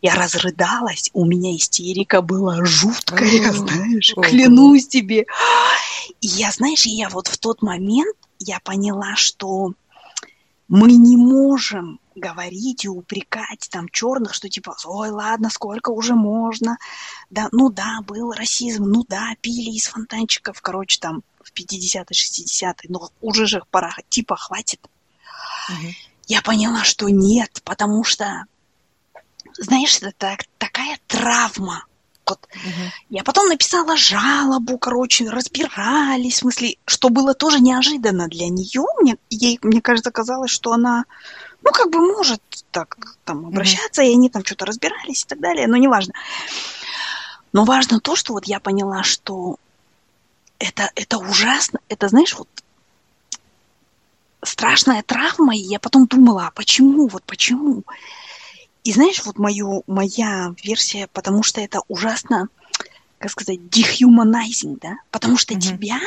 я 0.00 0.14
разрыдалась, 0.14 1.10
у 1.12 1.24
меня 1.24 1.54
истерика 1.54 2.22
была 2.22 2.64
жуткая, 2.64 3.50
uh-huh. 3.50 3.52
знаешь, 3.52 4.14
uh-huh. 4.16 4.22
клянусь 4.22 4.88
тебе. 4.88 5.26
И 6.20 6.26
я, 6.26 6.50
знаешь, 6.52 6.86
я 6.86 7.08
вот 7.08 7.26
в 7.26 7.38
тот 7.38 7.62
момент 7.62 8.16
я 8.38 8.60
поняла, 8.60 9.14
что 9.16 9.74
мы 10.72 10.92
не 10.92 11.18
можем 11.18 12.00
говорить 12.14 12.86
и 12.86 12.88
упрекать 12.88 13.68
там 13.70 13.90
черных, 13.90 14.32
что 14.32 14.48
типа, 14.48 14.74
ой, 14.86 15.10
ладно, 15.10 15.50
сколько 15.50 15.90
уже 15.90 16.14
можно, 16.14 16.78
да, 17.28 17.50
ну 17.52 17.68
да, 17.68 17.98
был 18.06 18.32
расизм, 18.32 18.84
ну 18.84 19.04
да, 19.06 19.34
пили 19.42 19.68
из 19.68 19.88
фонтанчиков, 19.88 20.62
короче, 20.62 20.98
там 20.98 21.24
в 21.42 21.52
50-е, 21.52 22.04
60-е, 22.04 22.88
но 22.88 23.10
уже 23.20 23.46
же 23.46 23.62
пора, 23.70 23.94
типа, 24.08 24.34
хватит. 24.36 24.80
Угу. 25.68 25.92
Я 26.28 26.40
поняла, 26.40 26.84
что 26.84 27.10
нет, 27.10 27.60
потому 27.64 28.02
что, 28.02 28.46
знаешь, 29.58 29.98
это 29.98 30.12
так, 30.12 30.44
такая 30.56 30.98
травма, 31.06 31.84
вот. 32.26 32.48
Угу. 32.54 32.90
Я 33.10 33.24
потом 33.24 33.48
написала 33.48 33.96
жалобу, 33.96 34.78
короче, 34.78 35.28
разбирались, 35.28 36.34
в 36.34 36.38
смысле, 36.38 36.76
что 36.86 37.08
было 37.08 37.34
тоже 37.34 37.60
неожиданно 37.60 38.28
для 38.28 38.48
нее. 38.48 38.84
Мне, 39.00 39.16
ей, 39.30 39.58
мне 39.62 39.80
кажется, 39.80 40.10
казалось, 40.10 40.50
что 40.50 40.72
она, 40.72 41.04
ну, 41.62 41.70
как 41.72 41.90
бы 41.90 41.98
может 41.98 42.40
так 42.70 42.96
там 43.24 43.46
обращаться, 43.46 44.02
угу. 44.02 44.10
и 44.10 44.14
они 44.14 44.30
там 44.30 44.44
что-то 44.44 44.66
разбирались 44.66 45.22
и 45.22 45.26
так 45.26 45.40
далее, 45.40 45.66
но 45.66 45.76
неважно. 45.76 46.14
Но 47.52 47.64
важно 47.64 48.00
то, 48.00 48.16
что 48.16 48.32
вот 48.32 48.46
я 48.46 48.60
поняла, 48.60 49.02
что 49.02 49.56
это, 50.58 50.90
это 50.94 51.18
ужасно, 51.18 51.80
это, 51.88 52.08
знаешь, 52.08 52.34
вот 52.34 52.48
страшная 54.44 55.02
травма, 55.02 55.54
и 55.54 55.60
я 55.60 55.78
потом 55.78 56.06
думала, 56.06 56.46
а 56.46 56.50
почему, 56.50 57.08
вот 57.08 57.24
почему? 57.24 57.84
И 58.84 58.92
знаешь, 58.92 59.22
вот 59.24 59.38
мою, 59.38 59.84
моя 59.86 60.54
версия, 60.62 61.08
потому 61.12 61.42
что 61.42 61.60
это 61.60 61.80
ужасно, 61.88 62.48
как 63.18 63.30
сказать, 63.30 63.58
dehumanizing, 63.58 64.78
да? 64.80 64.96
Потому 65.10 65.36
что 65.36 65.54
mm-hmm. 65.54 65.60
тебя 65.60 66.00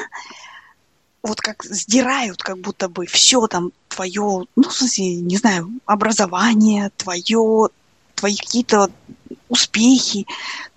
вот 1.24 1.42
как 1.42 1.64
сдирают, 1.64 2.44
как 2.44 2.60
будто 2.60 2.88
бы 2.88 3.06
все 3.08 3.48
там 3.48 3.72
твое, 3.88 4.46
ну, 4.56 4.70
в 4.70 4.74
смысле, 4.74 5.16
не 5.16 5.38
знаю, 5.38 5.70
образование, 5.86 6.92
твое, 6.98 7.70
твои 8.16 8.36
какие-то 8.36 8.92
успехи, 9.50 10.28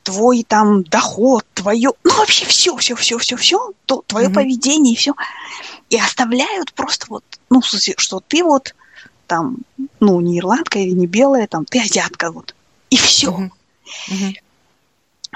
твой 0.02 0.44
там 0.44 0.84
доход, 0.84 1.44
твое, 1.52 1.90
ну 2.02 2.16
вообще 2.16 2.46
все, 2.46 2.76
все, 2.76 2.94
все, 2.94 3.18
все, 3.18 3.37
все, 3.37 3.72
то, 3.87 4.02
твое 4.06 4.28
mm-hmm. 4.28 4.34
поведение 4.34 4.94
и 4.94 4.96
все, 4.96 5.14
и 5.90 5.98
оставляют 5.98 6.72
просто 6.72 7.06
вот, 7.08 7.24
ну, 7.50 7.61
в 7.61 7.68
смысле, 7.68 7.94
что 7.98 8.20
ты 8.20 8.42
вот 8.42 8.74
там, 9.28 9.58
ну, 10.00 10.20
не 10.20 10.38
ирландка 10.38 10.80
или 10.80 10.90
не 10.90 11.06
белая, 11.06 11.46
там, 11.46 11.64
ты 11.64 11.80
азиатка, 11.80 12.32
вот. 12.32 12.54
И 12.90 12.96
все. 12.96 13.50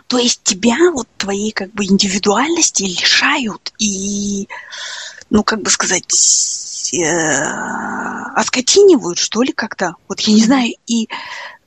То 0.09 0.19
есть 0.19 0.43
тебя 0.43 0.91
вот 0.93 1.07
твоей 1.17 1.53
как 1.53 1.73
бы 1.73 1.85
индивидуальности 1.85 2.83
лишают 2.83 3.73
и, 3.79 4.49
ну, 5.31 5.45
как 5.45 5.63
бы 5.63 5.71
сказать, 5.71 6.05
э, 6.95 7.43
оскотинивают, 8.35 9.19
что 9.19 9.43
ли, 9.43 9.53
как-то. 9.53 9.95
Вот 10.09 10.21
я 10.21 10.35
не 10.35 10.43
знаю, 10.43 10.73
и, 10.87 11.09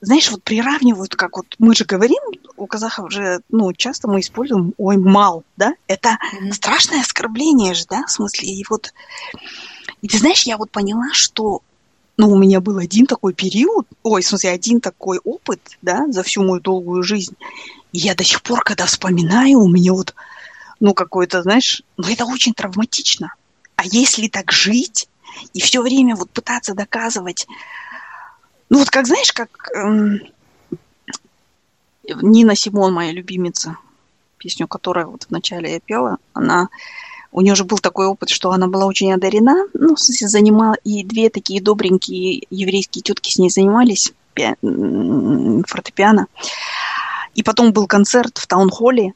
знаешь, 0.00 0.30
вот 0.30 0.42
приравнивают, 0.42 1.16
как 1.16 1.36
вот 1.36 1.46
мы 1.58 1.74
же 1.74 1.84
говорим, 1.84 2.20
у 2.56 2.66
казахов 2.66 3.12
же, 3.12 3.40
ну, 3.50 3.72
часто 3.72 4.08
мы 4.08 4.20
используем 4.20 4.74
«ой, 4.78 4.96
мал», 4.96 5.44
да? 5.56 5.74
Это 5.86 6.10
mm-hmm. 6.10 6.52
страшное 6.52 7.00
оскорбление 7.00 7.74
же, 7.74 7.84
да, 7.88 8.04
в 8.06 8.10
смысле, 8.10 8.48
и 8.48 8.64
вот... 8.68 8.92
И 10.02 10.08
ты 10.08 10.18
знаешь, 10.18 10.42
я 10.42 10.56
вот 10.56 10.70
поняла, 10.70 11.08
что 11.12 11.62
ну, 12.16 12.30
у 12.30 12.38
меня 12.38 12.60
был 12.60 12.78
один 12.78 13.06
такой 13.06 13.34
период, 13.34 13.86
ой, 14.02 14.22
в 14.22 14.26
смысле, 14.26 14.50
один 14.50 14.80
такой 14.80 15.18
опыт, 15.18 15.60
да, 15.82 16.06
за 16.10 16.22
всю 16.22 16.42
мою 16.42 16.60
долгую 16.60 17.02
жизнь. 17.02 17.36
И 17.92 17.98
я 17.98 18.14
до 18.14 18.24
сих 18.24 18.42
пор, 18.42 18.62
когда 18.62 18.86
вспоминаю, 18.86 19.60
у 19.60 19.68
меня 19.68 19.92
вот, 19.92 20.14
ну, 20.80 20.94
какой-то, 20.94 21.42
знаешь, 21.42 21.82
ну, 21.96 22.08
это 22.08 22.24
очень 22.24 22.54
травматично. 22.54 23.34
А 23.76 23.82
если 23.84 24.28
так 24.28 24.50
жить 24.50 25.08
и 25.52 25.60
все 25.60 25.82
время 25.82 26.16
вот 26.16 26.30
пытаться 26.30 26.74
доказывать, 26.74 27.46
ну, 28.70 28.78
вот 28.78 28.88
как, 28.88 29.06
знаешь, 29.06 29.32
как 29.32 29.70
эм, 29.74 30.20
Нина 32.22 32.56
Симон, 32.56 32.94
моя 32.94 33.12
любимица, 33.12 33.76
песню 34.38 34.66
которой 34.66 35.04
вот 35.04 35.26
вначале 35.28 35.72
я 35.74 35.80
пела, 35.80 36.18
она 36.32 36.68
у 37.36 37.42
нее 37.42 37.54
же 37.54 37.64
был 37.64 37.78
такой 37.78 38.06
опыт, 38.06 38.30
что 38.30 38.50
она 38.50 38.66
была 38.66 38.86
очень 38.86 39.12
одарена, 39.12 39.66
ну, 39.74 39.94
в 39.94 40.00
смысле, 40.00 40.26
занимала, 40.26 40.74
и 40.84 41.04
две 41.04 41.28
такие 41.28 41.60
добренькие 41.60 42.46
еврейские 42.48 43.02
тетки 43.02 43.30
с 43.30 43.36
ней 43.36 43.50
занимались 43.50 44.14
фортепиано. 44.34 46.28
И 47.34 47.42
потом 47.42 47.74
был 47.74 47.86
концерт 47.86 48.38
в 48.38 48.46
таунхолле, 48.46 49.12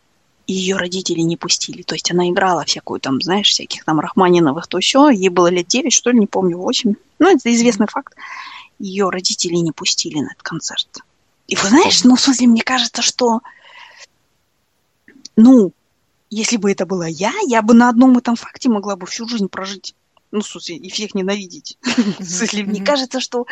и 0.46 0.52
ее 0.52 0.76
родители 0.76 1.20
не 1.20 1.38
пустили. 1.38 1.80
То 1.80 1.94
есть 1.94 2.10
она 2.10 2.28
играла 2.28 2.66
всякую 2.66 3.00
там, 3.00 3.22
знаешь, 3.22 3.48
всяких 3.48 3.86
там 3.86 4.00
Рахманиновых, 4.00 4.66
то 4.66 4.80
все. 4.80 5.08
Ей 5.08 5.30
было 5.30 5.46
лет 5.46 5.66
9, 5.66 5.90
что 5.90 6.10
ли, 6.10 6.18
не 6.18 6.26
помню, 6.26 6.58
8. 6.58 6.94
Ну, 7.20 7.34
это 7.34 7.54
известный 7.54 7.86
факт. 7.86 8.14
Ее 8.78 9.08
родители 9.08 9.54
не 9.54 9.72
пустили 9.72 10.20
на 10.20 10.26
этот 10.26 10.42
концерт. 10.42 10.98
И 11.46 11.56
вы 11.56 11.68
знаешь, 11.68 12.04
ну, 12.04 12.16
в 12.16 12.20
смысле, 12.20 12.48
мне 12.48 12.62
кажется, 12.62 13.00
что, 13.00 13.40
ну, 15.36 15.72
если 16.30 16.56
бы 16.56 16.70
это 16.70 16.86
была 16.86 17.08
я, 17.08 17.32
я 17.46 17.60
бы 17.60 17.74
на 17.74 17.88
одном 17.88 18.16
этом 18.16 18.36
факте 18.36 18.68
могла 18.68 18.96
бы 18.96 19.06
всю 19.06 19.28
жизнь 19.28 19.48
прожить. 19.48 19.94
Ну, 20.30 20.40
в 20.40 20.46
смысле, 20.46 20.76
и 20.76 20.88
всех 20.90 21.14
ненавидеть. 21.16 21.76
В 21.82 22.24
смысле, 22.24 22.62
мне 22.62 22.84
кажется, 22.84 23.18
что... 23.18 23.46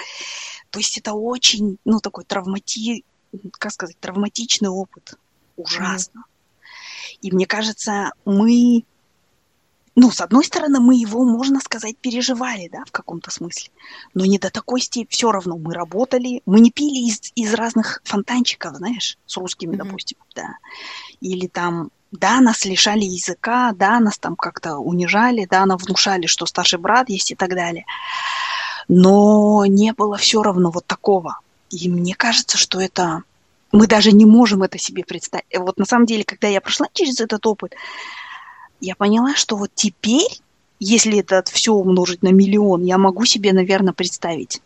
То 0.71 0.79
есть 0.79 0.97
это 0.97 1.13
очень, 1.13 1.79
ну, 1.85 1.99
такой 1.99 2.25
травмати... 2.25 3.05
Как 3.53 3.73
сказать, 3.73 3.99
травматичный 3.99 4.69
опыт. 4.69 5.19
Ужасно. 5.57 6.25
И 7.21 7.33
мне 7.33 7.47
кажется, 7.47 8.13
мы... 8.25 8.85
Ну, 9.97 10.13
с 10.13 10.21
одной 10.21 10.45
стороны, 10.45 10.79
мы 10.79 10.95
его, 10.95 11.25
можно 11.25 11.59
сказать, 11.59 11.97
переживали, 11.99 12.69
да, 12.69 12.85
в 12.85 12.93
каком-то 12.93 13.33
смысле. 13.33 13.73
Но 14.15 14.25
не 14.25 14.39
до 14.39 14.49
такой 14.49 14.81
степени. 14.81 15.11
Все 15.11 15.33
равно 15.33 15.59
мы 15.59 15.75
работали, 15.75 16.43
мы 16.47 16.61
не 16.61 16.71
пили 16.71 17.09
из, 17.09 17.33
из 17.35 17.53
разных 17.55 18.01
фонтанчиков, 18.05 18.77
знаешь, 18.77 19.19
с 19.27 19.37
русскими, 19.37 19.75
mm-hmm. 19.75 19.85
допустим, 19.85 20.19
да. 20.37 20.59
Или 21.21 21.49
там 21.49 21.91
да, 22.11 22.41
нас 22.41 22.65
лишали 22.65 23.05
языка, 23.05 23.73
да, 23.73 24.01
нас 24.01 24.19
там 24.19 24.37
как-то 24.37 24.79
унижали, 24.79 25.47
да, 25.49 25.67
нам 25.67 25.79
внушали, 25.79 26.27
что 26.27 26.47
старший 26.47 26.79
брат 26.79 27.09
есть 27.09 27.31
и 27.31 27.35
так 27.35 27.51
далее. 27.51 27.85
Но 28.89 29.65
не 29.67 29.93
было 29.93 30.17
все 30.17 30.43
равно 30.43 30.71
вот 30.71 30.87
такого. 30.87 31.41
И 31.71 31.89
мне 31.89 32.15
кажется, 32.15 32.57
что 32.57 32.81
это... 32.81 33.23
Мы 33.71 33.87
даже 33.87 34.13
не 34.13 34.25
можем 34.25 34.63
это 34.63 34.79
себе 34.79 35.05
представить. 35.05 35.45
Вот 35.59 35.77
на 35.77 35.85
самом 35.85 36.07
деле, 36.07 36.25
когда 36.25 36.49
я 36.49 36.63
прошла 36.63 36.87
через 36.95 37.21
этот 37.21 37.47
опыт, 37.47 37.75
я 38.81 38.95
поняла, 38.95 39.35
что 39.35 39.57
вот 39.57 39.71
теперь, 39.75 40.41
если 40.81 41.19
это 41.19 41.45
все 41.53 41.75
умножить 41.75 42.23
на 42.23 42.29
миллион, 42.29 42.85
я 42.85 42.97
могу 42.97 43.27
себе, 43.27 43.53
наверное, 43.53 43.93
представить. 43.93 44.63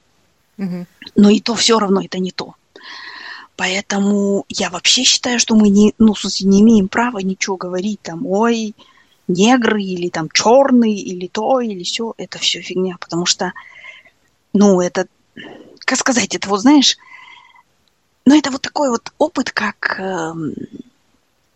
Угу. 0.59 0.87
Но 1.17 1.31
и 1.31 1.41
то 1.41 1.57
все 1.57 1.81
равно 1.81 2.03
это 2.03 2.21
не 2.21 2.31
то. 2.31 2.55
Поэтому 3.63 4.45
я 4.49 4.71
вообще 4.71 5.05
считаю, 5.05 5.39
что 5.39 5.55
мы 5.55 5.69
не, 5.69 5.95
ну, 5.97 6.15
в 6.15 6.19
смысле, 6.19 6.49
не 6.49 6.63
имеем 6.63 6.89
права 6.89 7.19
ничего 7.19 7.57
говорить 7.57 8.03
там, 8.03 8.27
ой, 8.27 8.75
негры 9.29 9.81
или 9.81 10.09
там 10.09 10.29
черные 10.33 10.97
или 10.97 11.29
то 11.29 11.61
или 11.61 11.85
все, 11.85 12.13
это 12.17 12.41
все 12.41 12.61
фигня, 12.61 12.97
потому 12.99 13.25
что, 13.25 13.53
ну, 14.53 14.81
это, 14.81 15.07
как 15.79 15.97
сказать, 15.97 16.35
это 16.35 16.49
вот 16.49 16.63
знаешь, 16.63 16.97
ну, 18.25 18.37
это 18.37 18.51
вот 18.51 18.63
такой 18.63 18.91
вот 18.91 19.13
опыт, 19.19 19.53
как 19.53 20.01
э, 20.01 20.33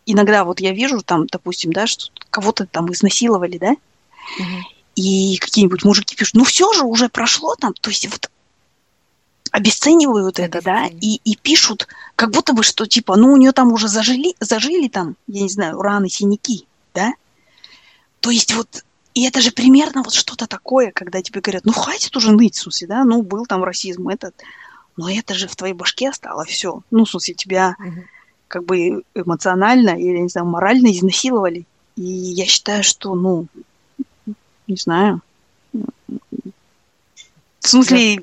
иногда 0.06 0.44
вот 0.44 0.60
я 0.60 0.70
вижу 0.70 1.02
там, 1.02 1.26
допустим, 1.26 1.72
да, 1.72 1.88
что 1.88 2.12
кого-то 2.30 2.66
там 2.66 2.92
изнасиловали, 2.92 3.58
да, 3.58 3.70
угу. 3.70 4.58
и 4.94 5.38
какие-нибудь 5.38 5.82
мужики 5.82 6.14
пишут, 6.14 6.34
ну, 6.34 6.44
все 6.44 6.72
же 6.72 6.84
уже 6.84 7.08
прошло 7.08 7.56
там, 7.56 7.74
то 7.74 7.90
есть 7.90 8.06
вот 8.06 8.30
обесценивают 9.52 10.38
это, 10.38 10.62
да, 10.62 10.86
и, 10.86 11.20
и 11.24 11.36
пишут, 11.36 11.88
как 12.14 12.30
будто 12.30 12.52
бы, 12.52 12.62
что 12.62 12.86
типа, 12.86 13.16
ну, 13.16 13.32
у 13.32 13.36
нее 13.36 13.52
там 13.52 13.72
уже 13.72 13.88
зажили, 13.88 14.34
зажили 14.40 14.88
там, 14.88 15.16
я 15.26 15.42
не 15.42 15.48
знаю, 15.48 15.80
раны, 15.80 16.08
синяки, 16.08 16.66
да. 16.94 17.12
То 18.20 18.30
есть 18.30 18.54
вот, 18.54 18.84
и 19.14 19.26
это 19.26 19.40
же 19.40 19.50
примерно 19.50 20.02
вот 20.02 20.14
что-то 20.14 20.46
такое, 20.46 20.90
когда 20.92 21.22
тебе 21.22 21.40
говорят, 21.40 21.64
ну, 21.64 21.72
хватит 21.72 22.16
уже 22.16 22.32
ныть, 22.32 22.56
смысле, 22.56 22.88
да, 22.88 23.04
ну, 23.04 23.22
был 23.22 23.46
там 23.46 23.64
расизм 23.64 24.08
этот, 24.08 24.34
но 24.96 25.10
это 25.10 25.34
же 25.34 25.48
в 25.48 25.56
твоей 25.56 25.74
башке 25.74 26.08
осталось 26.08 26.48
все. 26.48 26.82
Ну, 26.90 27.06
смысле, 27.06 27.34
тебя 27.34 27.76
угу. 27.78 28.04
как 28.48 28.64
бы 28.64 29.02
эмоционально 29.14 29.90
или, 29.90 30.18
не 30.18 30.28
знаю, 30.28 30.46
морально 30.46 30.90
изнасиловали. 30.90 31.66
И 31.96 32.02
я 32.02 32.46
считаю, 32.46 32.82
что, 32.82 33.14
ну, 33.14 33.46
не 34.66 34.76
знаю, 34.76 35.22
в 35.72 37.68
смысле, 37.68 38.20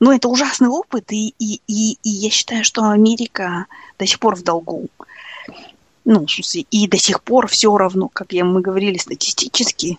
ну, 0.00 0.12
это 0.12 0.28
ужасный 0.28 0.68
опыт, 0.68 1.12
и, 1.12 1.34
и, 1.38 1.60
и, 1.66 1.98
и 2.02 2.08
я 2.08 2.30
считаю, 2.30 2.64
что 2.64 2.88
Америка 2.88 3.66
до 3.98 4.06
сих 4.06 4.18
пор 4.18 4.36
в 4.36 4.42
долгу. 4.42 4.88
Ну, 6.04 6.26
в 6.26 6.30
смысле, 6.30 6.64
и 6.70 6.88
до 6.88 6.96
сих 6.96 7.22
пор 7.22 7.46
все 7.46 7.76
равно, 7.76 8.08
как 8.08 8.32
я, 8.32 8.44
мы 8.44 8.62
говорили 8.62 8.98
статистически, 8.98 9.98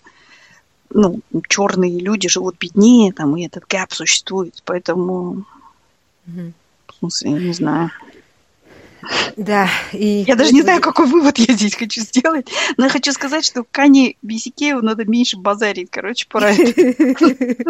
ну, 0.90 1.20
черные 1.48 1.98
люди 1.98 2.28
живут 2.28 2.56
беднее, 2.58 3.12
там, 3.12 3.36
и 3.36 3.46
этот 3.46 3.64
гэп 3.66 3.92
существует, 3.92 4.62
поэтому, 4.64 5.44
угу. 6.26 6.52
в 6.86 6.94
смысле, 6.98 7.30
не 7.30 7.52
знаю. 7.52 7.90
Да, 9.36 9.68
и... 9.92 10.24
Я 10.26 10.36
даже 10.36 10.52
не 10.52 10.62
знаю, 10.62 10.80
какой 10.80 11.06
вывод 11.06 11.38
я 11.38 11.54
здесь 11.54 11.74
хочу 11.74 12.00
сделать, 12.00 12.48
но 12.76 12.84
я 12.84 12.90
хочу 12.90 13.12
сказать, 13.12 13.44
что 13.44 13.64
Кани 13.70 14.16
Бисикееву 14.22 14.82
надо 14.82 15.04
меньше 15.04 15.36
базарить, 15.36 15.90
короче. 15.90 16.26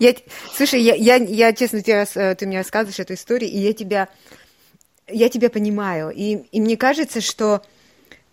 Я, 0.00 0.14
слушай, 0.54 0.80
я, 0.80 0.94
я, 0.94 1.16
я 1.16 1.52
честно, 1.52 1.82
э, 1.86 2.34
ты 2.34 2.46
мне 2.46 2.58
рассказываешь 2.58 2.98
эту 2.98 3.14
историю, 3.14 3.50
и 3.50 3.58
я 3.58 3.74
тебя, 3.74 4.08
я 5.06 5.28
тебя 5.28 5.50
понимаю, 5.50 6.10
и, 6.10 6.38
и 6.50 6.60
мне 6.60 6.78
кажется, 6.78 7.20
что 7.20 7.62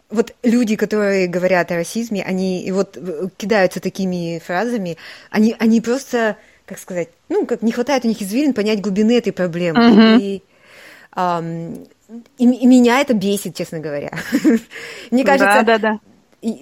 вот 0.10 0.34
люди, 0.44 0.76
которые 0.76 1.28
говорят 1.28 1.72
о 1.72 1.76
расизме, 1.76 2.24
они 2.24 2.64
и 2.64 2.72
вот 2.72 2.98
э, 2.98 3.28
кидаются 3.38 3.80
такими 3.82 4.42
фразами, 4.44 4.98
они, 5.30 5.56
они 5.60 5.82
просто, 5.82 6.38
как 6.66 6.80
сказать, 6.80 7.10
ну, 7.28 7.46
как 7.46 7.62
не 7.62 7.72
хватает 7.72 8.06
у 8.06 8.08
них 8.08 8.22
извилин 8.22 8.54
понять 8.54 8.82
глубины 8.82 9.18
этой 9.18 9.34
проблемы. 9.34 9.80
Uh-huh. 9.80 10.22
И, 10.22 10.44
um, 11.16 11.88
и, 12.38 12.46
и 12.46 12.66
меня 12.68 13.02
это 13.02 13.14
бесит, 13.14 13.56
честно 13.56 13.80
говоря. 13.80 14.12
Мне 15.12 15.24
кажется, 15.24 15.64
да, 15.64 15.78
да, 15.78 15.78
да. 15.78 16.00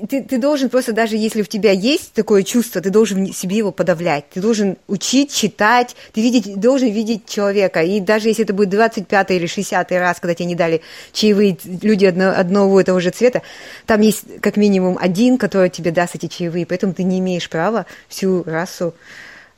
Ты, 0.07 0.23
ты 0.23 0.37
должен 0.37 0.69
просто, 0.69 0.93
даже 0.93 1.17
если 1.17 1.41
у 1.41 1.45
тебя 1.45 1.71
есть 1.71 2.13
такое 2.13 2.43
чувство, 2.43 2.79
ты 2.79 2.89
должен 2.89 3.33
себе 3.33 3.57
его 3.57 3.73
подавлять. 3.73 4.29
Ты 4.29 4.39
должен 4.39 4.77
учить, 4.87 5.33
читать, 5.33 5.97
ты 6.13 6.21
видеть, 6.21 6.57
должен 6.57 6.89
видеть 6.89 7.27
человека. 7.27 7.81
И 7.81 7.99
даже 7.99 8.29
если 8.29 8.45
это 8.45 8.53
будет 8.53 8.69
25 8.69 9.31
или 9.31 9.45
60 9.45 9.91
раз, 9.91 10.21
когда 10.21 10.35
тебе 10.35 10.45
не 10.45 10.55
дали 10.55 10.81
чаевые 11.11 11.57
люди 11.81 12.05
одно, 12.05 12.29
одного 12.29 12.79
и 12.79 12.85
того 12.85 13.01
же 13.01 13.09
цвета, 13.09 13.41
там 13.85 13.99
есть 13.99 14.39
как 14.39 14.55
минимум 14.55 14.97
один, 15.01 15.37
который 15.37 15.69
тебе 15.69 15.91
даст 15.91 16.15
эти 16.15 16.27
чаевые. 16.27 16.65
Поэтому 16.65 16.93
ты 16.93 17.03
не 17.03 17.19
имеешь 17.19 17.49
права 17.49 17.85
всю 18.07 18.43
расу... 18.43 18.93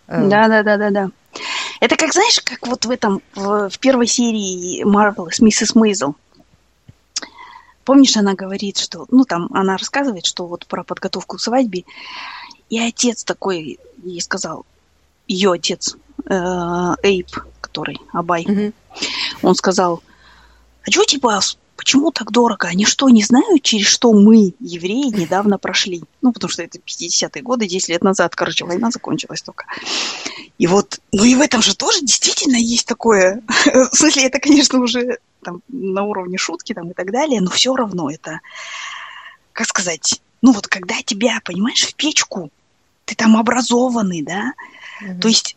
Э, 0.07 0.27
да, 0.27 0.47
да, 0.47 0.63
да, 0.63 0.77
да, 0.77 0.89
да. 0.89 1.09
Это 1.79 1.97
как, 1.97 2.13
знаешь, 2.13 2.39
как 2.43 2.65
вот 2.67 2.85
в 2.85 2.91
этом, 2.91 3.21
в, 3.33 3.69
в 3.69 3.79
первой 3.79 4.07
серии 4.07 4.83
Marvel 4.85 5.31
с 5.31 5.39
миссис 5.39 5.75
Мейзел. 5.75 6.15
Помнишь, 7.83 8.17
она 8.17 8.33
говорит, 8.33 8.77
что, 8.77 9.05
ну, 9.09 9.25
там, 9.25 9.49
она 9.53 9.77
рассказывает, 9.77 10.25
что 10.25 10.47
вот 10.47 10.65
про 10.65 10.83
подготовку 10.83 11.37
к 11.37 11.41
свадьбе, 11.41 11.83
и 12.69 12.79
отец 12.79 13.23
такой 13.23 13.79
ей 14.03 14.21
сказал, 14.21 14.65
ее 15.27 15.51
отец, 15.51 15.95
э, 16.25 16.95
Эйп, 17.03 17.29
который, 17.61 17.99
Абай, 18.11 18.43
mm-hmm. 18.43 18.73
он 19.43 19.55
сказал, 19.55 20.01
а 20.85 20.91
что, 20.91 21.03
типа, 21.03 21.39
почему 21.75 22.11
так 22.11 22.31
дорого? 22.31 22.67
Они 22.67 22.85
что, 22.85 23.09
не 23.09 23.23
знают, 23.23 23.63
через 23.63 23.87
что 23.87 24.13
мы, 24.13 24.53
евреи, 24.59 25.09
недавно 25.09 25.57
прошли? 25.57 26.03
Ну, 26.21 26.31
потому 26.31 26.49
что 26.49 26.63
это 26.63 26.79
50-е 26.79 27.41
годы, 27.41 27.67
10 27.67 27.89
лет 27.89 28.03
назад, 28.03 28.35
короче, 28.35 28.65
война 28.65 28.91
закончилась 28.91 29.41
только. 29.41 29.65
И 30.57 30.67
вот, 30.67 30.99
ну 31.11 31.23
и 31.23 31.35
в 31.35 31.41
этом 31.41 31.61
же 31.61 31.75
тоже 31.75 32.01
действительно 32.01 32.57
есть 32.57 32.87
такое, 32.87 33.41
в 33.65 33.95
смысле, 33.95 34.23
это, 34.23 34.39
конечно, 34.39 34.79
уже 34.79 35.19
там 35.43 35.61
на 35.67 36.03
уровне 36.03 36.37
шутки 36.37 36.73
там 36.73 36.91
и 36.91 36.93
так 36.93 37.11
далее, 37.11 37.41
но 37.41 37.51
все 37.51 37.75
равно 37.75 38.09
это, 38.09 38.39
как 39.53 39.67
сказать, 39.67 40.21
ну 40.41 40.51
вот 40.53 40.67
когда 40.67 40.95
тебя, 41.03 41.39
понимаешь, 41.43 41.85
в 41.85 41.93
печку, 41.95 42.49
ты 43.05 43.15
там 43.15 43.37
образованный, 43.37 44.23
да, 44.23 44.53
mm-hmm. 45.03 45.19
то 45.19 45.27
есть 45.27 45.55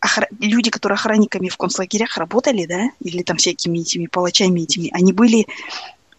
охра... 0.00 0.28
люди, 0.40 0.70
которые 0.70 0.96
охранниками 0.96 1.48
в 1.48 1.56
концлагерях 1.56 2.16
работали, 2.16 2.66
да, 2.66 2.90
или 3.00 3.22
там 3.22 3.36
всякими 3.36 3.78
этими 3.78 4.06
палачами 4.06 4.60
этими, 4.60 4.90
они 4.92 5.12
были, 5.12 5.46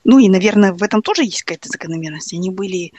ну 0.04 0.20
и, 0.20 0.30
наверное, 0.30 0.74
в 0.74 0.84
этом 0.84 1.02
тоже 1.02 1.24
есть 1.24 1.44
какая-то 1.44 1.70
закономерность, 1.70 2.34
они 2.34 2.50
были 2.50 2.94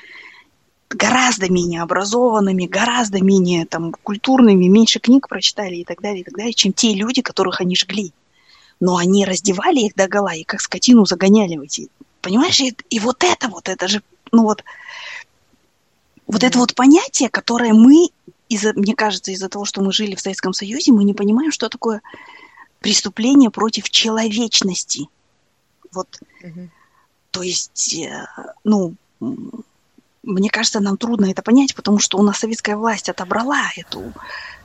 гораздо 0.91 1.51
менее 1.51 1.83
образованными, 1.83 2.67
гораздо 2.67 3.23
менее 3.23 3.67
там 3.67 3.93
культурными, 4.03 4.67
меньше 4.67 4.99
книг 4.99 5.29
прочитали 5.29 5.77
и 5.77 5.85
так 5.85 6.01
далее, 6.01 6.21
и 6.21 6.25
так 6.25 6.35
далее, 6.35 6.53
чем 6.53 6.73
те 6.73 6.93
люди, 6.95 7.23
которых 7.23 7.61
они 7.61 7.77
жгли. 7.77 8.13
Но 8.81 8.97
они 8.97 9.25
раздевали 9.25 9.81
их 9.81 9.95
до 9.95 10.09
гола 10.09 10.35
и 10.35 10.45
как 10.45 10.61
скотину 10.61 11.07
загоняли 11.07 11.57
в 11.57 11.63
эти... 11.63 11.89
Понимаешь, 12.21 12.61
и, 12.61 12.77
и 12.91 13.01
вот 13.01 13.25
это 13.25 13.49
вот, 13.49 13.69
это 13.69 13.89
же, 13.89 14.03
ну 14.31 14.43
вот, 14.45 14.63
вот 16.27 16.45
это 16.45 16.59
вот 16.59 16.75
понятие, 16.75 17.29
которое 17.29 17.73
мы, 17.73 18.09
из-за, 18.55 18.73
мне 18.75 18.95
кажется, 18.95 19.31
из-за 19.33 19.49
того, 19.49 19.65
что 19.65 19.83
мы 19.83 19.93
жили 19.93 20.15
в 20.15 20.21
Советском 20.21 20.53
Союзе, 20.53 20.93
мы 20.93 21.05
не 21.05 21.15
понимаем, 21.15 21.53
что 21.53 21.69
такое 21.69 22.03
преступление 22.81 23.51
против 23.51 23.91
человечности. 23.91 25.09
Вот, 25.91 26.21
mm 26.43 26.69
то 27.33 27.43
есть, 27.43 27.95
э, 27.95 28.27
ну, 28.63 28.95
мне 30.23 30.51
кажется, 30.51 30.81
нам 30.81 30.99
трудно 30.99 31.31
это 31.31 31.43
понять, 31.43 31.75
потому 31.75 31.99
что 31.99 32.19
у 32.19 32.23
нас 32.23 32.39
советская 32.39 32.77
власть 32.77 33.09
отобрала 33.09 33.71
эту 33.75 34.13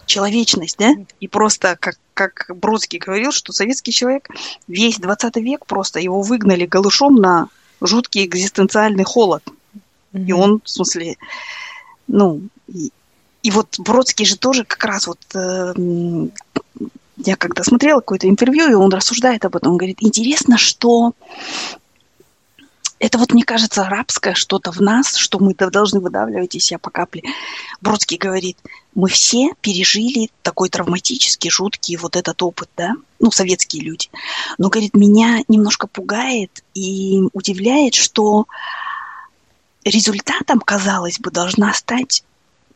человечность, 0.06 0.78
да, 0.78 0.94
и 1.22 1.28
просто, 1.30 1.78
как, 1.80 1.96
как 2.14 2.52
Бродский 2.54 3.00
говорил, 3.00 3.32
что 3.32 3.54
советский 3.54 3.94
человек 3.94 4.28
весь 4.68 4.98
20 5.00 5.38
век 5.38 5.66
просто 5.66 6.00
его 6.00 6.22
выгнали 6.22 6.66
голышом 6.66 7.16
на 7.16 7.48
жуткий 7.80 8.26
экзистенциальный 8.26 9.06
холод. 9.06 9.44
Mm-hmm. 10.12 10.26
И 10.26 10.32
он, 10.34 10.62
в 10.64 10.70
смысле, 10.70 11.16
ну, 12.08 12.42
и, 12.68 12.92
и 13.48 13.52
вот 13.52 13.80
Бродский 13.80 14.26
же 14.26 14.36
тоже 14.36 14.66
как 14.66 14.84
раз 14.84 15.08
вот, 15.08 15.20
э, 15.34 15.74
я 17.16 17.38
когда 17.38 17.64
смотрела 17.64 18.02
какое-то 18.02 18.28
интервью, 18.28 18.70
и 18.70 18.74
он 18.74 18.92
рассуждает 18.92 19.46
об 19.46 19.56
этом, 19.56 19.72
он 19.72 19.78
говорит, 19.78 20.00
интересно, 20.02 20.58
что 20.58 21.14
это 23.00 23.18
вот, 23.18 23.32
мне 23.32 23.46
кажется, 23.46 23.84
арабское 23.84 24.34
что-то 24.34 24.74
в 24.74 24.82
нас, 24.82 25.16
что 25.16 25.40
мы 25.40 25.56
должны 25.56 26.02
выдавливать 26.02 26.56
из 26.56 26.66
себя 26.66 26.78
по 26.78 26.90
капле. 26.90 27.24
Бродский 27.80 28.18
говорит, 28.18 28.58
мы 28.94 29.08
все 29.08 29.52
пережили 29.62 30.30
такой 30.42 30.68
травматический, 30.68 31.50
жуткий 31.50 31.96
вот 31.96 32.18
этот 32.18 32.44
опыт, 32.44 32.70
да, 32.76 32.96
ну, 33.22 33.32
советские 33.32 33.82
люди. 33.82 34.10
Но, 34.58 34.68
говорит, 34.68 34.94
меня 34.94 35.42
немножко 35.48 35.88
пугает 35.88 36.66
и 36.74 37.22
удивляет, 37.32 37.94
что 37.94 38.46
результатом, 39.86 40.60
казалось 40.60 41.18
бы, 41.18 41.32
должна 41.32 41.74
стать 41.74 42.26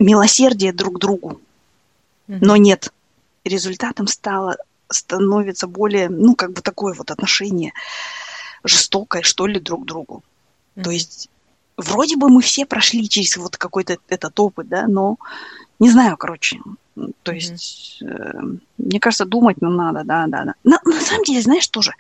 милосердие 0.02 0.74
друг 0.74 1.00
другу. 1.00 1.40
Но 2.28 2.56
нет, 2.56 2.94
результатом 3.44 4.08
стало, 4.08 4.58
становится 4.90 5.68
более, 5.68 6.10
ну, 6.10 6.36
как 6.36 6.54
бы 6.54 6.62
такое 6.62 6.94
вот 6.94 7.12
отношение 7.12 7.74
жестокое, 8.64 9.22
что 9.22 9.48
ли, 9.48 9.60
друг 9.60 9.84
к 9.84 9.86
другу. 9.86 10.24
Mm-hmm. 10.76 10.84
То 10.84 10.92
есть 10.92 11.30
вроде 11.78 12.16
бы 12.16 12.30
мы 12.30 12.42
все 12.42 12.66
прошли 12.66 13.10
через 13.10 13.36
вот 13.38 13.58
какой-то 13.58 13.98
этот 14.08 14.40
опыт, 14.40 14.70
да, 14.70 14.88
но 14.88 15.18
не 15.80 15.90
знаю, 15.90 16.16
короче. 16.16 16.60
То 17.24 17.32
есть, 17.32 18.02
mm-hmm. 18.02 18.56
э, 18.56 18.60
мне 18.78 19.00
кажется, 19.00 19.26
думать 19.26 19.62
нам 19.62 19.76
надо, 19.76 20.04
да, 20.04 20.26
да, 20.28 20.46
да. 20.46 20.54
На, 20.64 20.80
на 20.86 21.02
самом 21.02 21.24
деле, 21.24 21.42
знаешь, 21.42 21.68
тоже, 21.68 21.94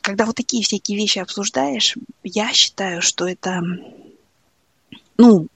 когда 0.00 0.24
вот 0.24 0.36
такие 0.36 0.62
всякие 0.62 0.96
вещи 0.96 1.18
обсуждаешь, 1.18 1.96
я 2.22 2.52
считаю, 2.52 3.02
что 3.02 3.26
это, 3.26 3.62
ну, 5.18 5.48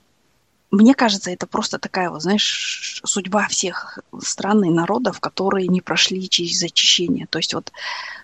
мне 0.71 0.95
кажется, 0.95 1.31
это 1.31 1.47
просто 1.47 1.79
такая, 1.79 2.11
вот, 2.11 2.23
знаешь, 2.23 3.01
судьба 3.05 3.49
всех 3.49 3.99
стран 4.21 4.65
и 4.65 4.71
народов, 4.71 5.21
которые 5.21 5.67
не 5.69 5.81
прошли 5.81 6.29
через 6.29 6.63
очищение. 6.63 7.27
То 7.27 7.39
есть 7.39 7.55
вот 7.55 7.73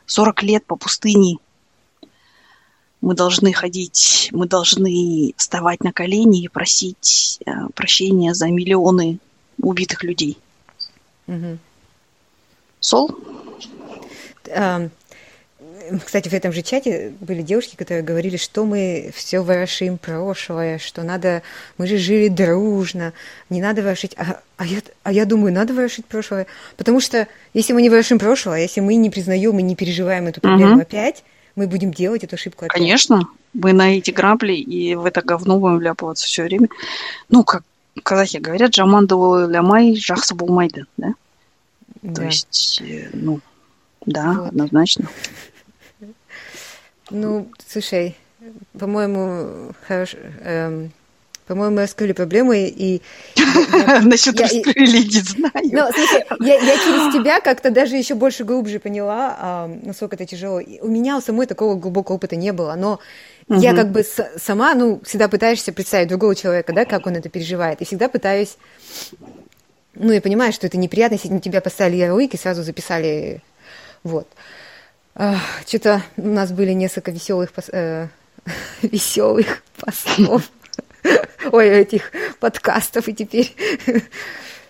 40 0.07 0.43
лет 0.43 0.67
по 0.67 0.77
пустыне 0.77 1.39
мы 3.01 3.15
должны 3.15 3.53
ходить, 3.53 4.31
мы 4.33 4.47
должны 4.47 5.35
вставать 5.37 5.85
на 5.85 5.93
колени 5.93 6.43
и 6.43 6.49
просить 6.49 7.39
э, 7.45 7.51
прощения 7.75 8.35
за 8.35 8.49
миллионы 8.49 9.19
убитых 9.59 10.03
людей. 10.03 10.39
Угу. 11.27 11.59
Сол? 12.81 13.11
Кстати, 16.05 16.29
в 16.29 16.33
этом 16.33 16.53
же 16.53 16.63
чате 16.63 17.13
были 17.21 17.43
девушки, 17.43 17.77
которые 17.77 18.03
говорили, 18.03 18.37
что 18.37 18.65
мы 18.65 19.11
все 19.15 19.41
ворошим 19.41 19.99
прошлое, 19.99 20.79
что 20.79 21.03
надо, 21.03 21.43
мы 21.79 21.87
же 21.87 21.99
жили 21.99 22.29
дружно, 22.29 23.13
не 23.51 23.61
надо 23.61 23.83
ворошить. 23.83 24.15
А, 24.17 24.41
а, 24.57 24.67
я, 24.67 24.79
а 25.03 25.13
я 25.13 25.25
думаю, 25.25 25.53
надо 25.53 25.75
ворошить 25.75 26.07
прошлое, 26.07 26.47
потому 26.77 27.01
что 27.01 27.29
если 27.53 27.73
мы 27.73 27.83
не 27.83 27.91
ворошим 27.91 28.19
прошлое, 28.19 28.63
если 28.63 28.81
мы 28.81 28.95
не 28.97 29.11
признаем 29.11 29.59
и 29.59 29.63
не 29.63 29.77
переживаем 29.77 30.27
эту 30.27 30.41
проблему 30.41 30.75
угу. 30.75 30.83
опять, 30.83 31.25
мы 31.57 31.67
будем 31.67 31.93
делать 31.93 32.25
эту 32.25 32.35
ошибку 32.35 32.65
опять. 32.65 32.77
Конечно, 32.77 33.29
мы 33.53 33.73
на 33.73 33.97
эти 33.97 34.11
грабли 34.11 34.55
и 34.55 34.95
в 34.95 35.05
это 35.05 35.23
говно 35.23 35.59
будем 35.59 35.79
вляпываться 35.79 36.27
все 36.27 36.43
время. 36.45 36.69
Ну, 37.29 37.45
как 37.45 37.63
казахи 38.03 38.39
говорят, 38.39 38.75
жаман 38.75 39.07
лямай, 39.07 39.97
жахса 39.97 40.35
булмайды, 40.35 40.87
да? 40.97 41.15
да? 42.03 42.15
То 42.15 42.25
есть, 42.25 42.83
э, 42.85 43.11
ну, 43.13 43.41
да, 44.07 44.33
вот. 44.33 44.49
однозначно. 44.49 45.09
Ну, 47.11 47.49
слушай, 47.67 48.17
по-моему, 48.79 49.73
хорошо. 49.87 50.19
Эм, 50.43 50.93
по-моему, 51.47 51.77
мы 51.77 51.83
раскрыли 51.83 52.13
проблемы, 52.13 52.73
и... 52.75 53.03
Насчет 54.03 54.41
раскрыли, 54.41 55.05
не 55.05 55.21
знаю. 55.21 55.53
Ну, 55.55 55.93
слушай, 55.93 56.25
я, 56.41 56.55
я 56.55 56.77
через 56.79 57.15
тебя 57.15 57.41
как-то 57.41 57.71
даже 57.71 57.97
еще 57.97 58.15
больше 58.15 58.45
глубже 58.45 58.79
поняла, 58.79 59.37
а, 59.39 59.67
насколько 59.83 60.17
это 60.17 60.25
тяжело. 60.25 60.63
У 60.81 60.89
меня 60.89 61.19
у 61.19 61.21
самой 61.21 61.47
такого 61.47 61.75
глубокого 61.75 62.17
опыта 62.17 62.37
не 62.37 62.53
было, 62.53 62.75
но 62.77 62.99
угу. 63.49 63.61
я 63.61 63.75
как 63.75 63.91
бы 63.91 64.05
сама, 64.39 64.75
ну, 64.75 65.03
всегда 65.05 65.29
пытаешься 65.29 65.73
представить 65.73 66.09
другого 66.09 66.35
человека, 66.35 66.73
да, 66.73 66.87
как 66.87 67.07
он 67.07 67.17
это 67.17 67.29
переживает, 67.29 67.83
и 67.83 67.85
всегда 67.85 68.09
пытаюсь... 68.09 68.57
Ну, 69.95 70.13
я 70.13 70.21
понимаю, 70.21 70.53
что 70.53 70.67
это 70.67 70.79
неприятно, 70.79 71.17
если 71.17 71.29
на 71.29 71.41
тебя 71.41 71.61
поставили 71.61 71.99
ярлык 71.99 72.33
и 72.33 72.39
сразу 72.39 72.63
записали... 72.63 73.43
Вот. 74.03 74.27
Что-то 75.15 76.03
у 76.17 76.29
нас 76.29 76.53
были 76.53 76.73
несколько 76.73 77.11
веселых, 77.13 77.51
э, 77.73 78.09
веселых 78.83 79.63
постов. 79.79 80.51
Ой, 81.53 81.69
этих 81.69 82.11
подкастов, 82.41 83.09
и 83.09 83.15
теперь... 83.15 83.55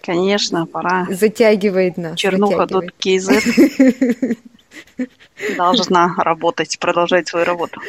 Конечно, 0.03 0.67
пора. 0.67 1.07
Затягивает 1.11 1.97
нас. 1.97 2.19
Чернуха 2.19 2.67
тут 2.67 2.93
КЗ 2.99 3.43
должна 5.57 6.15
работать, 6.19 6.79
продолжать 6.79 7.29
свою 7.29 7.47
работу. 7.47 7.81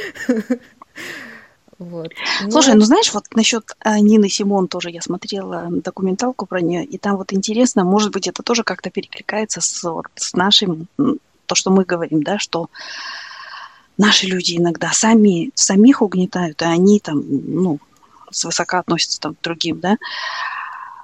Вот. 1.78 2.14
Слушай, 2.50 2.76
ну... 2.76 2.80
ну 2.80 2.86
знаешь, 2.86 3.14
вот 3.14 3.26
насчет 3.36 3.76
э, 3.84 4.00
Нины 4.00 4.30
Симон 4.30 4.70
тоже 4.70 4.92
я 4.92 5.02
смотрела 5.02 5.68
документалку 5.70 6.46
про 6.46 6.62
нее, 6.62 6.86
и 6.86 6.98
там 6.98 7.18
вот 7.18 7.34
интересно, 7.34 7.84
может 7.84 8.14
быть, 8.14 8.30
это 8.30 8.44
тоже 8.44 8.64
как-то 8.64 8.90
перекликается 8.90 9.60
с, 9.60 9.84
вот, 9.84 10.06
с 10.16 10.34
нашим 10.34 10.88
то, 11.46 11.56
что 11.56 11.72
мы 11.72 11.84
говорим, 11.84 12.24
да, 12.24 12.40
что 12.40 12.70
наши 13.98 14.28
люди 14.28 14.58
иногда 14.58 14.92
сами, 14.92 15.52
самих 15.56 16.02
угнетают, 16.02 16.62
и 16.62 16.66
они 16.66 17.00
там, 17.00 17.24
ну, 17.30 17.80
свысока 18.32 18.80
относятся 18.80 19.20
там, 19.20 19.36
к 19.36 19.42
другим, 19.42 19.80
да. 19.80 19.98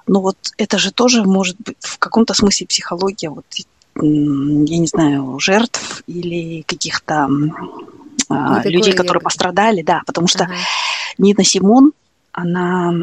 Но 0.06 0.20
вот 0.20 0.36
это 0.58 0.78
же 0.78 0.90
тоже 0.92 1.24
может 1.24 1.56
быть 1.58 1.76
в 1.80 1.98
каком-то 1.98 2.34
смысле 2.34 2.66
психология, 2.66 3.30
вот, 3.30 3.46
я 3.94 4.78
не 4.78 4.86
знаю, 4.86 5.38
жертв 5.38 6.02
или 6.06 6.62
каких-то 6.62 7.28
а, 8.28 8.62
людей, 8.64 8.94
которые 8.94 9.22
пострадали, 9.22 9.82
да, 9.82 10.02
потому 10.06 10.26
что 10.26 10.44
ага. 10.44 10.54
Нина 11.18 11.44
Симон, 11.44 11.92
она 12.32 12.94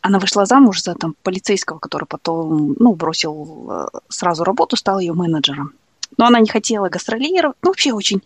она 0.00 0.18
вышла 0.18 0.46
замуж 0.46 0.82
за 0.82 0.94
там 0.94 1.14
полицейского, 1.22 1.78
который 1.78 2.06
потом, 2.06 2.74
ну, 2.78 2.94
бросил 2.94 3.68
э, 3.70 3.98
сразу 4.08 4.44
работу, 4.44 4.76
стал 4.76 4.98
ее 5.00 5.12
менеджером. 5.12 5.72
Но 6.16 6.26
она 6.26 6.40
не 6.40 6.48
хотела 6.48 6.88
гастролировать, 6.88 7.56
ну, 7.62 7.70
вообще 7.70 7.92
очень 7.92 8.22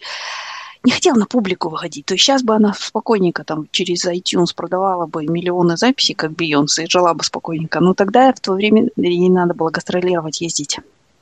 не 0.84 0.90
хотела 0.90 1.16
на 1.16 1.26
публику 1.26 1.68
выходить. 1.68 2.06
То 2.06 2.14
есть 2.14 2.24
сейчас 2.24 2.42
бы 2.42 2.54
она 2.54 2.74
спокойненько 2.74 3.44
там 3.44 3.68
через 3.70 4.04
iTunes 4.04 4.54
продавала 4.54 5.06
бы 5.06 5.24
миллионы 5.26 5.76
записей, 5.76 6.14
как 6.14 6.32
Бейонсе, 6.32 6.84
и 6.84 6.90
жила 6.90 7.14
бы 7.14 7.22
спокойненько. 7.22 7.80
Но 7.80 7.94
тогда 7.94 8.32
в 8.32 8.40
то 8.40 8.52
время 8.52 8.88
ей 8.96 9.28
надо 9.28 9.54
было 9.54 9.70
гастролировать, 9.70 10.40
ездить. 10.40 10.80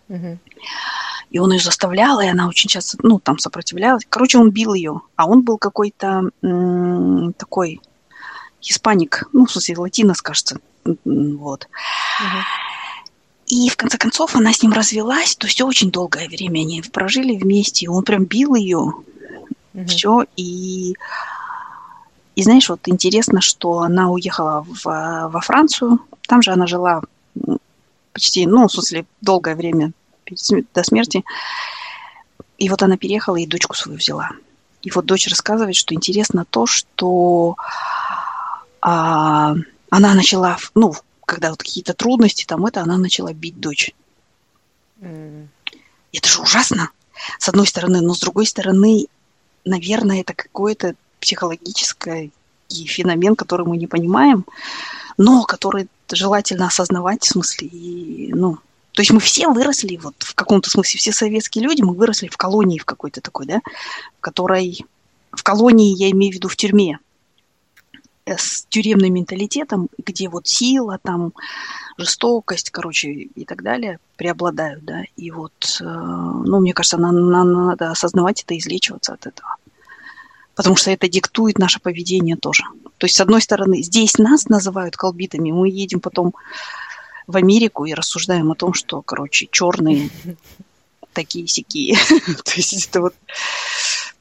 Угу. 0.08 0.38
И 1.30 1.38
он 1.38 1.52
ее 1.52 1.60
заставлял, 1.60 2.20
и 2.20 2.26
она 2.26 2.48
очень 2.48 2.68
часто, 2.68 2.98
ну, 3.02 3.20
там 3.20 3.38
сопротивлялась. 3.38 4.06
Короче, 4.08 4.38
он 4.38 4.50
бил 4.50 4.74
ее. 4.74 5.02
А 5.16 5.28
он 5.28 5.42
был 5.42 5.58
какой-то 5.58 6.30
м- 6.42 7.34
такой 7.34 7.80
Испаник, 8.62 9.28
ну, 9.32 9.46
в 9.46 9.52
смысле, 9.52 9.78
латинос, 9.78 10.22
кажется, 10.22 10.58
вот. 11.04 11.68
И 13.46 13.68
в 13.68 13.76
конце 13.76 13.98
концов 13.98 14.36
она 14.36 14.52
с 14.52 14.62
ним 14.62 14.72
развелась, 14.72 15.34
то 15.34 15.46
есть 15.46 15.60
очень 15.60 15.90
долгое 15.90 16.28
время 16.28 16.60
они 16.60 16.82
прожили 16.82 17.36
вместе, 17.36 17.88
он 17.90 18.04
прям 18.04 18.24
бил 18.24 18.54
ее, 18.54 18.94
mm-hmm. 19.74 19.86
все, 19.86 20.24
и 20.36 20.94
и 22.36 22.42
знаешь, 22.42 22.68
вот 22.68 22.80
интересно, 22.86 23.40
что 23.40 23.80
она 23.80 24.10
уехала 24.10 24.64
в, 24.66 24.84
во 24.84 25.40
Францию, 25.40 25.98
там 26.26 26.42
же 26.42 26.52
она 26.52 26.66
жила 26.66 27.02
почти, 28.12 28.46
ну, 28.46 28.66
в 28.68 28.72
смысле, 28.72 29.04
долгое 29.20 29.56
время 29.56 29.92
до 30.74 30.82
смерти. 30.84 31.24
И 32.56 32.68
вот 32.68 32.82
она 32.82 32.96
переехала 32.96 33.36
и 33.36 33.46
дочку 33.46 33.74
свою 33.74 33.98
взяла. 33.98 34.30
И 34.82 34.90
вот 34.90 35.06
дочь 35.06 35.28
рассказывает, 35.28 35.76
что 35.76 35.94
интересно 35.94 36.46
то, 36.48 36.66
что 36.66 37.56
а, 38.80 39.54
она 39.90 40.14
начала, 40.14 40.58
ну, 40.74 40.94
когда 41.26 41.50
вот 41.50 41.62
какие-то 41.62 41.94
трудности, 41.94 42.44
там 42.44 42.66
это, 42.66 42.82
она 42.82 42.96
начала 42.96 43.32
бить 43.32 43.60
дочь. 43.60 43.92
Mm. 45.00 45.48
Это 46.12 46.28
же 46.28 46.40
ужасно, 46.42 46.90
с 47.38 47.48
одной 47.48 47.66
стороны, 47.66 48.00
но 48.00 48.14
с 48.14 48.20
другой 48.20 48.46
стороны, 48.46 49.06
наверное, 49.64 50.20
это 50.20 50.34
какое-то 50.34 50.94
психологический 51.20 52.32
феномен, 52.68 53.36
который 53.36 53.66
мы 53.66 53.76
не 53.76 53.86
понимаем, 53.86 54.44
но 55.18 55.44
который 55.44 55.88
желательно 56.10 56.66
осознавать 56.66 57.22
в 57.22 57.28
смысле, 57.28 57.68
и, 57.68 58.32
ну, 58.32 58.58
то 58.92 59.02
есть 59.02 59.12
мы 59.12 59.20
все 59.20 59.48
выросли, 59.48 59.96
вот 59.96 60.14
в 60.18 60.34
каком-то 60.34 60.68
смысле, 60.70 60.98
все 60.98 61.12
советские 61.12 61.64
люди, 61.64 61.82
мы 61.82 61.94
выросли 61.94 62.28
в 62.28 62.36
колонии 62.36 62.78
в 62.78 62.84
какой-то 62.84 63.20
такой, 63.20 63.46
да, 63.46 63.60
в 64.18 64.20
которой, 64.20 64.84
в 65.30 65.42
колонии, 65.42 65.96
я 65.96 66.10
имею 66.10 66.32
в 66.32 66.34
виду 66.36 66.48
в 66.48 66.56
тюрьме, 66.56 66.98
с 68.38 68.66
тюремным 68.68 69.14
менталитетом, 69.14 69.88
где 69.98 70.28
вот 70.28 70.46
сила, 70.46 70.98
там, 71.02 71.32
жестокость, 71.98 72.70
короче, 72.70 73.10
и 73.10 73.44
так 73.44 73.62
далее 73.62 73.98
преобладают, 74.16 74.84
да, 74.84 75.02
и 75.16 75.30
вот, 75.30 75.78
э, 75.80 75.84
ну, 75.84 76.60
мне 76.60 76.72
кажется, 76.72 76.98
нам, 76.98 77.30
нам 77.30 77.66
надо 77.66 77.90
осознавать 77.90 78.42
это 78.42 78.56
излечиваться 78.58 79.14
от 79.14 79.26
этого 79.26 79.56
потому 80.60 80.76
что 80.76 80.90
это 80.90 81.08
диктует 81.08 81.58
наше 81.58 81.80
поведение 81.80 82.36
тоже. 82.36 82.64
То 82.98 83.06
есть, 83.06 83.16
с 83.16 83.20
одной 83.22 83.40
стороны, 83.40 83.82
здесь 83.82 84.18
нас 84.18 84.46
называют 84.50 84.94
колбитами, 84.94 85.52
мы 85.52 85.70
едем 85.70 86.00
потом 86.00 86.34
в 87.26 87.36
Америку 87.36 87.86
и 87.86 87.94
рассуждаем 87.94 88.52
о 88.52 88.54
том, 88.54 88.74
что, 88.74 89.00
короче, 89.00 89.48
черные 89.50 90.10
такие 91.14 91.46
сякие. 91.46 91.96
То 92.44 92.52
есть 92.56 92.88
это 92.88 93.00
вот, 93.00 93.14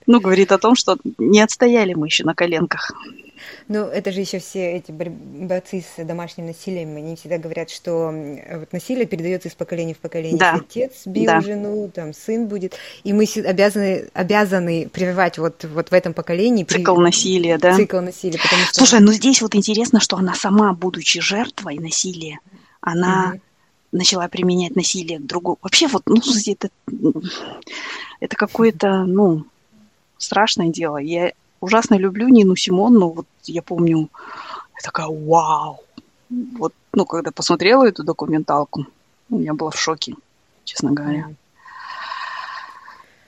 ну, 0.09 0.19
говорит 0.19 0.51
о 0.51 0.57
том, 0.57 0.75
что 0.75 0.97
не 1.19 1.39
отстояли 1.39 1.93
мы 1.93 2.07
еще 2.07 2.23
на 2.23 2.33
коленках. 2.33 2.93
Ну, 3.67 3.85
это 3.85 4.11
же 4.11 4.21
еще 4.21 4.39
все 4.39 4.77
эти 4.77 4.91
борцы 4.91 5.81
с 5.83 6.03
домашним 6.03 6.47
насилием, 6.47 6.97
они 6.97 7.15
всегда 7.15 7.37
говорят, 7.37 7.69
что 7.69 8.11
вот 8.51 8.73
насилие 8.73 9.05
передается 9.05 9.49
из 9.49 9.53
поколения 9.53 9.93
в 9.93 9.99
поколение. 9.99 10.39
Да. 10.39 10.53
Если 10.53 10.65
отец 10.65 11.05
бил 11.05 11.25
да. 11.25 11.41
жену, 11.41 11.91
там 11.93 12.15
сын 12.15 12.47
будет, 12.47 12.73
и 13.03 13.13
мы 13.13 13.25
обязаны, 13.45 14.09
обязаны 14.13 14.89
прививать 14.91 15.37
вот, 15.37 15.63
вот 15.65 15.91
в 15.91 15.93
этом 15.93 16.15
поколении. 16.15 16.63
Цикл 16.63 16.95
при... 16.95 17.03
насилия, 17.03 17.59
да? 17.59 17.75
Цикл 17.75 17.99
насилия. 17.99 18.39
Потому 18.39 18.63
что... 18.63 18.73
Слушай, 18.73 19.01
ну 19.01 19.11
здесь 19.11 19.43
вот 19.43 19.53
интересно, 19.53 19.99
что 19.99 20.17
она 20.17 20.33
сама, 20.33 20.73
будучи 20.73 21.21
жертвой 21.21 21.77
насилия, 21.77 22.39
она 22.81 23.33
угу. 23.33 23.41
начала 23.91 24.27
применять 24.27 24.75
насилие 24.75 25.19
к 25.19 25.25
другому. 25.27 25.59
Вообще 25.61 25.87
вот, 25.87 26.01
ну, 26.07 26.19
это, 26.47 26.69
это 28.19 28.35
какое-то, 28.35 29.03
ну, 29.05 29.45
страшное 30.19 30.69
дело. 30.69 30.97
Я 30.97 31.31
ужасно 31.59 31.95
люблю 31.95 32.27
Нину 32.27 32.55
Симон, 32.55 32.93
но 32.93 33.09
вот 33.09 33.25
я 33.45 33.63
помню, 33.63 34.09
я 34.75 34.81
такая, 34.83 35.07
вау. 35.07 35.83
Вот, 36.29 36.73
ну, 36.93 37.05
когда 37.05 37.31
посмотрела 37.31 37.87
эту 37.87 38.03
документалку, 38.03 38.85
я 39.29 39.53
была 39.53 39.71
в 39.71 39.79
шоке, 39.79 40.13
честно 40.63 40.91
говоря. 40.91 41.29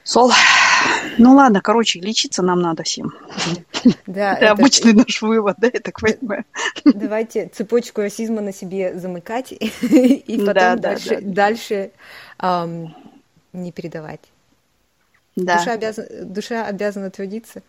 Сол, 0.03 0.31
ну 1.17 1.35
ладно, 1.35 1.61
короче, 1.61 1.99
лечиться 1.99 2.41
нам 2.41 2.61
надо 2.61 2.83
всем. 2.83 3.13
Да, 4.05 4.33
это, 4.33 4.45
это 4.45 4.51
обычный 4.51 4.93
наш 4.93 5.21
вывод, 5.21 5.55
да, 5.57 5.67
я 5.73 5.79
так 5.79 5.99
понимаю. 5.99 6.45
Давайте 6.85 7.47
цепочку 7.47 8.01
расизма 8.01 8.41
на 8.41 8.53
себе 8.53 8.97
замыкать 8.99 9.51
и 9.51 10.37
потом 10.37 10.53
да, 10.53 10.75
дальше, 10.75 11.09
да, 11.09 11.21
да. 11.21 11.33
дальше 11.33 11.91
эм, 12.39 12.95
не 13.53 13.71
передавать. 13.71 14.21
Да. 15.36 15.57
Душа, 15.57 15.71
обязан, 15.73 16.05
душа 16.34 16.65
обязана 16.65 17.09
трудиться. 17.09 17.61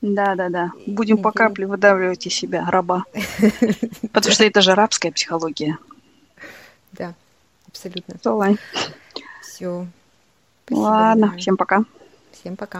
Да, 0.00 0.34
да, 0.34 0.48
да. 0.48 0.70
Будем 0.86 1.18
по 1.18 1.32
капле 1.32 1.66
выдавливать 1.66 2.26
из 2.26 2.34
себя 2.34 2.70
раба. 2.70 3.04
Потому 4.12 4.32
что 4.32 4.44
это 4.44 4.60
же 4.60 4.72
арабская 4.72 5.10
психология. 5.10 5.78
Да, 6.92 7.14
абсолютно. 7.68 8.16
Все. 9.42 9.86
Ладно, 10.70 11.34
всем 11.36 11.56
пока. 11.56 11.84
Всем 12.32 12.56
пока. 12.56 12.76